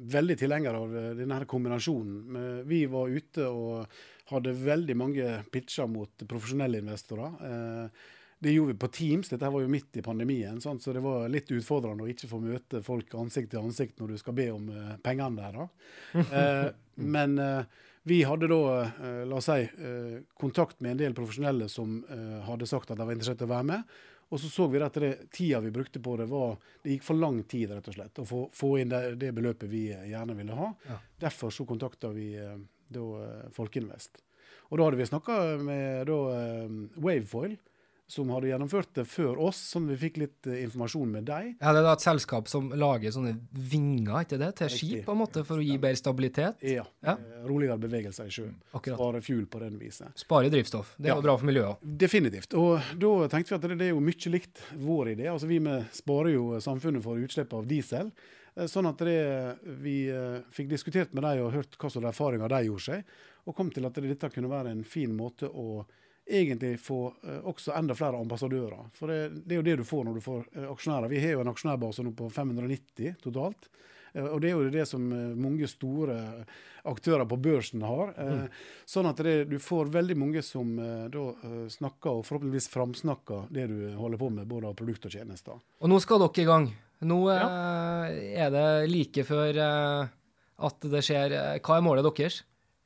veldig 0.09 0.37
tilhenger 0.39 0.73
av 0.73 0.93
denne 0.93 1.17
denne 1.19 1.45
kombinasjonen. 1.49 2.63
Vi 2.67 2.85
var 2.89 3.11
ute 3.13 3.49
og 3.49 3.99
hadde 4.29 4.53
veldig 4.53 4.95
mange 4.97 5.27
pitcher 5.51 5.89
mot 5.89 6.25
profesjonelle 6.29 6.81
investorer. 6.81 7.35
Eh, 7.49 8.07
det 8.39 8.53
gjorde 8.53 8.73
vi 8.73 8.79
på 8.79 8.87
Teams. 8.95 9.29
Dette 9.29 9.49
var 9.51 9.61
jo 9.61 9.71
midt 9.71 9.97
i 9.99 10.05
pandemien, 10.05 10.61
så 10.61 10.93
det 10.93 11.03
var 11.03 11.27
litt 11.31 11.51
utfordrende 11.51 12.05
å 12.05 12.11
ikke 12.11 12.29
få 12.31 12.39
møte 12.39 12.81
folk 12.85 13.13
ansikt 13.19 13.51
til 13.51 13.65
ansikt 13.65 13.99
når 13.99 14.13
du 14.13 14.21
skal 14.21 14.37
be 14.37 14.47
om 14.53 14.69
eh, 14.71 14.95
pengene 15.03 15.49
der. 15.49 16.73
Men 17.15 17.35
vi 18.09 18.23
hadde 18.27 18.47
da, 18.51 18.61
la 19.27 19.37
oss 19.37 19.47
si, 19.47 19.67
kontakt 20.39 20.79
med 20.81 20.95
en 20.95 20.99
del 20.99 21.13
profesjonelle 21.15 21.67
som 21.71 22.01
hadde 22.43 22.67
sagt 22.67 22.91
at 22.91 22.99
de 22.99 23.05
var 23.05 23.15
interessert 23.15 23.43
i 23.43 23.47
å 23.47 23.51
være 23.53 23.67
med. 23.69 23.93
Og 24.29 24.39
så 24.39 24.49
så 24.49 24.67
vi 24.69 24.81
at 24.81 24.97
det, 25.01 25.11
tida 25.33 25.59
vi 25.59 25.71
brukte 25.73 25.99
på 25.99 26.15
det, 26.17 26.27
var 26.29 26.57
Det 26.83 26.93
gikk 26.93 27.03
for 27.03 27.17
lang 27.17 27.41
tid, 27.43 27.71
rett 27.73 27.87
og 27.89 27.95
slett, 27.95 28.19
å 28.21 28.25
få, 28.25 28.41
få 28.53 28.75
inn 28.79 28.91
det, 28.91 29.15
det, 29.21 29.31
beløpet 29.33 29.69
vi 29.69 29.87
gjerne 29.89 30.35
ville 30.37 30.57
ha. 30.57 30.69
Ja. 30.87 30.99
Derfor 31.25 31.53
så 31.53 31.65
kontakta 31.65 32.11
vi 32.13 32.31
eh, 32.37 32.57
da 32.93 33.05
eh, 33.23 33.47
Folkeinvest. 33.55 34.21
Og 34.69 34.77
da 34.77 34.85
hadde 34.85 34.99
vi 34.99 35.09
snakka 35.09 35.39
med 35.65 36.05
da, 36.09 36.19
eh, 36.37 36.77
Wavefoil, 37.01 37.57
som 38.09 38.31
hadde 38.33 38.49
gjennomført 38.51 38.91
det 38.97 39.05
før 39.09 39.39
oss, 39.49 39.59
sånn 39.73 39.87
vi 39.91 39.97
fikk 40.01 40.19
litt 40.21 40.49
uh, 40.49 40.55
informasjon 40.63 41.11
med 41.17 41.27
deg. 41.29 41.51
Ja, 41.59 41.73
Det 41.75 41.81
er 41.81 41.87
da 41.87 41.95
et 41.95 42.05
selskap 42.05 42.49
som 42.51 42.71
lager 42.73 43.13
sånne 43.15 43.35
vinger 43.53 44.25
ikke 44.25 44.39
det, 44.41 44.51
til 44.61 44.73
skip, 44.73 45.03
på 45.05 45.15
en 45.15 45.21
måte, 45.21 45.45
for 45.47 45.61
å 45.61 45.65
gi 45.65 45.77
bedre 45.77 46.01
stabilitet? 46.01 46.65
Ja. 46.65 46.87
ja. 47.05 47.15
Uh, 47.19 47.45
roligere 47.49 47.77
bevegelser 47.81 48.31
i 48.31 48.33
sjøen. 48.33 48.57
Mm, 48.57 48.81
Spare 48.89 49.23
fuel 49.25 49.45
på 49.51 49.61
den 49.63 49.77
viset. 49.81 50.11
Spare 50.19 50.51
drivstoff. 50.53 50.95
Det 50.97 51.11
er 51.11 51.15
ja. 51.15 51.19
jo 51.21 51.27
bra 51.27 51.37
for 51.39 51.51
miljøet. 51.51 51.85
Definitivt. 52.05 52.57
Og 52.59 52.91
da 52.99 53.13
tenkte 53.31 53.53
vi 53.53 53.59
at 53.59 53.69
det, 53.69 53.79
det 53.83 53.89
er 53.89 53.95
jo 53.95 54.03
mye 54.03 54.33
likt 54.33 54.65
vår 54.79 55.13
idé. 55.15 55.29
Altså 55.31 55.49
Vi 55.49 55.61
med 55.63 55.87
sparer 55.95 56.33
jo 56.33 56.51
samfunnet 56.63 57.05
for 57.05 57.21
utslipp 57.21 57.55
av 57.57 57.69
diesel. 57.69 58.11
Eh, 58.59 58.67
sånn 58.69 58.89
at 58.89 59.01
det, 59.05 59.19
vi 59.83 59.95
uh, 60.11 60.41
fikk 60.55 60.69
diskutert 60.73 61.13
med 61.13 61.25
dem 61.25 61.45
og 61.45 61.55
hørt 61.55 61.77
hva 61.79 61.91
slags 61.91 62.11
erfaringer 62.13 62.51
de 62.51 62.65
gjorde 62.67 62.87
seg, 62.87 63.15
og 63.47 63.55
kom 63.57 63.71
til 63.73 63.87
at 63.87 63.97
dette 64.03 64.31
kunne 64.33 64.51
være 64.51 64.73
en 64.73 64.85
fin 64.87 65.13
måte 65.15 65.49
å 65.49 65.83
egentlig 66.29 66.79
få 66.79 67.13
eh, 67.23 67.39
også 67.47 67.73
enda 67.75 67.95
flere 67.95 68.17
ambassadører. 68.17 68.89
For 68.93 69.11
det, 69.11 69.43
det, 69.43 69.55
er 69.55 69.61
jo 69.61 69.67
det 69.67 69.75
du 69.81 69.85
får 69.87 70.05
når 70.05 70.17
du 70.17 70.23
får 70.23 70.41
eh, 70.53 70.71
aksjonærer. 70.71 71.11
Vi 71.11 71.21
har 71.23 71.35
jo 71.35 71.43
en 71.43 71.51
aksjonærbase 71.51 72.05
nå 72.05 72.13
på 72.17 72.29
590 72.33 73.15
totalt. 73.23 73.69
Eh, 74.13 74.25
og 74.25 74.41
det 74.41 74.51
er 74.51 74.57
jo 74.57 74.73
det 74.73 74.85
som 74.89 75.05
mange 75.39 75.69
store 75.69 76.19
aktører 76.89 77.25
på 77.29 77.37
børsen 77.43 77.83
har. 77.85 78.13
Mm. 78.15 78.45
Sånn 78.87 79.09
at 79.09 79.23
det, 79.25 79.35
du 79.51 79.57
får 79.61 79.91
veldig 79.93 80.15
mange 80.17 80.43
som 80.45 80.71
da 81.11 81.23
snakker, 81.69 82.21
og 82.21 82.23
forhåpentligvis 82.25 82.69
framsnakker 82.71 83.49
det 83.53 83.67
du 83.69 83.81
holder 83.99 84.21
på 84.21 84.29
med, 84.37 84.47
både 84.49 84.71
av 84.71 84.77
produkt 84.79 85.09
og 85.09 85.13
tjenester. 85.13 85.59
Og 85.83 85.91
nå 85.91 85.99
skal 86.01 86.23
dere 86.23 86.45
i 86.45 86.47
gang. 86.47 86.69
Nå 87.09 87.19
ja. 87.27 87.49
er 88.07 88.53
det 88.55 88.65
like 88.91 89.27
før 89.27 89.59
at 89.59 90.87
det 90.95 91.03
skjer. 91.05 91.35
Hva 91.59 91.77
er 91.77 91.85
målet 91.85 92.07
deres? 92.07 92.39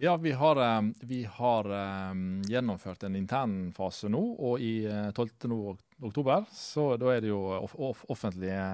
Ja, 0.03 0.17
vi 0.17 0.31
har, 0.31 0.77
eh, 0.77 0.81
vi 0.99 1.23
har 1.31 1.65
um, 2.11 2.41
gjennomført 2.41 3.03
en 3.03 3.15
intern 3.15 3.71
fase 3.71 4.09
nå, 4.11 4.19
og 4.19 4.59
i 4.59 4.83
12. 5.15 5.29
Uh, 5.47 5.77
oktober 6.03 6.43
så 6.51 6.97
da 6.99 7.13
er 7.13 7.21
det 7.23 7.29
jo 7.29 7.39
off 7.39 7.71
kampanje 7.77 8.11
offentlige 8.11 8.65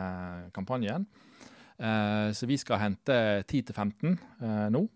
kampanjen. 0.55 1.05
Uh, 1.77 2.33
så 2.33 2.49
vi 2.49 2.57
skal 2.57 2.81
hente 2.81 3.17
10-15 3.45 4.15
uh, 4.41 4.71
nå. 4.73 4.87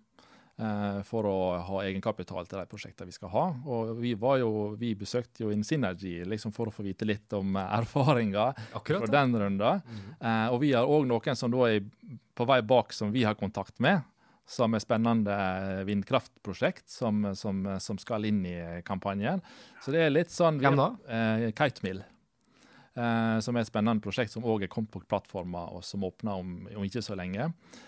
for 1.06 1.26
å 1.26 1.38
ha 1.66 1.80
egenkapital 1.82 2.46
til 2.46 2.60
de 2.62 2.70
prosjektene 2.70 3.10
vi 3.10 3.16
skal 3.16 3.32
ha. 3.34 3.44
Og 3.66 3.94
vi, 3.98 4.12
jo, 4.14 4.52
vi 4.78 4.92
besøkte 4.96 5.44
jo 5.44 5.52
InSynergy 5.52 6.24
liksom 6.30 6.54
for 6.54 6.70
å 6.70 6.74
få 6.74 6.86
vite 6.86 7.06
litt 7.10 7.34
om 7.34 7.58
erfaringer 7.62 8.54
fra 8.74 9.10
den 9.18 9.34
runden. 9.42 9.82
Mm. 9.82 10.14
og 10.54 10.60
vi 10.62 10.72
har 10.78 10.86
òg 10.86 11.10
noen 11.10 11.38
som 11.38 11.52
da 11.52 11.66
er 11.72 11.82
på 12.38 12.46
vei 12.46 12.62
bak 12.62 12.94
som 12.94 13.12
vi 13.12 13.26
har 13.26 13.38
kontakt 13.38 13.82
med 13.82 14.02
som 14.54 14.78
er 14.78 14.84
spennende 14.84 15.36
vindkraftprosjekt 15.90 16.88
som, 16.94 17.26
som, 17.38 17.66
som, 17.82 18.00
skal 18.02 18.30
inn 18.30 18.44
i 18.46 18.58
kampanjen. 18.86 19.42
Så 19.84 19.94
det 19.96 20.06
er 20.06 20.14
litt 20.14 20.34
sånn 20.34 20.62
Hvem 20.62 20.80
da? 20.80 20.90
Eh, 21.10 21.48
Kitemill. 21.58 22.04
Eh, 22.94 23.40
som 23.42 23.58
er 23.58 23.64
et 23.64 23.70
spennende 23.72 24.04
prosjekt 24.06 24.30
som 24.30 24.44
òg 24.46 24.68
er 24.68 24.70
kommet 24.70 24.92
på 24.94 25.02
plattformer, 25.10 25.72
og 25.74 25.82
som 25.86 26.04
åpner 26.06 26.38
om, 26.38 26.52
om, 26.70 26.84
ikke 26.86 27.02
så 27.02 27.18
lenge. 27.18 27.48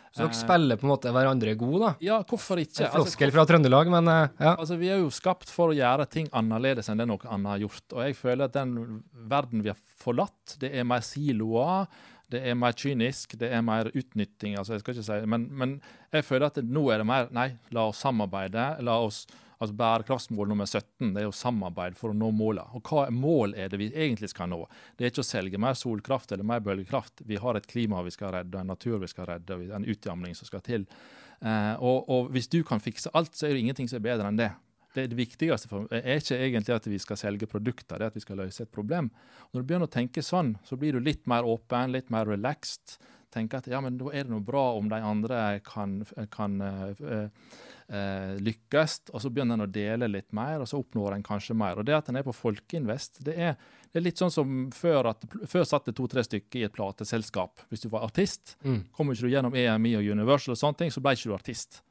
Så 0.09 0.23
dere 0.23 0.31
eh, 0.31 0.39
spiller 0.39 0.79
på 0.81 0.87
en 0.87 0.93
måte 0.95 1.11
hverandre 1.13 1.53
gode, 1.59 1.81
da? 1.83 1.91
Ja, 2.01 2.17
hvorfor 2.25 2.57
ikke? 2.57 2.87
En 2.87 2.95
floskel 2.95 3.29
altså, 3.29 3.35
fra 3.35 3.45
Trøndelag, 3.51 3.91
men 3.93 4.09
eh, 4.09 4.23
ja. 4.39 4.55
Altså, 4.55 4.79
Vi 4.81 4.89
er 4.89 5.03
jo 5.03 5.11
skapt 5.13 5.53
for 5.53 5.69
å 5.69 5.77
gjøre 5.77 6.07
ting 6.09 6.31
annerledes 6.33 6.89
enn 6.89 7.03
det 7.03 7.05
noe 7.11 7.21
annet 7.29 7.53
har 7.53 7.61
gjort. 7.67 7.85
Og 7.93 8.01
jeg 8.01 8.17
føler 8.17 8.47
at 8.47 8.57
den 8.57 8.73
verden 9.29 9.61
vi 9.61 9.69
har 9.75 9.77
forlatt, 10.01 10.57
det 10.63 10.73
er 10.73 10.89
mer 10.89 11.05
siloer 11.05 11.85
det 12.33 12.41
er 12.47 12.57
mer 12.57 12.75
kynisk, 12.77 13.37
det 13.39 13.49
er 13.53 13.63
mer 13.65 13.89
utnytting. 13.93 14.57
altså 14.57 14.75
jeg 14.75 14.83
skal 14.83 14.95
ikke 14.95 15.07
si, 15.07 15.25
Men, 15.31 15.47
men 15.51 15.79
jeg 16.13 16.25
føler 16.25 16.47
at 16.47 16.61
nå 16.63 16.89
er 16.91 17.01
det 17.01 17.07
mer 17.09 17.27
Nei, 17.35 17.51
la 17.75 17.87
oss 17.89 18.01
samarbeide. 18.03 18.67
la 18.85 18.97
oss, 19.03 19.25
altså 19.59 19.75
Bærekraftsmål 19.75 20.49
nummer 20.51 20.65
17 20.65 21.13
det 21.13 21.21
er 21.21 21.27
jo 21.27 21.35
samarbeid 21.35 21.97
for 21.97 22.11
å 22.11 22.17
nå 22.17 22.31
målene. 22.35 22.67
Og 22.75 22.83
hva 22.89 23.07
mål 23.11 23.55
er 23.55 23.69
det 23.69 23.79
vi 23.81 23.91
egentlig 23.93 24.29
skal 24.33 24.49
nå? 24.51 24.63
Det 24.95 25.05
er 25.05 25.13
ikke 25.13 25.25
å 25.25 25.31
selge 25.31 25.61
mer 25.61 25.77
solkraft 25.79 26.31
eller 26.31 26.47
mer 26.47 26.63
bølgekraft. 26.65 27.23
Vi 27.25 27.39
har 27.41 27.55
et 27.55 27.67
klima 27.67 28.03
vi 28.03 28.15
skal 28.15 28.33
redde, 28.35 28.59
en 28.59 28.73
natur 28.73 28.99
vi 29.03 29.11
skal 29.11 29.29
redde, 29.31 29.61
en 29.75 29.87
utjamning 29.87 30.35
som 30.35 30.49
skal 30.49 30.65
til. 30.65 30.87
Eh, 31.41 31.73
og, 31.79 32.09
og 32.09 32.31
hvis 32.35 32.49
du 32.51 32.61
kan 32.67 32.83
fikse 32.83 33.11
alt, 33.13 33.35
så 33.35 33.47
er 33.47 33.55
det 33.55 33.65
ingenting 33.65 33.91
som 33.91 33.99
er 33.99 34.07
bedre 34.11 34.31
enn 34.31 34.39
det 34.39 34.51
det, 34.95 35.07
det, 35.11 35.17
viktigste 35.19 35.69
for, 35.71 35.89
er 35.91 36.21
ikke 36.21 36.37
egentlig 36.39 36.75
at 36.75 36.87
vi 36.89 36.99
skal 37.01 37.19
selge 37.19 37.49
produkter, 37.51 37.99
det 37.99 38.07
er 38.07 38.13
at 38.13 38.17
vi 38.17 38.23
skal 38.23 38.39
løse 38.41 38.63
et 38.63 38.71
problem. 38.73 39.11
Og 39.49 39.57
når 39.57 39.63
du 39.63 39.69
begynner 39.69 39.89
å 39.89 39.95
tenke 39.95 40.23
sånn, 40.25 40.55
så 40.65 40.79
blir 40.79 40.95
du 40.95 41.03
litt 41.03 41.27
mer 41.29 41.47
åpen, 41.47 41.93
litt 41.95 42.11
mer 42.13 42.27
relaxed. 42.29 42.97
Tenker 43.35 43.59
at 43.59 43.67
ja, 43.67 43.81
men 43.83 43.97
da 43.99 44.11
er 44.13 44.23
det 44.23 44.31
noe 44.31 44.43
bra 44.45 44.69
om 44.77 44.87
de 44.91 44.99
andre 45.03 45.39
kan, 45.65 45.97
kan 46.31 46.53
uh, 46.63 47.27
uh, 47.91 48.35
lykkes. 48.39 49.01
Og 49.11 49.23
så 49.23 49.31
begynner 49.31 49.59
en 49.59 49.65
å 49.65 49.71
dele 49.71 50.07
litt 50.11 50.31
mer, 50.35 50.61
og 50.63 50.69
så 50.71 50.79
oppnår 50.79 51.17
en 51.17 51.25
kanskje 51.25 51.57
mer. 51.57 51.81
Og 51.81 51.87
det 51.87 51.97
at 51.97 52.11
en 52.11 52.21
er 52.21 52.27
på 52.27 52.35
Folkeinvest, 52.35 53.19
det 53.27 53.35
er, 53.35 53.57
det 53.91 53.99
er 53.99 54.07
litt 54.07 54.21
sånn 54.21 54.31
som 54.31 54.69
før, 54.75 55.11
at, 55.11 55.27
før 55.51 55.67
satt 55.67 55.89
det 55.89 55.97
to-tre 55.99 56.23
stykker 56.23 56.61
i 56.61 56.67
et 56.69 56.75
plateselskap. 56.75 57.65
Hvis 57.73 57.83
du 57.83 57.89
var 57.91 58.07
artist, 58.07 58.55
mm. 58.63 58.85
kom 58.95 59.11
ikke 59.11 59.27
du 59.27 59.35
gjennom 59.35 59.59
EMI 59.59 59.97
og 59.99 60.15
Universal 60.15 60.55
og 60.55 60.61
sånne 60.61 60.85
ting, 60.85 60.95
så 60.95 61.03
ble 61.03 61.17
ikke 61.17 61.33
du 61.33 61.35
artist. 61.35 61.81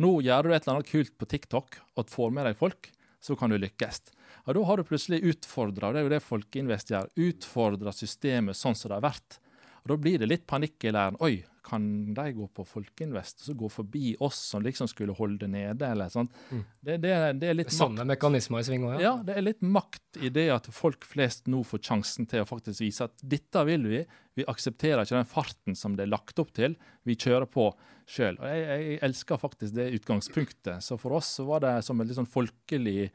Nå 0.00 0.14
gjør 0.24 0.46
du 0.46 0.54
et 0.54 0.64
eller 0.64 0.78
annet 0.78 0.88
kult 0.88 1.12
på 1.20 1.28
TikTok 1.28 1.76
og 2.00 2.08
får 2.08 2.32
med 2.32 2.46
deg 2.48 2.56
folk, 2.56 2.88
så 3.20 3.36
kan 3.36 3.52
du 3.52 3.58
lykkes. 3.60 4.00
Og 4.48 4.54
Da 4.56 4.62
har 4.64 4.80
du 4.80 4.88
plutselig 4.88 5.20
utfordra, 5.28 5.92
det 5.92 6.00
er 6.00 6.06
jo 6.06 6.12
det 6.14 6.24
Folkeinvest 6.24 6.92
gjør, 6.94 7.10
utfordra 7.20 7.92
systemet 7.92 8.56
sånn 8.56 8.74
som 8.78 8.88
det 8.88 8.96
har 8.96 9.08
vært. 9.10 9.36
Og 9.84 9.92
Da 9.92 9.96
blir 10.00 10.18
det 10.18 10.30
litt 10.30 10.46
panikk 10.48 10.88
i 10.88 10.94
læren. 10.96 11.20
Oi, 11.20 11.44
kan 11.66 11.84
de 12.14 12.24
gå 12.36 12.46
på 12.56 12.64
Folkeinvest 12.66 13.42
og 13.42 13.48
så 13.48 13.54
gå 13.58 13.68
forbi 13.72 14.12
oss 14.22 14.38
som 14.52 14.62
liksom 14.64 14.88
skulle 14.90 15.14
holde 15.16 15.44
det 15.44 15.50
nede? 15.52 15.86
eller 15.86 16.08
sånt. 16.12 16.34
Mm. 16.50 16.62
Det, 16.80 16.96
det, 17.02 17.14
det, 17.40 17.50
er 17.50 17.58
litt 17.58 17.74
Sånne 17.74 18.06
mekanismer 18.08 18.62
i 18.62 18.66
sving 18.66 18.86
òg, 18.88 18.94
ja. 18.96 19.02
ja. 19.04 19.14
Det 19.26 19.36
er 19.36 19.46
litt 19.46 19.62
makt 19.64 20.20
i 20.20 20.32
det 20.34 20.46
at 20.54 20.68
folk 20.74 21.06
flest 21.08 21.50
nå 21.50 21.62
får 21.66 21.82
sjansen 21.90 22.28
til 22.30 22.44
å 22.44 22.48
faktisk 22.48 22.84
vise 22.84 23.08
at 23.08 23.24
dette 23.24 23.64
vil 23.68 23.88
vi. 23.90 24.04
Vi 24.38 24.46
aksepterer 24.48 25.04
ikke 25.04 25.18
den 25.18 25.30
farten 25.30 25.78
som 25.78 25.96
det 25.98 26.06
er 26.06 26.14
lagt 26.14 26.40
opp 26.42 26.54
til. 26.56 26.78
Vi 27.08 27.18
kjører 27.18 27.48
på 27.50 27.70
sjøl. 28.10 28.38
Jeg, 28.42 28.62
jeg, 28.66 29.02
elsker 29.06 29.40
faktisk 29.40 29.76
det 29.76 29.90
utgangspunktet. 30.00 30.86
Så 30.86 30.98
for 31.00 31.18
oss 31.20 31.36
så 31.38 31.46
var 31.48 31.64
det 31.64 31.76
som 31.86 32.00
et 32.00 32.10
litt 32.10 32.18
sånn 32.18 32.30
folkelig 32.30 33.10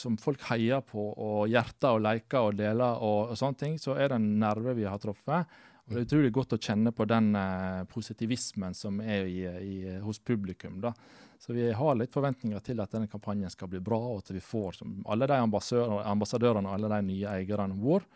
som 0.00 0.16
folk 0.20 0.42
heier 0.48 0.80
på 0.86 1.02
og 1.12 1.50
hjerter 1.50 1.98
og 1.98 2.04
leker 2.06 2.46
og 2.48 2.60
deler, 2.60 3.02
og, 3.04 3.32
og 3.32 3.38
sånne 3.38 3.60
ting, 3.60 3.74
så 3.80 3.98
er 3.98 4.10
det 4.10 4.20
en 4.20 4.30
nerve 4.40 4.74
vi 4.78 4.86
har 4.88 5.00
truffet. 5.02 5.58
Og 5.90 5.96
Det 5.96 6.00
er 6.00 6.06
utrolig 6.06 6.30
godt 6.30 6.54
å 6.54 6.60
kjenne 6.62 6.92
på 6.94 7.04
den 7.10 7.32
eh, 7.34 7.80
positivismen 7.90 8.76
som 8.78 9.00
er 9.02 9.26
i, 9.26 9.40
i, 9.42 9.76
hos 10.04 10.22
publikum. 10.22 10.78
da. 10.84 10.94
Så 11.40 11.56
vi 11.56 11.66
har 11.74 11.96
litt 11.98 12.14
forventninger 12.14 12.62
til 12.62 12.78
at 12.78 12.94
denne 12.94 13.10
kampanjen 13.10 13.50
skal 13.50 13.72
bli 13.72 13.80
bra, 13.82 13.98
og 13.98 14.22
at 14.22 14.30
vi 14.30 14.42
får 14.44 14.84
alle 15.10 15.26
de 15.26 15.38
ambassadørene 15.42 16.68
og 16.68 16.74
alle 16.76 16.92
de 16.94 17.00
nye 17.08 17.32
eierne 17.34 17.74
om 17.74 17.80
bord. 17.82 18.06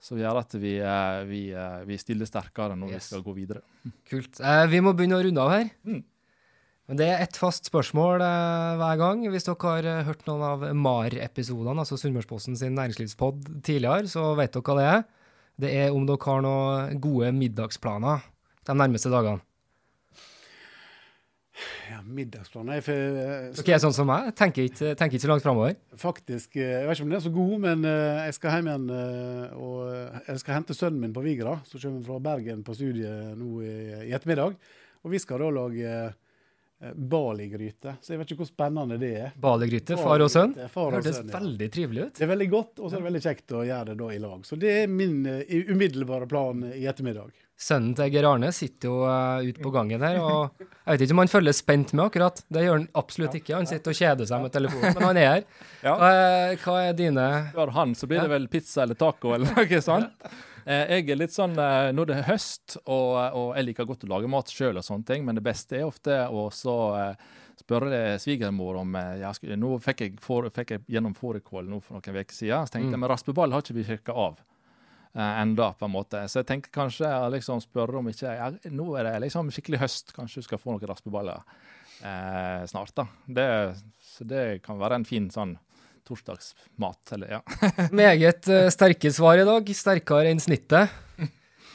Som 0.00 0.16
gjør 0.16 0.40
at 0.40 0.54
vi, 0.56 0.78
eh, 0.80 1.22
vi, 1.28 1.42
eh, 1.52 1.80
vi 1.84 1.98
stiller 2.00 2.28
sterkere 2.30 2.78
når 2.78 2.94
yes. 2.94 3.10
vi 3.10 3.12
skal 3.12 3.26
gå 3.26 3.34
videre. 3.36 3.64
Kult. 4.08 4.40
Eh, 4.40 4.64
vi 4.72 4.80
må 4.80 4.94
begynne 4.96 5.18
å 5.18 5.26
runde 5.26 5.44
av 5.44 5.52
her. 5.52 5.68
Mm. 5.84 6.04
Men 6.88 6.96
Det 6.96 7.08
er 7.12 7.20
ett 7.20 7.36
fast 7.36 7.68
spørsmål 7.68 8.22
eh, 8.24 8.78
hver 8.80 8.96
gang. 8.96 9.26
Hvis 9.28 9.44
dere 9.44 9.74
har 9.74 9.84
eh, 9.90 10.04
hørt 10.06 10.24
noen 10.24 10.44
av 10.46 10.62
MAR-episodene, 10.72 11.82
altså 11.82 11.98
Sunnmørsposten 12.00 12.56
sin 12.56 12.78
næringslivspod 12.78 13.44
tidligere, 13.60 14.08
så 14.08 14.30
vet 14.38 14.56
dere 14.56 14.64
hva 14.64 14.78
det 14.78 14.86
er. 14.94 15.02
Det 15.58 15.70
er 15.74 15.94
om 15.94 16.06
dere 16.06 16.22
har 16.22 16.42
noen 16.44 17.02
gode 17.02 17.32
middagsplaner 17.34 18.24
de 18.68 18.76
nærmeste 18.78 19.10
dagene. 19.10 19.42
Ja, 21.88 21.98
middagsplaner 22.04 22.78
uh, 22.84 23.48
Dere 23.56 23.74
er 23.74 23.80
sånn 23.82 23.96
som 23.96 24.06
meg? 24.06 24.28
Tenker 24.38 24.68
ikke, 24.68 24.92
tenker 24.94 25.16
ikke 25.16 25.24
så 25.24 25.30
langt 25.32 25.42
framover? 25.42 25.74
Faktisk. 25.98 26.54
Jeg 26.60 26.84
vet 26.86 26.94
ikke 26.94 27.08
om 27.08 27.10
den 27.10 27.18
er 27.18 27.24
så 27.24 27.32
god, 27.34 27.56
men 27.64 27.88
jeg 27.88 28.36
skal 28.36 28.54
hjem 28.54 28.70
igjen 28.70 28.86
og 29.58 29.80
jeg 30.28 30.44
skal 30.44 30.58
hente 30.60 30.76
sønnen 30.78 31.02
min 31.02 31.16
på 31.16 31.24
Vigra, 31.24 31.56
som 31.66 31.82
kommer 31.82 32.06
fra 32.06 32.20
Bergen 32.28 32.62
på 32.62 32.76
studiet 32.78 33.34
nå 33.40 33.58
i, 33.66 33.74
i 34.06 34.14
ettermiddag. 34.14 34.54
Og 35.02 35.14
vi 35.14 35.22
skal 35.22 35.42
da 35.42 35.50
lage 35.54 35.98
Eh, 35.98 36.14
Baligryte. 36.78 37.96
Så 38.00 38.14
jeg 38.14 38.20
vet 38.20 38.30
ikke 38.30 38.44
hvor 38.44 38.50
spennende 38.52 38.98
det 39.00 39.10
er. 39.18 39.32
Bali-gryte, 39.42 39.96
far 39.98 40.22
og 40.22 40.30
sønn? 40.30 40.54
Far 40.70 40.92
og 40.92 41.00
Hørtes 41.00 41.16
sønn, 41.18 41.32
ja. 41.32 41.40
veldig 41.40 41.68
trivelig 41.74 42.04
ut. 42.04 42.14
Det 42.20 42.26
er 42.26 42.30
veldig 42.30 42.48
godt, 42.52 42.72
og 42.78 42.84
så 42.84 42.94
er 42.94 43.00
det 43.00 43.08
veldig 43.08 43.22
kjekt 43.24 43.54
å 43.58 43.64
gjøre 43.66 43.90
det 43.90 43.96
da 43.98 44.10
i 44.14 44.20
lag. 44.22 44.46
Så 44.46 44.58
det 44.62 44.74
er 44.84 44.92
min 44.92 45.16
uh, 45.26 45.42
umiddelbare 45.72 46.28
plan 46.30 46.62
i 46.70 46.86
ettermiddag. 46.86 47.34
Sønnen 47.58 47.96
til 47.98 48.12
Geir 48.14 48.28
Arne 48.30 48.52
sitter 48.54 48.86
jo 48.86 49.00
uh, 49.02 49.42
ute 49.42 49.58
på 49.64 49.72
gangen 49.74 50.04
her, 50.06 50.20
og 50.22 50.60
jeg 50.62 50.92
vet 50.92 51.02
ikke 51.08 51.16
om 51.16 51.22
han 51.24 51.32
følger 51.32 51.56
spent 51.58 51.94
med 51.98 52.04
akkurat. 52.04 52.44
Det 52.46 52.62
gjør 52.62 52.78
han 52.78 52.86
absolutt 53.02 53.34
ikke. 53.40 53.56
Han 53.58 53.66
sitter 53.66 53.90
og 53.90 53.98
kjeder 53.98 54.28
seg 54.30 54.44
med 54.44 54.54
telefonen, 54.54 54.94
men 54.94 55.08
han 55.08 55.18
er 55.18 55.26
her. 55.32 55.42
Ja. 55.82 55.96
Hva, 55.98 56.12
hva, 56.62 56.76
er 56.84 56.94
dine 57.00 57.26
Spør 57.50 57.74
han, 57.74 57.98
så 57.98 58.06
blir 58.06 58.22
det 58.22 58.30
vel 58.30 58.46
pizza 58.52 58.86
eller 58.86 58.98
taco 59.02 59.34
eller 59.34 59.50
noe 59.58 59.82
sånt. 59.82 60.30
Eh, 60.64 60.94
jeg 60.98 61.10
er 61.12 61.20
litt 61.20 61.34
sånn 61.34 61.56
nå 61.56 61.62
er 62.04 62.08
det 62.10 62.16
er 62.18 62.28
høst, 62.30 62.78
og, 62.84 63.16
og 63.38 63.50
jeg 63.58 63.68
liker 63.70 63.88
godt 63.88 64.06
å 64.06 64.12
lage 64.14 64.30
mat 64.30 64.52
sjøl, 64.52 64.80
og 64.80 64.86
sånne 64.86 65.08
ting, 65.08 65.26
men 65.26 65.38
det 65.38 65.44
beste 65.46 65.78
er 65.78 65.88
ofte 65.88 66.20
å 66.28 66.48
så 66.54 66.76
eh, 66.98 67.24
spørre 67.58 68.18
svigermor 68.22 68.78
om 68.80 68.94
ja, 69.18 69.32
Nå 69.58 69.72
fikk 69.82 70.04
jeg, 70.04 70.18
for, 70.22 70.46
fikk 70.54 70.76
jeg 70.76 70.84
gjennom 70.94 71.16
fårikål 71.18 71.66
nå 71.68 71.80
for 71.82 71.98
noen 71.98 72.20
uker 72.22 72.36
siden. 72.36 72.68
Så 72.68 72.76
tenkte 72.76 72.86
jeg 72.86 72.94
mm. 72.94 73.02
men 73.02 73.10
raspeball 73.10 73.54
har 73.54 73.64
ikke 73.64 73.76
vi 73.80 73.88
sjekka 73.88 74.14
av 74.14 74.38
enda, 75.18 75.72
på 75.74 75.88
en 75.88 75.90
måte. 75.90 76.20
Så 76.30 76.38
jeg 76.42 76.46
tenker 76.52 76.70
kanskje 76.70 77.08
jeg 77.08 77.32
liksom 77.34 77.62
spørre 77.64 77.98
om 77.98 78.10
ikke 78.12 78.34
ja, 78.36 78.52
Nå 78.70 78.92
er 79.00 79.08
det 79.08 79.16
liksom 79.24 79.50
skikkelig 79.50 79.80
høst, 79.82 80.12
kanskje 80.14 80.44
du 80.44 80.46
skal 80.46 80.60
få 80.62 80.76
noen 80.76 80.86
raspeballer 80.86 81.42
uh, 81.42 82.62
snart. 82.70 82.94
da. 82.94 83.08
Det, 83.26 83.48
så 84.04 84.28
det 84.28 84.44
kan 84.62 84.78
være 84.78 85.00
en 85.00 85.08
fin 85.08 85.26
sånn 85.34 85.56
torsdagsmat. 86.08 87.12
Eller, 87.16 87.38
ja. 87.38 87.42
Meget 88.02 88.48
uh, 88.50 88.66
sterke 88.74 89.12
svar 89.14 89.40
i 89.40 89.46
dag. 89.48 89.70
Sterkere 89.76 90.32
enn 90.32 90.42
snittet. 90.42 90.96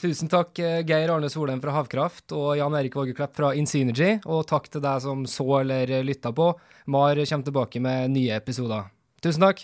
Tusen 0.03 0.27
takk, 0.27 0.59
eh, 0.59 0.81
Geir 0.83 1.13
Arne 1.13 1.29
Solheim 1.31 1.61
fra 1.63 1.71
Havkraft 1.77 2.33
og 2.35 2.57
Jan 2.59 2.75
Erik 2.75 2.97
Vågeklepp 2.99 3.37
fra 3.39 3.53
Insynergy. 3.55 4.17
Og 4.27 4.43
takk 4.49 4.67
til 4.67 4.83
deg 4.83 4.99
som 5.05 5.23
så 5.23 5.47
eller 5.61 5.93
lytta 6.03 6.33
på. 6.35 6.49
MAR 6.91 7.23
kommer 7.23 7.47
tilbake 7.47 7.79
med 7.79 8.11
nye 8.17 8.35
episoder. 8.35 8.91
Tusen 9.23 9.47
takk. 9.47 9.63